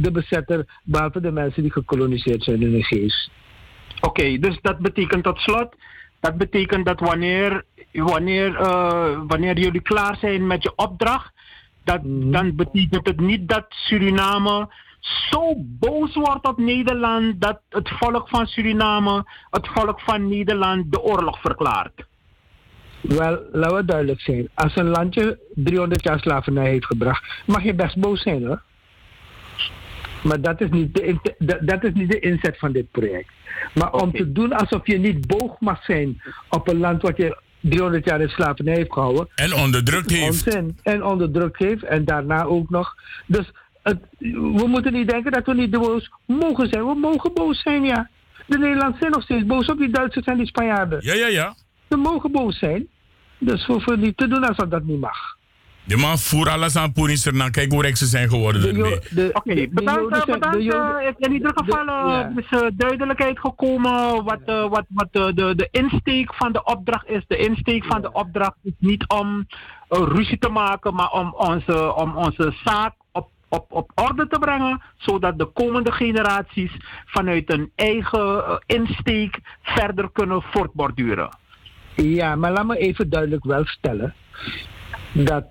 [0.00, 3.30] de bezetter, behalve de mensen die gekoloniseerd zijn in de geest.
[4.00, 5.74] Oké, dus dat betekent tot slot,
[6.20, 8.52] dat betekent dat wanneer, wanneer,
[9.26, 11.32] wanneer jullie klaar zijn met je opdracht,
[11.84, 14.68] dat, dan betekent het niet dat Suriname
[15.30, 21.00] zo boos wordt op Nederland dat het volk van Suriname, het volk van Nederland de
[21.00, 22.04] oorlog verklaart.
[23.00, 24.48] Wel, laten we duidelijk zijn.
[24.54, 28.62] Als een landje 300 jaar slavernij heeft gebracht, mag je best boos zijn hoor.
[30.22, 31.18] Maar dat is niet de,
[31.64, 33.28] dat- is niet de inzet van dit project.
[33.74, 37.40] Maar om te doen alsof je niet boog mag zijn op een land wat je
[37.60, 39.28] 300 jaar in slavernij heeft gehouden.
[39.34, 40.46] En onderdrukt heeft.
[40.46, 40.78] Onzin.
[40.82, 41.82] En onderdrukt heeft.
[41.82, 42.94] En daarna ook nog.
[43.26, 43.50] Dus
[43.86, 46.86] het, we moeten niet denken dat we niet boos mogen zijn.
[46.86, 48.08] We mogen boos zijn, ja.
[48.46, 50.98] De Nederlanders zijn nog steeds boos op die Duitsers en die Spanjaarden.
[51.02, 51.54] Ja, ja, ja.
[51.88, 52.86] Ze mogen boos zijn.
[53.38, 55.34] Dus we hoeven niet te doen alsof dat niet mag.
[55.84, 57.50] De man voer alles aan Poenischer naar.
[57.50, 58.70] Kijk hoe rijk ze zijn geworden.
[58.70, 60.12] Oké, de- de bedankt.
[60.16, 62.32] Eh, bedankt de Joden- eh, in ieder geval ja.
[62.36, 67.08] is eh, duidelijkheid gekomen wat, eh, wat, wat eh, de, de insteek van de opdracht
[67.08, 67.24] is.
[67.26, 69.46] De insteek van de opdracht is niet om
[69.88, 72.92] ruzie te maken, maar om onze, om onze zaak
[73.48, 76.72] op, orde te brengen, zodat de komende generaties
[77.06, 81.28] vanuit een eigen eh, insteek verder kunnen voortborduren.
[81.94, 84.14] Ja, maar laat me even duidelijk wel stellen
[85.12, 85.44] dat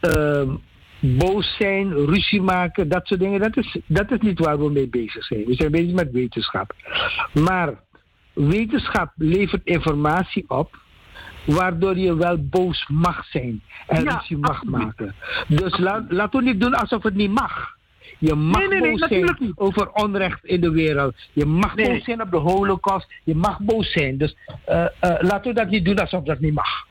[0.00, 0.54] ehm,
[1.00, 4.88] boos zijn, ruzie maken, dat soort dingen, dat is, dat is niet waar we mee
[4.88, 5.44] bezig zijn.
[5.44, 6.74] We zijn bezig met wetenschap.
[7.32, 7.80] Maar
[8.32, 10.80] wetenschap levert informatie op
[11.44, 15.14] waardoor je wel boos mag zijn en Ja, ruzie mag maken.
[15.48, 17.76] Dus laat, laten we niet doen alsof het niet mag.
[18.18, 21.14] Je mag Nee, nee, nee, boos zijn over onrecht in de wereld.
[21.32, 23.12] Je mag boos zijn op de holocaust.
[23.24, 24.18] Je mag boos zijn.
[24.18, 26.86] Dus eh, eh, laten we dat niet doen alsof dat niet mag.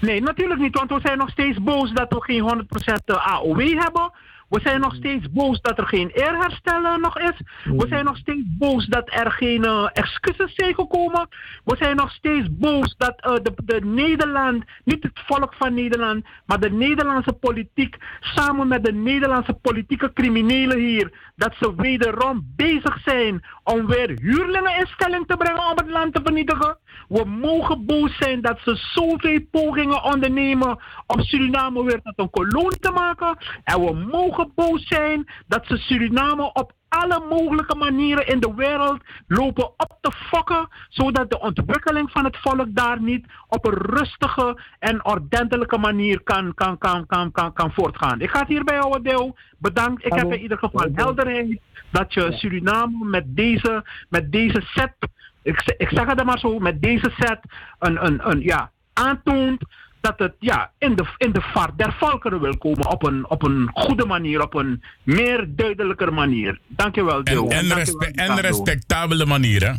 [0.00, 2.66] Nee, natuurlijk niet, want we zijn nog steeds boos dat we geen
[3.10, 4.12] 100% AOW hebben.
[4.50, 7.40] We zijn nog steeds boos dat er geen eerherstel eh, nog is.
[7.64, 11.28] We zijn nog steeds boos dat er geen eh, excuses zijn gekomen.
[11.64, 16.24] We zijn nog steeds boos dat eh, de, de Nederland, niet het volk van Nederland,
[16.46, 22.98] maar de Nederlandse politiek samen met de Nederlandse politieke criminelen hier, dat ze wederom bezig
[23.04, 26.78] zijn om weer huurlingen in stelling te brengen om het land te vernietigen.
[27.10, 32.78] We mogen boos zijn dat ze zoveel pogingen ondernemen om Suriname weer tot een kolonie
[32.78, 33.36] te maken.
[33.64, 39.02] En we mogen boos zijn dat ze Suriname op alle mogelijke manieren in de wereld
[39.26, 44.60] lopen op te fokken, zodat de ontwikkeling van het volk daar niet op een rustige
[44.78, 48.20] en ordentelijke manier kan, kan, kan, kan, kan, kan voortgaan.
[48.20, 49.36] Ik ga het hierbij houden, Deel.
[49.58, 50.04] Bedankt.
[50.04, 51.60] Ik heb in ieder geval helderheid
[51.90, 54.94] dat je Suriname met deze, met deze set,
[55.42, 57.40] ik, zeg het maar zo, met deze set
[57.78, 59.64] een, een, een, ja, aantoont
[60.00, 63.42] dat het ja, in, de, in de vaart der volkeren wil komen op een, op
[63.42, 66.58] een goede manier, op een meer duidelijker manier.
[66.66, 67.48] Dankjewel, Deel.
[67.48, 69.72] En, en, Dankjewel, respe- en respectabele manier, hè?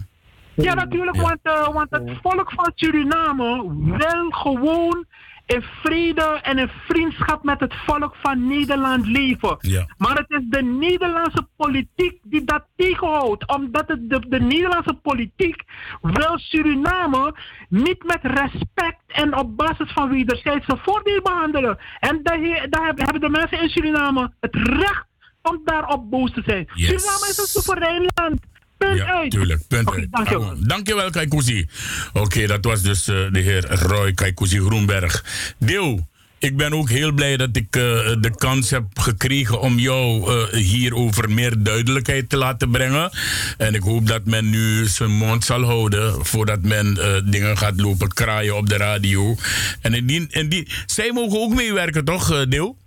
[0.53, 5.05] Ja, natuurlijk, Want, eh, want het volk van Suriname wil gewoon
[5.53, 9.55] in vrede en in vriendschap met het volk van Nederland leven.
[9.59, 9.85] Ja.
[9.97, 13.47] Maar het is de Nederlandse politiek die dat tegenhoudt.
[13.55, 15.63] Omdat het de, de Nederlandse politiek
[16.01, 17.35] wil Suriname
[17.69, 21.77] niet met respect en op basis van wederzijdse voordeel behandelen.
[21.99, 25.05] En daar, he- daar hebben hebben de mensen in Suriname het recht
[25.41, 26.69] om daarop boos te zijn.
[26.73, 26.87] Yes.
[26.87, 28.39] Suriname is een soeverein land.
[28.87, 29.31] Punt Ja, uit.
[29.31, 29.67] tuurlijk.
[29.67, 30.11] Punt Oké, uit.
[30.11, 30.49] dankjewel.
[30.49, 31.67] Ah, Dankjewel, Kaikousi.
[32.13, 35.25] Oké, dat was dus eh, de heer Roy Kaikousi Groenberg.
[35.59, 36.07] Deel,
[36.39, 37.81] ik ben ook heel blij dat ik eh,
[38.19, 43.09] de kans heb gekregen om jou eh, hierover meer duidelijkheid te laten brengen.
[43.57, 47.81] En ik hoop dat men nu zijn mond zal houden voordat men eh, dingen gaat
[47.81, 49.35] lopen kraaien op de radio.
[49.81, 52.77] En indien, indien, zij mogen ook meewerken, toch, Deel?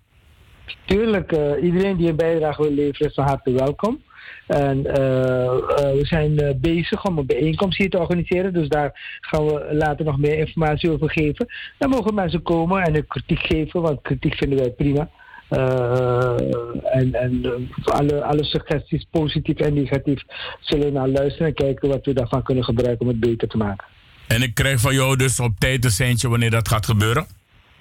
[0.87, 4.03] Tuurlijk, eh, iedereen die een bijdrage wil leveren is van harte welkom.
[4.47, 8.53] En eh, eh, we zijn eh, bezig om een bijeenkomst hier te organiseren.
[8.53, 11.47] Dus daar gaan we later nog meer informatie over geven.
[11.79, 15.11] Dan mogen mensen komen en een kritiek geven, want kritiek vinden wij prima.
[15.49, 17.43] En en
[17.85, 20.23] alle, alle suggesties, positief en negatief,
[20.61, 23.57] zullen we naar luisteren en kijken wat we daarvan kunnen gebruiken om het beter te
[23.57, 23.87] maken.
[24.27, 27.27] En ik krijg van jou dus op tijd een seintje wanneer dat gaat gebeuren.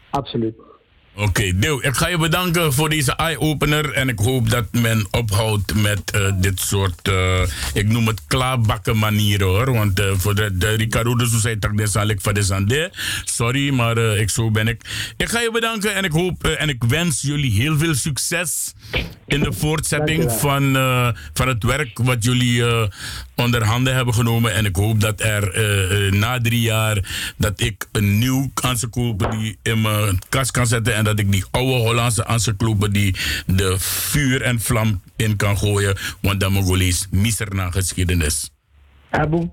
[0.09, 0.55] Absoluut.
[1.15, 3.91] Oké, Deel, ik ga je bedanken voor deze eye-opener.
[3.91, 7.41] En ik hoop dat men ophoudt met eh, dit soort, eh,
[7.73, 9.73] ik noem het klaarbakken manieren hoor.
[9.73, 12.91] Want eh, voor de, de Ricardo de des zal ik van de.
[13.23, 14.81] Sorry, maar ik zo ben ik.
[15.17, 18.73] Ik ga je bedanken en ik hoop en ik wens jullie heel veel succes
[19.27, 20.73] in de voortzetting van,
[21.33, 22.63] van het werk wat jullie
[23.35, 24.53] onder handen hebben genomen.
[24.53, 25.51] En ik hoop dat er
[26.13, 30.95] na drie jaar dat ik een nieuw encyclopedie in mijn kast kan zetten.
[30.95, 33.15] En dat ik die oude Hollandse encyclopedie
[33.45, 35.97] de vuur en vlam in kan gooien.
[36.21, 38.51] Want dan Mongolees miser na geschiedenis.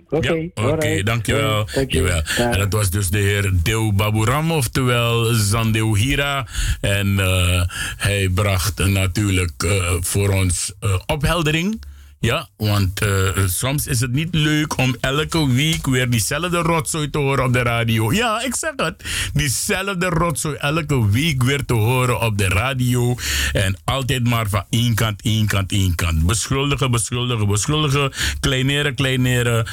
[0.08, 0.48] Oké.
[0.54, 1.68] Ja, Oké, dankjewel.
[1.74, 2.22] dankjewel.
[2.36, 6.46] En dat was dus de heer Deo Baburam, oftewel Zandeu Hira.
[6.80, 7.62] En uh,
[7.96, 11.82] hij bracht natuurlijk uh, voor ons uh, opheldering
[12.20, 17.18] ja, want uh, soms is het niet leuk om elke week weer diezelfde rotzooi te
[17.18, 18.12] horen op de radio.
[18.12, 19.04] Ja, ik zeg het.
[19.32, 23.16] Diezelfde rotzooi elke week weer te horen op de radio.
[23.52, 26.26] En altijd maar van één kant, één kant, één kant.
[26.26, 28.12] Beschuldigen, beschuldigen, beschuldigen.
[28.40, 29.66] Kleineren, kleineren.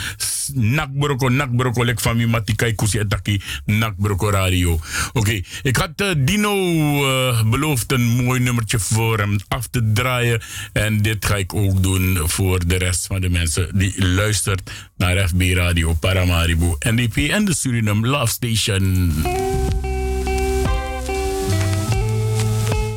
[0.53, 1.85] Nakbroko, nakbroko.
[1.85, 3.41] Lek van matikai kusi etaki.
[3.65, 4.79] Nakbroko radio.
[5.13, 10.41] Oké, ik had uh, Dino uh, beloofd een mooi nummertje voor hem af te draaien.
[10.73, 15.27] En dit ga ik ook doen voor de rest van de mensen die luistert naar
[15.27, 19.13] FB Radio Paramaribo NDP en de Suriname Love Station.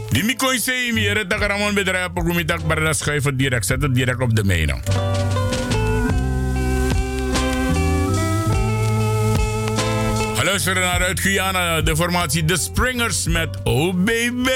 [0.09, 4.21] Die mikoi zei meer, het dagaramon bedrijf, pokumitak, maar dat schuiven direct, zet het direct
[4.21, 4.79] op de mijne.
[10.45, 14.51] Luisteren naar uit Guyana, de formatie The Springers met Oh Baby.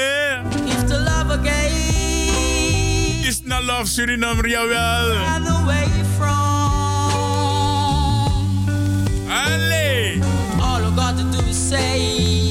[0.66, 2.13] If the love again
[3.24, 5.08] is na love Suriname, jawel.
[9.28, 10.20] Allee.
[10.60, 12.43] All I got to do is say.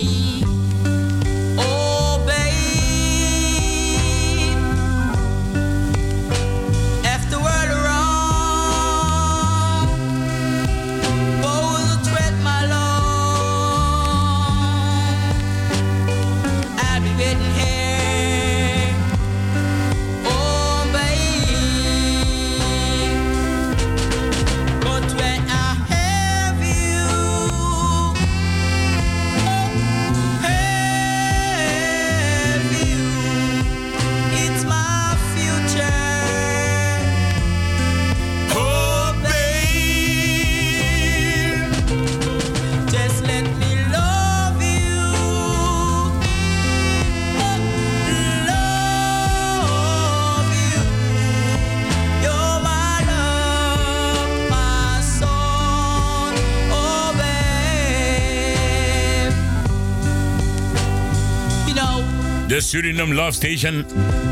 [62.54, 63.84] The Suriname Love Station.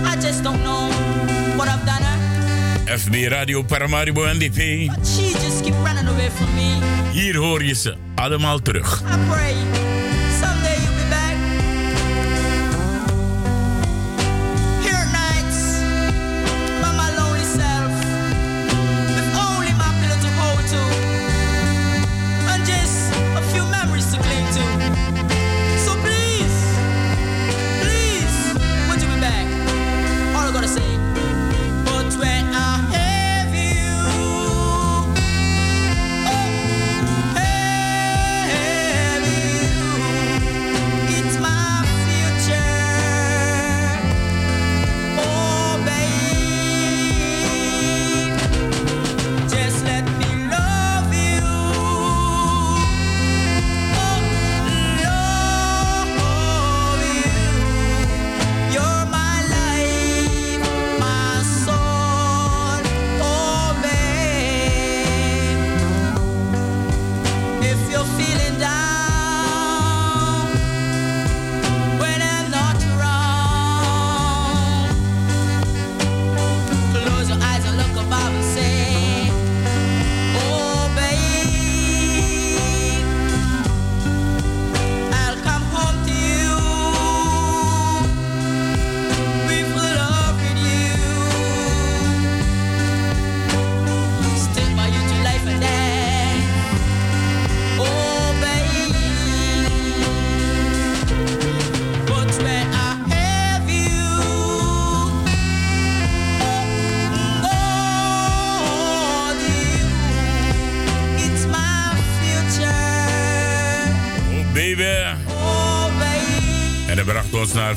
[0.05, 0.91] I just don't know
[1.57, 2.03] what I've done.
[2.03, 2.95] Her.
[2.95, 4.89] FB Radio Paramaribo NDP.
[4.89, 6.77] But she just keep running away from me.
[7.11, 8.85] Hier hoor je ze allemaal terug.
[8.85, 9.90] I pray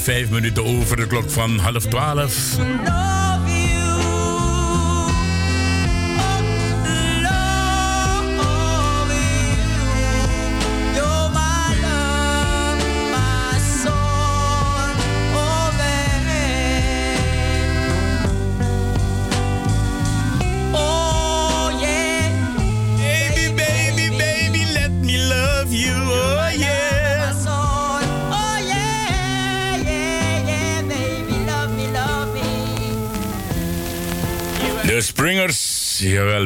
[0.01, 2.57] vijf minuten over de klok van half twaalf.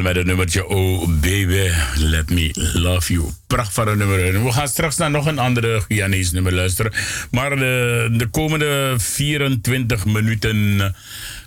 [0.09, 3.25] Met het nummertje Oh Baby, Let Me Love You.
[3.47, 4.43] Pracht van een nummer.
[4.43, 6.91] We gaan straks naar nog een andere Guyanese nummer luisteren.
[7.31, 10.95] Maar de, de komende 24 minuten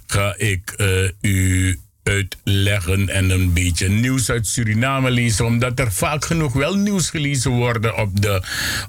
[0.07, 5.45] ga ik eh, u uitleggen en een beetje nieuws uit Suriname lezen.
[5.45, 8.43] Omdat er vaak genoeg wel nieuws gelezen worden op, de,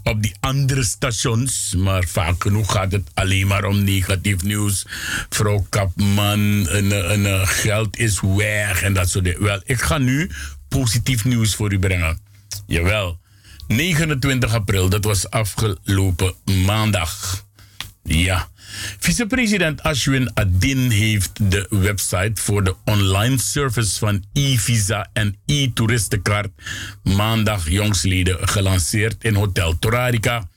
[0.03, 1.73] op die andere stations.
[1.77, 4.85] Maar vaak genoeg gaat het alleen maar om negatief nieuws.
[5.29, 9.43] Vrouw Kapman, en, en, en, geld is weg en dat soort dingen.
[9.43, 10.29] Wel, ik ga nu
[10.67, 12.19] positief nieuws voor u brengen.
[12.67, 13.21] Jawel.
[13.67, 16.33] 29 april, dat was afgelopen
[16.65, 17.43] maandag.
[18.03, 18.51] Ja.
[18.99, 26.51] Vicepresident Ashwin Adin heeft de website voor de online service van e-visa en e-toeristenkaart
[27.03, 30.47] maandag jongsleden gelanceerd in Hotel Torarica.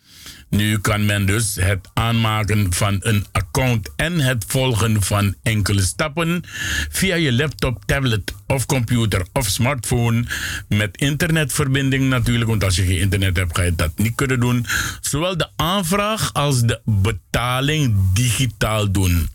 [0.49, 6.43] Nu kan men dus het aanmaken van een account en het volgen van enkele stappen
[6.91, 10.25] via je laptop, tablet of computer of smartphone
[10.69, 14.67] met internetverbinding natuurlijk, want als je geen internet hebt ga je dat niet kunnen doen.
[15.01, 19.29] Zowel de aanvraag als de betaling digitaal doen.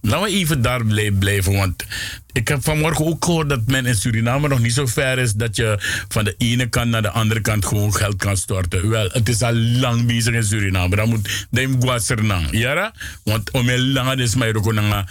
[0.00, 0.84] Laten we even daar
[1.18, 1.84] blijven, want
[2.32, 5.56] ik heb vanmorgen ook gehoord dat men in Suriname nog niet zo ver is dat
[5.56, 5.76] je
[6.08, 8.88] van de ene kant naar de andere kant gewoon geld kan storten.
[8.88, 10.96] Wel, het is al lang bezig in Suriname.
[10.96, 12.94] Dan moet je guasernang, ja?
[13.24, 15.06] Want om heel lang is mij ook een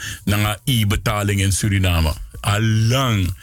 [0.66, 2.14] e-betaling in Suriname.
[2.40, 3.36] Al lang.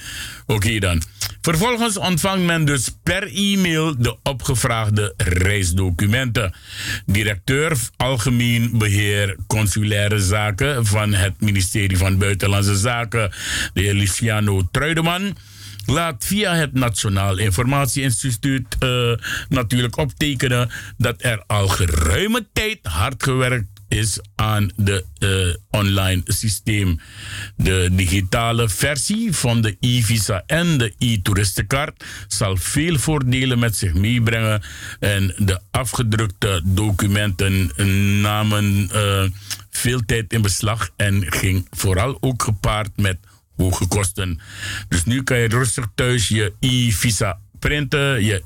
[0.47, 1.02] Oké dan.
[1.47, 6.55] Vervolgens ontvangt men dus per e-mail de opgevraagde reisdocumenten.
[7.05, 13.31] Directeur Algemeen Beheer Consulaire Zaken van het ministerie van Buitenlandse Zaken,
[13.73, 15.36] de heer Luciano Truideman
[15.85, 19.12] laat via het Nationaal Informatieinstituut uh,
[19.48, 27.00] natuurlijk optekenen dat er al geruime tijd hard gewerkt is aan de uh, online systeem.
[27.56, 34.62] De digitale versie van de e-visa en de e-toeristenkaart zal veel voordelen met zich meebrengen
[35.00, 37.70] en de afgedrukte documenten
[38.20, 39.22] namen uh,
[39.70, 43.18] veel tijd in beslag en ging vooral ook gepaard met
[43.56, 44.40] hoge kosten.
[44.88, 48.42] Dus nu kan je rustig thuis je e-visa printen, je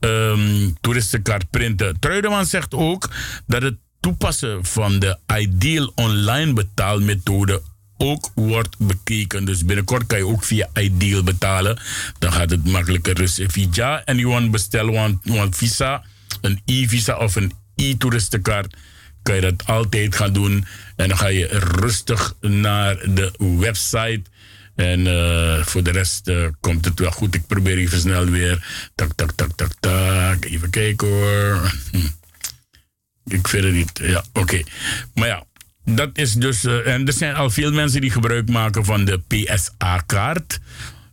[0.00, 1.98] e-toeristenkaart um, printen.
[2.00, 3.10] Truideman zegt ook
[3.46, 7.62] dat het toepassen van de Ideal online betaalmethode
[7.96, 9.44] ook wordt bekeken.
[9.44, 11.78] Dus binnenkort kan je ook via Ideal betalen.
[12.18, 13.14] Dan gaat het makkelijker.
[13.14, 16.04] Dus via anyone bestellen want, want visa,
[16.40, 18.76] een e-visa of een e-toeristenkaart,
[19.22, 20.64] kan je dat altijd gaan doen.
[20.96, 24.22] En dan ga je rustig naar de website.
[24.74, 27.34] En uh, voor de rest uh, komt het wel goed.
[27.34, 28.66] Ik probeer even snel weer.
[28.94, 30.44] Tak, tak, tak, tak, tak.
[30.44, 31.72] Even kijken hoor.
[31.90, 32.06] Hm.
[33.28, 34.00] Ik vind het niet.
[34.02, 34.62] Ja, oké.
[35.14, 35.44] Maar ja,
[35.84, 36.64] dat is dus.
[36.64, 40.60] Uh, en er zijn al veel mensen die gebruik maken van de PSA-kaart.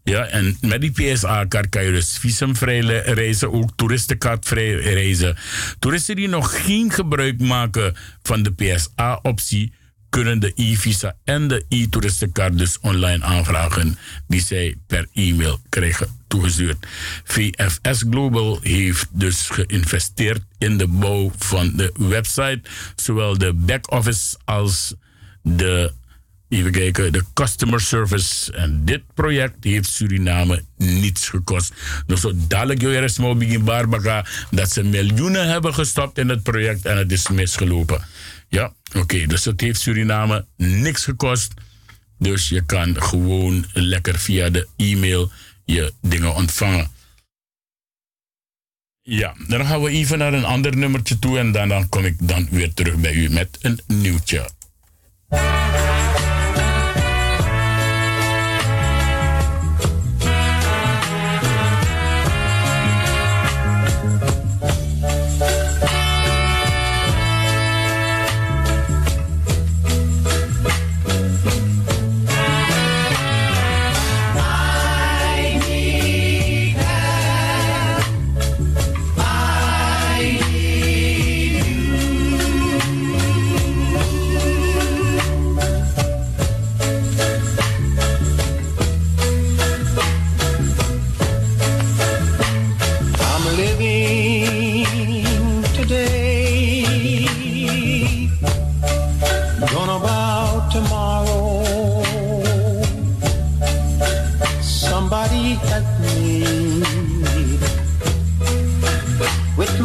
[0.03, 5.37] Ja, en met die PSA-kaart kan je dus visumvrij reizen, ook toeristenkaartvrij reizen.
[5.79, 9.73] Toeristen die nog geen gebruik maken van de PSA-optie,
[10.15, 13.97] kunnen de e-visa en de e-toeristenkaart dus online aanvragen,
[14.27, 16.87] die zij per e-mail krijgen toegestuurd.
[17.23, 22.61] VFS Global heeft dus geïnvesteerd in de bouw van de website,
[22.95, 24.93] zowel de back-office als
[25.41, 25.93] de
[26.49, 28.51] Even kijken, de customer service.
[28.51, 31.73] En dit project heeft Suriname niets gekost.
[32.05, 36.97] Dus zo dadelijk is begin Barbara dat ze miljoenen hebben gestopt in het project en
[36.97, 38.05] het is misgelopen.
[38.47, 39.26] Ja, oké.
[39.26, 41.53] Dus het heeft Suriname niks gekost.
[42.19, 45.31] Dus je kan gewoon lekker via de e-mail
[45.65, 46.91] je dingen ontvangen.
[49.01, 52.15] Ja, dan gaan we even naar een ander nummertje toe en dan, dan kom ik
[52.19, 54.49] dan weer terug bij u met een nieuwtje.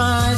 [0.01, 0.30] mine.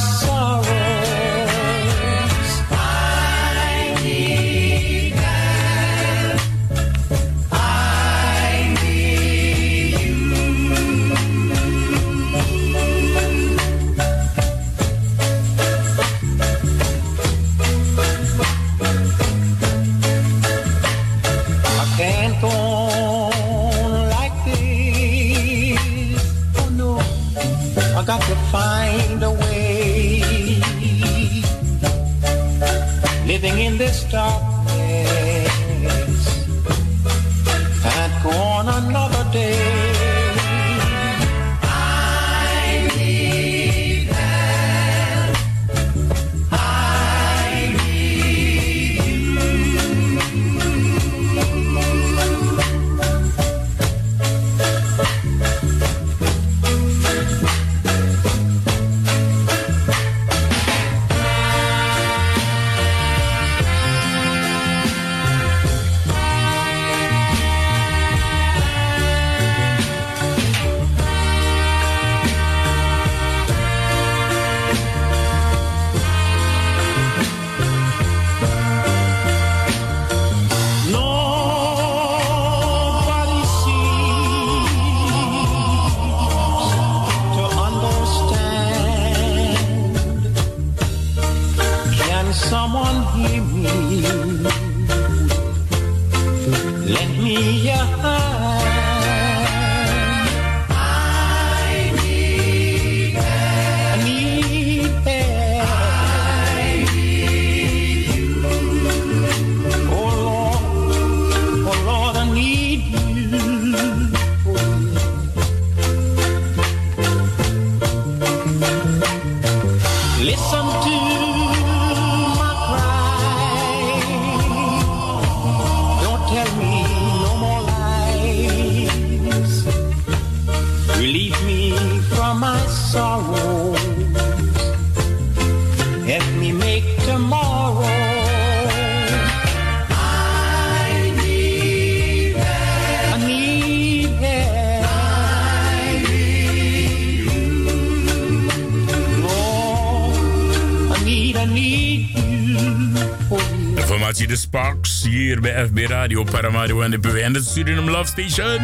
[157.52, 158.60] Suriname Love Station.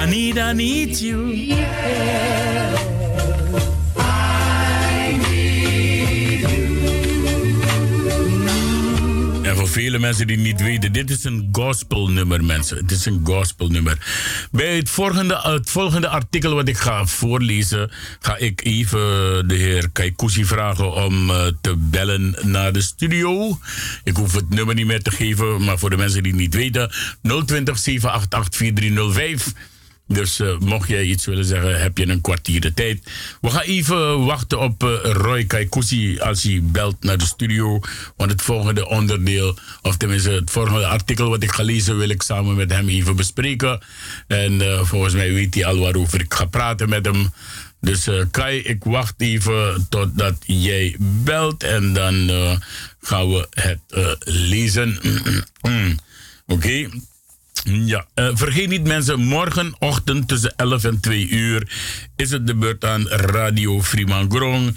[0.00, 1.50] I need, I need you.
[9.42, 12.76] En voor vele mensen die niet weten, dit is een gospelnummer, mensen.
[12.76, 13.98] Het is een gospelnummer.
[14.56, 18.98] Bij het volgende, het volgende artikel wat ik ga voorlezen, ga ik even
[19.48, 23.58] de heer Kaikusi vragen om eh, te bellen naar de studio.
[24.04, 26.54] Ik hoef het nummer niet meer te geven, maar voor de mensen die het niet
[26.54, 26.90] weten,
[27.22, 29.52] 020 788 4305.
[30.08, 33.10] Dus eh, mocht jij iets willen zeggen, heb je een kwartier de tijd.
[33.40, 37.80] We gaan even wachten op eh, Roy Kaikusi als hij belt naar de studio.
[38.16, 42.22] Want het volgende onderdeel, of tenminste het volgende artikel wat ik ga lezen, wil ik
[42.22, 43.80] samen met hem even bespreken.
[44.26, 47.32] En eh, volgens mij weet hij al waarover ik ga praten met hem.
[47.80, 52.30] Dus Kai, ik wacht even totdat jij belt en dan
[53.00, 53.80] gaan we het
[54.24, 54.98] lezen.
[56.46, 56.88] Oké.
[57.64, 61.72] Ja, eh, vergeet niet mensen, morgenochtend tussen 11 en 2 uur
[62.16, 64.76] is het de beurt aan Radio Fremangrom.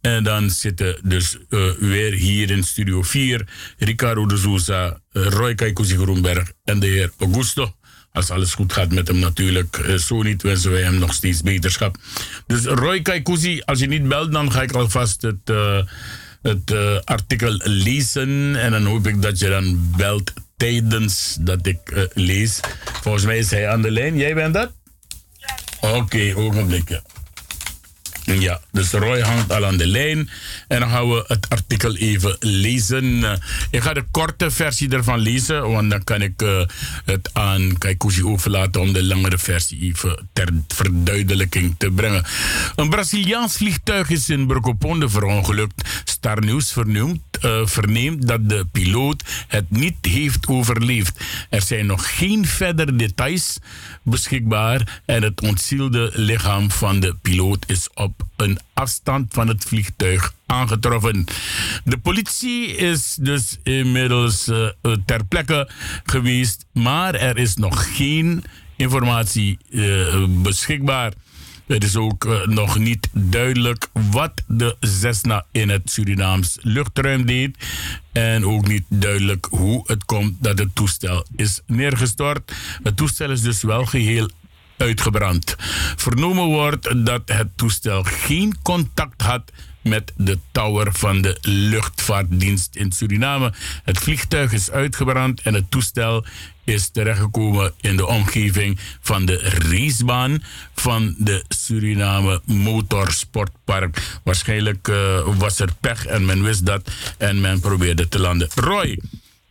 [0.00, 3.46] En dan zitten dus eh, weer hier in Studio 4
[3.78, 7.72] Ricardo de Souza, eh, Roy Groenberg en de heer Augusto.
[8.12, 9.94] Als alles goed gaat met hem natuurlijk.
[9.98, 11.96] zo niet wensen wij hem nog steeds beterschap.
[12.46, 15.52] Dus Roy Kaikuzi, als je niet belt, dan ga ik alvast het,
[16.42, 16.72] het
[17.04, 18.56] artikel lezen.
[18.56, 22.60] En dan hoop ik dat je dan belt tijdens dat ik eh, lees.
[23.02, 24.16] Volgens mij is hij aan de lijn.
[24.16, 24.72] Jij bent dat?
[25.80, 27.02] Oké, ogenblikje.
[28.36, 30.30] Ja, dus Roy hangt al aan de lijn.
[30.68, 33.40] En dan gaan we het artikel even lezen.
[33.70, 36.60] Ik ga de korte versie ervan lezen, want dan kan ik eh,
[37.04, 42.24] het aan Kaikuzi overlaten om de langere versie even ter verduidelijking te brengen.
[42.76, 49.70] Een Braziliaans vliegtuig is in Brokoponde verongelukt Starnieuws verneemt, eh, verneemt dat de piloot het
[49.70, 51.20] niet heeft overleefd.
[51.50, 53.58] Er zijn nog geen verdere details
[54.02, 60.34] beschikbaar en het ontzielde lichaam van de piloot is op een afstand van het vliegtuig
[60.46, 61.24] aangetroffen.
[61.84, 64.68] De politie is dus inmiddels eh,
[65.04, 65.70] ter plekke
[66.04, 68.44] geweest, maar er is nog geen
[68.76, 71.12] informatie eh, beschikbaar.
[71.66, 77.56] Het is ook eh, nog niet duidelijk wat de Cessna in het Surinaams luchtruim deed.
[78.12, 82.52] En ook niet duidelijk hoe het komt dat het toestel is neergestort.
[82.82, 84.28] Het toestel is dus wel geheel
[84.78, 85.56] uitgebrand.
[85.96, 89.52] Vernomen wordt dat het toestel geen contact had
[89.82, 93.52] met de tower van de luchtvaartdienst in Suriname.
[93.84, 96.24] Het vliegtuig is uitgebrand en het toestel
[96.64, 100.42] is terechtgekomen in de omgeving van de racebaan
[100.74, 104.18] van de Suriname Motorsportpark.
[104.24, 108.48] Waarschijnlijk uh, was er pech en men wist dat en men probeerde te landen.
[108.54, 108.98] Roy,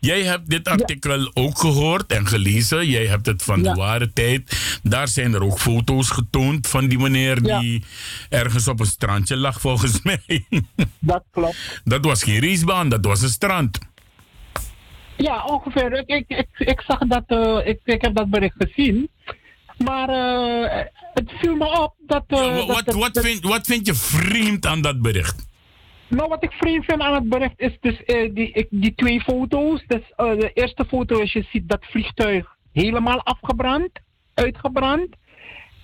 [0.07, 2.87] Jij hebt dit artikel ook gehoord en gelezen.
[2.89, 4.79] Jij hebt het van de ware tijd.
[4.83, 7.83] Daar zijn er ook foto's getoond van die meneer die
[8.29, 10.45] ergens op een strandje lag, volgens mij.
[10.99, 11.81] Dat klopt.
[11.83, 13.79] Dat was geen racebaan, dat was een strand.
[15.17, 15.93] Ja, ongeveer.
[15.93, 19.09] Ik, ik, ik, ik zag dat, uh, ik, ik heb dat bericht gezien.
[19.77, 22.23] Maar uh, het viel me op dat.
[22.27, 25.45] Uh, ja, wat, dat, wat, vind, wat vind je vreemd aan dat bericht?
[26.07, 29.83] Nou, wat ik vreemd vind aan het bericht is dus uh, die, die twee foto's.
[29.87, 33.89] Dus, uh, de eerste foto is je ziet dat vliegtuig helemaal afgebrand,
[34.33, 35.07] uitgebrand.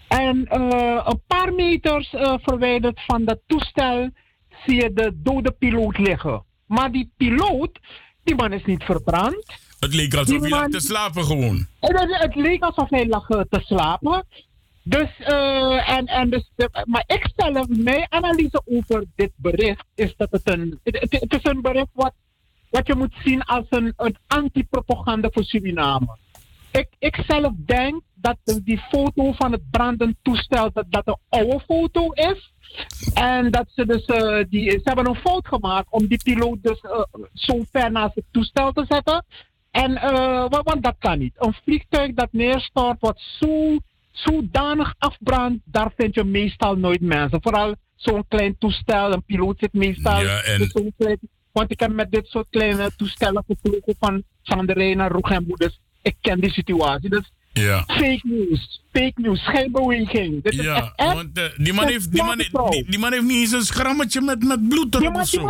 [0.08, 2.10] En uh, een paar meters
[2.42, 4.10] verwijderd van dat toestel
[4.66, 6.44] zie je de dode piloot liggen.
[6.66, 7.80] Maar die piloot,
[8.24, 9.46] die man is niet verbrand.
[9.80, 11.68] Het leek alsof hij lag te slapen gewoon.
[11.80, 14.26] Het, het leek alsof hij lag te slapen.
[14.84, 16.52] Dus, uh, en, en dus,
[16.86, 21.62] maar ik stel mijn analyse over dit bericht is dat het een, het, is een
[21.62, 22.14] bericht wat,
[22.70, 26.18] wat je moet zien als een, een anti-propaganda voor Suriname.
[26.72, 31.60] Ik, ik zelf denk dat die foto van het brandend toestel, dat dat een oude
[31.60, 32.52] foto is.
[33.14, 36.82] En dat ze dus, uh, die, ze hebben een fout gemaakt om die piloot dus
[37.34, 39.26] zo ver naast het toestel te zetten.
[39.72, 39.94] En,
[40.50, 41.34] want dat kan niet.
[41.38, 43.78] Een vliegtuig dat neerstort, wat zo
[44.14, 47.42] zodanig afbrandt, daar vind je meestal nooit mensen.
[47.42, 50.22] Vooral zo'n klein toestel, een piloot zit meestal.
[50.22, 50.70] Ja, en...
[50.70, 51.20] zo'n klein,
[51.52, 55.58] want ik heb met dit soort kleine toestellen gevlogen van, van de Rijn naar Roegemboe,
[55.58, 57.10] dus ik ken die situatie.
[57.10, 57.84] Dus ja.
[57.88, 60.44] fake news, fake news, schijnbeweging.
[60.44, 63.24] Dit ja, is echt, want uh, die, man heeft, die, man, die, die, man heeft
[63.24, 65.48] niet eens een schrammetje met, met bloed erop of zo.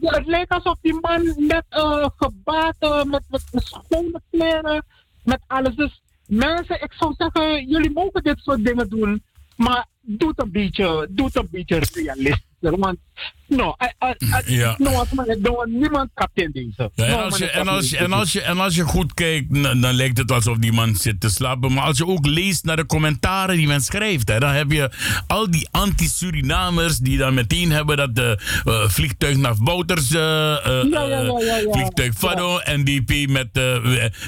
[0.00, 4.84] Het lijkt alsof die man net uh, gebaat, met, met, met schone kleren,
[5.24, 5.74] met alles.
[5.74, 9.22] Dus mensen, ik zou zeggen, jullie mogen dit soort dingen doen,
[9.56, 12.48] maar doe het een beetje, doe het een beetje realistischer.
[12.60, 12.98] Want,
[13.46, 14.14] no, I, I,
[14.48, 14.74] I, ja.
[14.78, 15.04] no,
[15.40, 16.90] no, niemand kapt in deze.
[16.94, 19.62] Ja, en, als je, en, als je, en, als je, en als je goed kijkt,
[19.62, 21.72] dan lijkt het alsof die man zit te slapen.
[21.72, 24.90] Maar als je ook leest naar de commentaren die men schrijft, hè, dan heb je
[25.26, 30.62] al die anti-Surinamers die dan meteen hebben dat de uh, vliegtuig naar Wouters, uh, uh,
[30.90, 33.48] ja, ja, ja, vliegtuig Fado, NDP met,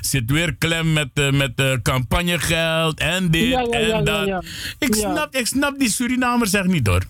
[0.01, 4.45] zit weer klem met, met campagnegeld en dit en dat.
[4.79, 7.03] Ik, snap, ik snap die Surinamers echt niet hoor.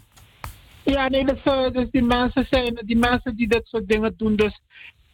[0.84, 4.60] Ja, nee, dus, uh, die mensen zijn, die mensen die dit soort dingen doen, dus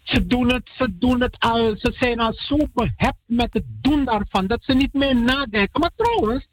[0.03, 4.05] ze doen het, ze doen het al, ze zijn al zo behept met het doen
[4.05, 5.81] daarvan, dat ze niet meer nadenken.
[5.81, 6.47] Maar trouwens,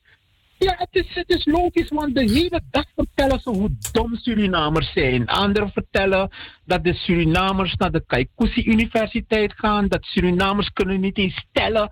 [0.58, 4.92] ja, het is, het is logisch, want de hele dag vertellen ze hoe dom Surinamers
[4.94, 5.28] zijn.
[5.28, 6.30] Anderen vertellen
[6.66, 11.92] dat de Surinamers naar de Kaikousi Universiteit gaan, dat Surinamers kunnen niet eens stellen.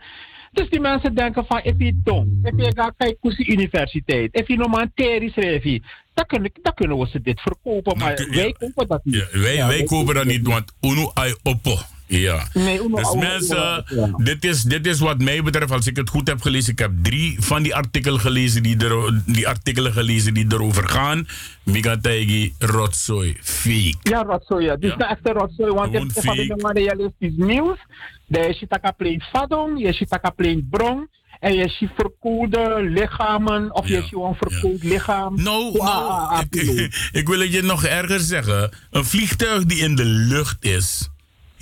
[0.53, 4.57] Dus die mensen denken van, if je dom, if je gaat Kaikousi Universiteit, if je
[4.57, 5.79] normaal Terry schrijft,
[6.13, 7.97] dan kunnen, dan kunnen we ze dit verkopen.
[7.97, 9.15] Maar wij kopen dat niet.
[9.15, 11.77] Ja, wij, wij kopen dat niet, want Uno ai oppo.
[12.19, 12.47] Ja.
[12.53, 14.11] Dus mensen, ja.
[14.17, 16.71] dit, is, dit is wat mij betreft, als ik het goed heb gelezen.
[16.71, 21.27] Ik heb drie van die artikelen gelezen die, er, die, artikelen gelezen die erover gaan.
[21.63, 23.95] Migategi rotzooi, fake.
[24.01, 24.65] Ja, rotzooi.
[24.65, 24.75] Ja.
[24.75, 25.71] Dus de echte rotzooi.
[25.73, 26.53] Want je hebt fake.
[26.57, 27.77] een realistisch nieuws.
[28.25, 31.07] De je taka plain fadong, je ziet taka plain brong.
[31.39, 35.43] En je ziet verkoelde lichamen, of je ziet een verkoeld lichaam.
[35.43, 38.71] Nou, Ah, nou ah, ah, ik, ik wil het je nog erger zeggen.
[38.91, 41.09] Een vliegtuig die in de lucht is,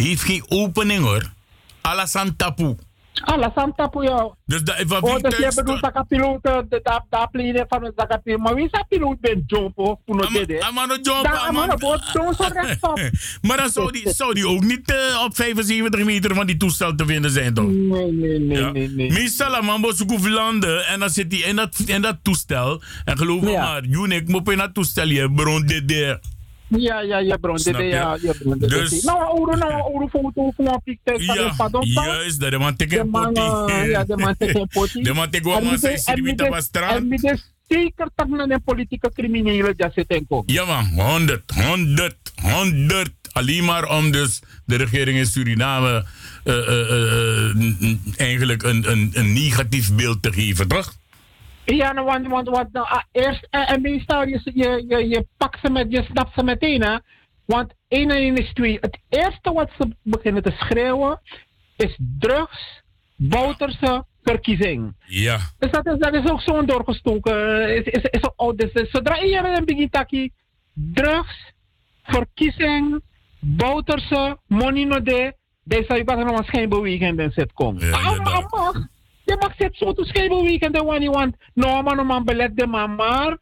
[0.08, 1.32] heeft geen opening hoor.
[1.82, 2.76] Alasan tapu.
[3.22, 4.36] Alla santapu yo.
[4.46, 8.40] Dus dat, wat Oh, dus vliegtuig bedoelt dat piloot, de plane van de dat piloot.
[8.40, 10.00] Maar wie is dat piloot ben jumpo?
[10.06, 10.64] Puno tede.
[10.64, 13.00] Amano boot, doen zo rechtop.
[13.48, 16.96] Maar dan zou die, zou die ook niet eh, op 75 meter van die toestel
[16.96, 17.68] te vinden zijn, toch?
[17.68, 18.72] Nee, nee, nee, Ja.
[18.72, 19.12] nee, nee.
[19.12, 22.82] Meestal een man moet zoeken landen en dan zit hij in dat, in dat toestel.
[23.06, 23.62] En geloof me Ja.
[23.62, 26.20] maar, Junik moet in dat toestel je bron dit.
[26.78, 27.54] Ja, ja, ja, bro.
[27.54, 27.84] Dit, je?
[27.84, 28.56] ja, ja, bro.
[28.58, 31.24] Dus- is- Nou, ouro, nou, ouro foto van een picture.
[31.24, 31.58] Ja, juist,
[32.40, 32.76] dat de man
[33.10, 33.74] man, poti.
[33.74, 35.02] eh, ja, de man teken poti.
[35.08, 36.96] De man teken wat En man zei, en de- was strand.
[36.96, 37.38] En met de
[37.68, 40.52] zeker dat men een politieke criminelen dat zit komt.
[40.52, 43.10] Ja man, 100, 100, 100.
[43.32, 46.06] Alleen maar om dus de regering in Suriname
[46.44, 46.56] eh,
[47.56, 50.94] n- n- eigenlijk een, een, een negatief beeld te geven, toch?
[51.66, 55.28] Ja, nou, want, want, want nou, ah, eerst en, en meestal je, je, je, je
[55.38, 56.98] pakt ze met, je snapt ze meteen, hè.
[57.46, 58.78] Want 1 en 1 is 2.
[58.82, 61.22] Het eerste wat ze beginnen te schreeuwen
[61.76, 62.82] is drugs,
[63.16, 64.96] Bouterse verkiezing.
[65.06, 65.38] Ja.
[65.58, 67.66] Dus dat is, dat is ook zo'n doorgestoken.
[67.66, 70.32] eh, Is, is, is, oh, dus, dus zodra je een begint
[70.74, 71.52] drugs,
[72.04, 73.02] verkiezing,
[73.40, 75.34] Bouterse, money no de,
[75.64, 77.86] deze je pas nog een schijnbeweging in zit komen.
[77.88, 78.90] Ja,
[79.40, 79.40] Mag.
[79.40, 82.68] Je mag zit zo te schijnbeweging de wanneer want no man no man belet de
[82.68, 83.38] man maar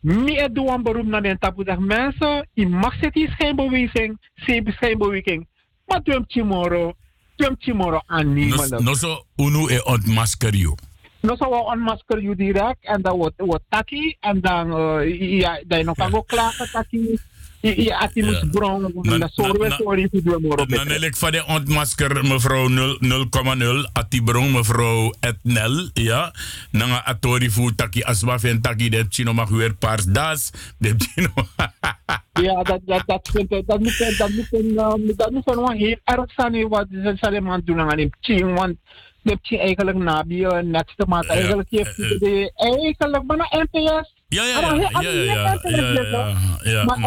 [0.00, 4.68] meer doen een beroep naar de tapu zeg mensen, je mag zitten in schijnbeweging, zeep
[4.68, 5.46] schijnbeweging,
[5.86, 6.92] maar doe hem tomorrow,
[7.36, 8.80] doe hem tomorrow aan niemand.
[8.80, 10.74] no so unu e ontmasker you.
[11.20, 15.84] No zo onmasker je direct en dan wordt wordt taki en dan uh, ja dan
[15.84, 17.18] nog kan ook klagen taki.
[17.64, 21.16] Ja, als je moet brongen, dan zorgen we voor je doen maar Dan wil ik
[21.16, 26.34] van de ontmasker mevrouw 0, 0,0 Atibron mevrouw Etnel ja.
[26.70, 30.50] Nanga atori fu taki aswa fen taki de chino mag weer paars das.
[30.78, 31.30] De chino
[32.42, 34.74] Ja, dat, dat, dat, vind ik, dat moet, dat moet, een,
[35.16, 38.76] dat moet wel heel erg zijn wat ze zullen doen aan die ching, want
[39.22, 44.12] de ching eigenlijk na die uh, next maand eigenlijk heeft de eigenlijk naar NPS.
[44.34, 46.98] Ja, ja, ja, ja, ja, ja, ja, Maar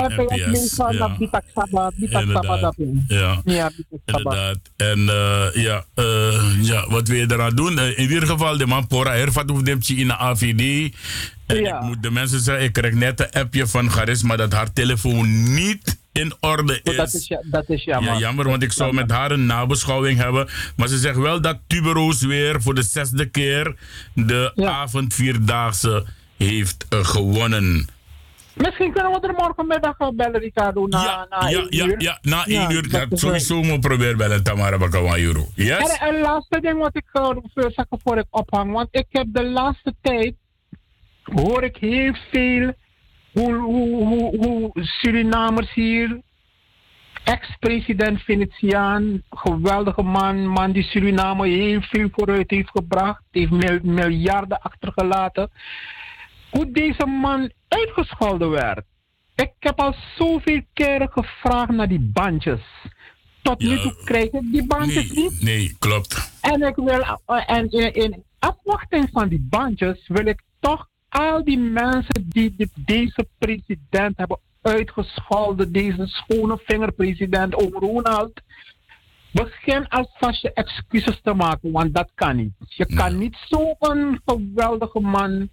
[0.49, 0.97] meestal ja.
[0.99, 3.05] dat bitak sabbat, dat in.
[3.07, 3.41] Ja.
[3.45, 3.71] Ja.
[4.05, 4.57] Inderdaad.
[4.75, 7.79] En eh, ja, eh, ja, wat wil je eraan doen?
[7.79, 10.93] Eh, in ieder geval, de man Pora Hervat hoeft hem in de AVD.
[11.45, 14.73] En ik moet de mensen zeggen, ik krijg net een appje van Charisma dat haar
[14.73, 16.95] telefoon niet in orde is.
[16.95, 18.13] Dat is, ja- dat is jammer.
[18.13, 20.47] Ja, jammer, want ik zou met haar een nabeschouwing hebben.
[20.75, 23.75] Maar ze zegt wel dat Tuberoos weer voor de zesde keer
[24.13, 26.05] de avondvierdaagse
[26.37, 27.87] heeft eh, gewonnen.
[28.53, 32.01] Misschien kunnen we er morgenmiddag bellen, Ricardo, na, na Ja, één ja, uur.
[32.01, 32.89] ja, na één uur.
[32.89, 35.47] dat sowieso moet proberen bellen Tamara Bakawanjuro.
[35.55, 35.97] Yes?
[35.97, 38.71] En een laatste ding wat ik uh, wil zeggen voor ik ophang.
[38.71, 40.33] Want ik heb de laatste tijd,
[41.23, 42.73] hoor ik heel veel,
[43.31, 46.21] hoe, hoe, hoe, hoe Surinamers hier,
[47.23, 54.61] ex-president Venetiaan, geweldige man, man die Suriname heel veel vooruit heeft gebracht, heeft mil- miljarden
[54.61, 55.49] achtergelaten.
[56.57, 58.85] Hoe deze man uitgescholden werd.
[59.35, 62.61] Ik heb al zoveel keren gevraagd naar die bandjes.
[63.41, 65.41] Tot nu toe krijg ik die bandjes niet.
[65.41, 66.31] Nee, klopt.
[66.41, 71.43] En ik wil, uh, en in, in afwachting van die bandjes wil ik toch al
[71.43, 78.41] die mensen die deze president hebben uitgescholden, deze schone vingerpresident over Ronald,
[79.31, 82.53] begin alvast je excuses te maken, want dat kan niet.
[82.67, 85.49] Je kan niet zo'n geweldige man,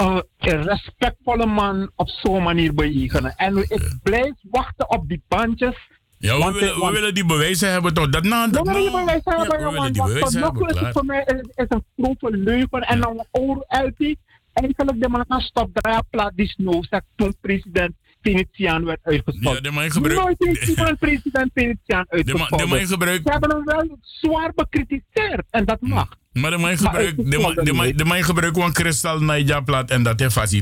[0.00, 3.36] uh, een respectvolle man op zo'n manier bejegenen.
[3.36, 5.76] En ik blijf wachten op die bandjes.
[6.18, 8.08] Ja, we, Want, willen, eh, we die bewijzen hebben toch?
[8.08, 10.80] Dat na, we dat willen die bewijzen Ja, hebben, we willen die bewijzen hebben, is
[10.80, 14.14] het voor mij is, is een grote leugen en dan oor LP.
[14.52, 19.50] Eigenlijk de man kan stopdraaien plaat die snowzak toen president Venetiaan werd uitgesproken.
[19.54, 22.86] Ja, de man gebruikt- Nooit iemand president Venetiaan de man uitgesproken.
[22.86, 26.08] gebruikt- Ze hebben hem wel zwaar bekritiseerd en dat mag.
[26.36, 27.38] Maar de man gebruikt, de
[27.72, 30.52] man, man gebruikt gewoon kristal Naija plaat en dat is vast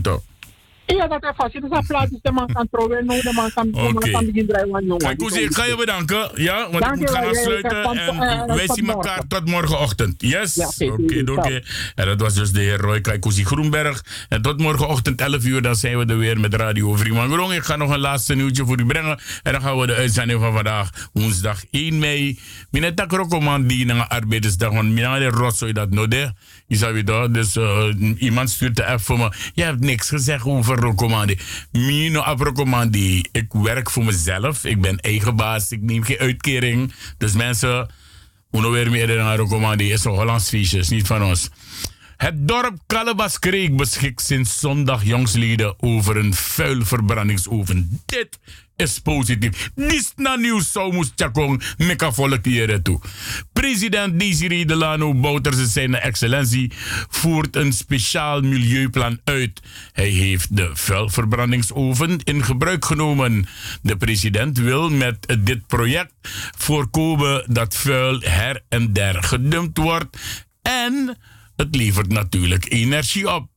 [0.86, 1.70] Ja, dat is vast.
[1.70, 4.10] Dat plaat is de man kan trouwen, de man kan, de Oké.
[4.10, 4.98] kan beginnen draaien aan jongen.
[4.98, 6.30] Kijk, Koesie, ik ga je bedanken.
[6.34, 7.84] Ja, want ik moet gaan afsluiten.
[7.84, 10.14] En eh, wij zien elkaar tot morgenochtend.
[10.22, 10.54] Yes?
[10.54, 11.62] Ja, Oké, oké.
[11.94, 14.04] En dat was dus de heer Roy Kaikousi Groenberg.
[14.28, 17.52] En tot morgenochtend 11 uur, dan zijn we er weer met Radio Vriemangorong.
[17.52, 19.18] Ik ga nog een laatste nieuwtje voor u brengen.
[19.42, 22.38] En dan gaan we de uitzending van vandaag, woensdag 1 mei.
[22.70, 26.34] Minet tak rokoman die naar arbeidersdag, want mina de rotzooi dat node.
[26.66, 27.84] Je zou je dat, dus eh,
[28.18, 29.32] iemand stuurt de app voor me.
[29.54, 31.38] Je hebt niks gezegd over recommandie.
[31.72, 33.28] Mino af recommandie.
[33.32, 34.64] Ik werk voor mezelf.
[34.64, 35.70] Ik ben eigen baas.
[35.70, 36.92] Ik neem geen uitkering.
[37.18, 37.90] Dus mensen,
[38.52, 39.92] uno weer meer dan recommandie.
[39.92, 41.50] Is een Hollands feestje, niet van ons.
[42.16, 48.00] Het dorp Kalebas-Kreek beschikt sinds zondag jongsleden over een vuilverbrandingsoven.
[48.06, 48.38] Dit
[48.76, 49.70] is positief.
[49.74, 52.42] Dit na nieuws zou moest chakong meka volk
[52.82, 53.00] toe.
[53.52, 56.72] President Desiree Delano Bouterse zijn excellentie
[57.08, 59.60] voert een speciaal milieuplan uit.
[59.92, 63.46] Hij heeft de vuilverbrandingsoven in gebruik genomen.
[63.82, 66.12] De president wil met dit project
[66.58, 70.18] voorkomen dat vuil her en der gedumpt wordt
[70.62, 71.18] en
[71.56, 73.53] het levert natuurlijk energie op.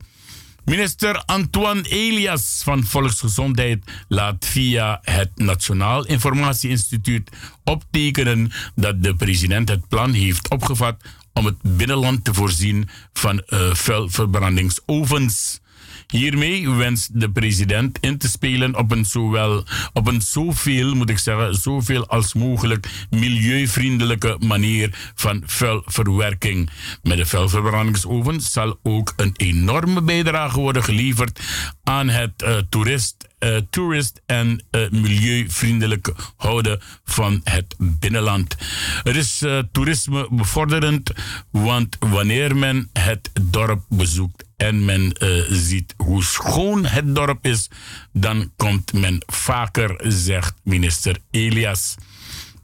[0.67, 7.29] Minister Antoine Elias van Volksgezondheid laat via het Nationaal Informatieinstituut
[7.63, 11.01] optekenen dat de president het plan heeft opgevat
[11.33, 15.59] om het binnenland te voorzien van uh, vuilverbrandingsovens.
[16.07, 19.63] Hiermee wenst de president in te spelen op een zowel
[19.93, 26.69] op een zoveel, moet ik zeggen, zoveel als mogelijk milieuvriendelijke manier van vuilverwerking.
[27.03, 31.39] Met de vuilverbrandingsoven zal ook een enorme bijdrage worden geleverd
[31.83, 38.55] aan het uh, toerist uh, toerist en uh, milieuvriendelijk houden van het binnenland.
[39.03, 41.11] Het is uh, toerisme bevorderend,
[41.51, 45.15] want wanneer men het dorp bezoekt en men
[45.49, 47.69] ziet hoe schoon het dorp is,
[48.13, 51.95] dan komt men vaker, zegt minister Elias.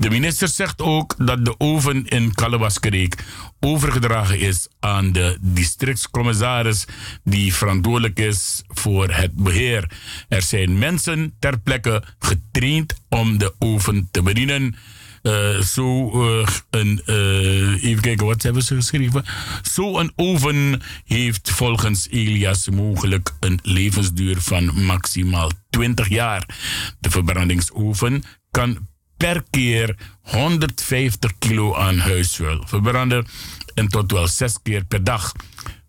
[0.04, 3.24] De minister zegt ook dat de oven in Kalewaskereek
[3.60, 6.86] overgedragen is aan de districtscommissaris
[7.24, 9.92] die verantwoordelijk is voor het beheer.
[10.30, 14.76] Er zijn mensen ter plekke getraind om de oven te bedienen.
[15.22, 19.26] Uh, zo uh, een, uh, even kijken, wat hebben ze geschreven?
[19.72, 26.46] Zo een oven heeft volgens Elias mogelijk een levensduur van maximaal 20 jaar.
[27.00, 28.92] De verbrandingsoven kan
[29.24, 33.26] per keer 150 kilo aan huisvuil verbranden
[33.74, 35.32] en tot wel zes keer per dag.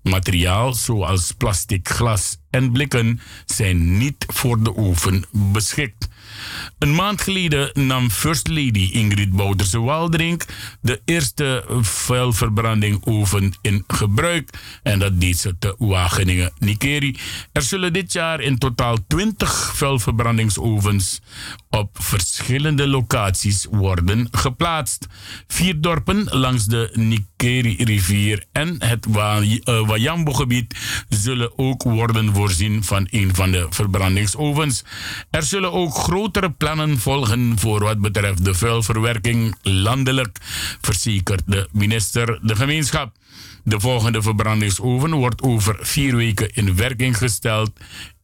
[0.02, 6.08] Materiaal zoals plastic, glas en blikken zijn niet voor de oven beschikt.
[6.78, 10.44] Een maand geleden nam First Lady Ingrid Bouterse Waldrink
[10.80, 14.50] de eerste vuilverbranding oven in gebruik.
[14.82, 17.16] En dat deed ze te Wageningen, Nikeri.
[17.52, 21.20] Er zullen dit jaar in totaal 20 vuilverbrandingsovens
[21.70, 25.06] op verschillende locaties worden geplaatst.
[25.46, 29.06] Vier dorpen langs de Nikeri-rivier en het
[29.86, 30.74] Wayambo-gebied
[31.08, 34.84] zullen ook worden voorzien van een van de verbrandingsovens.
[35.30, 35.94] Er zullen ook
[36.24, 40.38] grotere plannen volgen voor wat betreft de vuilverwerking landelijk,
[40.80, 43.12] verzekert de minister de gemeenschap.
[43.64, 47.70] De volgende verbrandingsoven wordt over vier weken in werking gesteld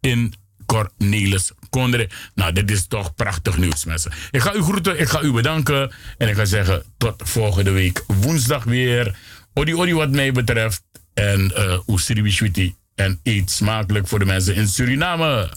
[0.00, 0.34] in
[0.66, 2.08] Cornelis Kondre.
[2.34, 4.12] Nou, dit is toch prachtig nieuws, mensen.
[4.30, 8.04] Ik ga u groeten, ik ga u bedanken en ik ga zeggen tot volgende week
[8.06, 9.18] woensdag weer.
[9.54, 10.82] Odi odi wat mij betreft
[11.14, 15.48] en uh, Usiriwishwiti en eet smakelijk voor de mensen in Suriname.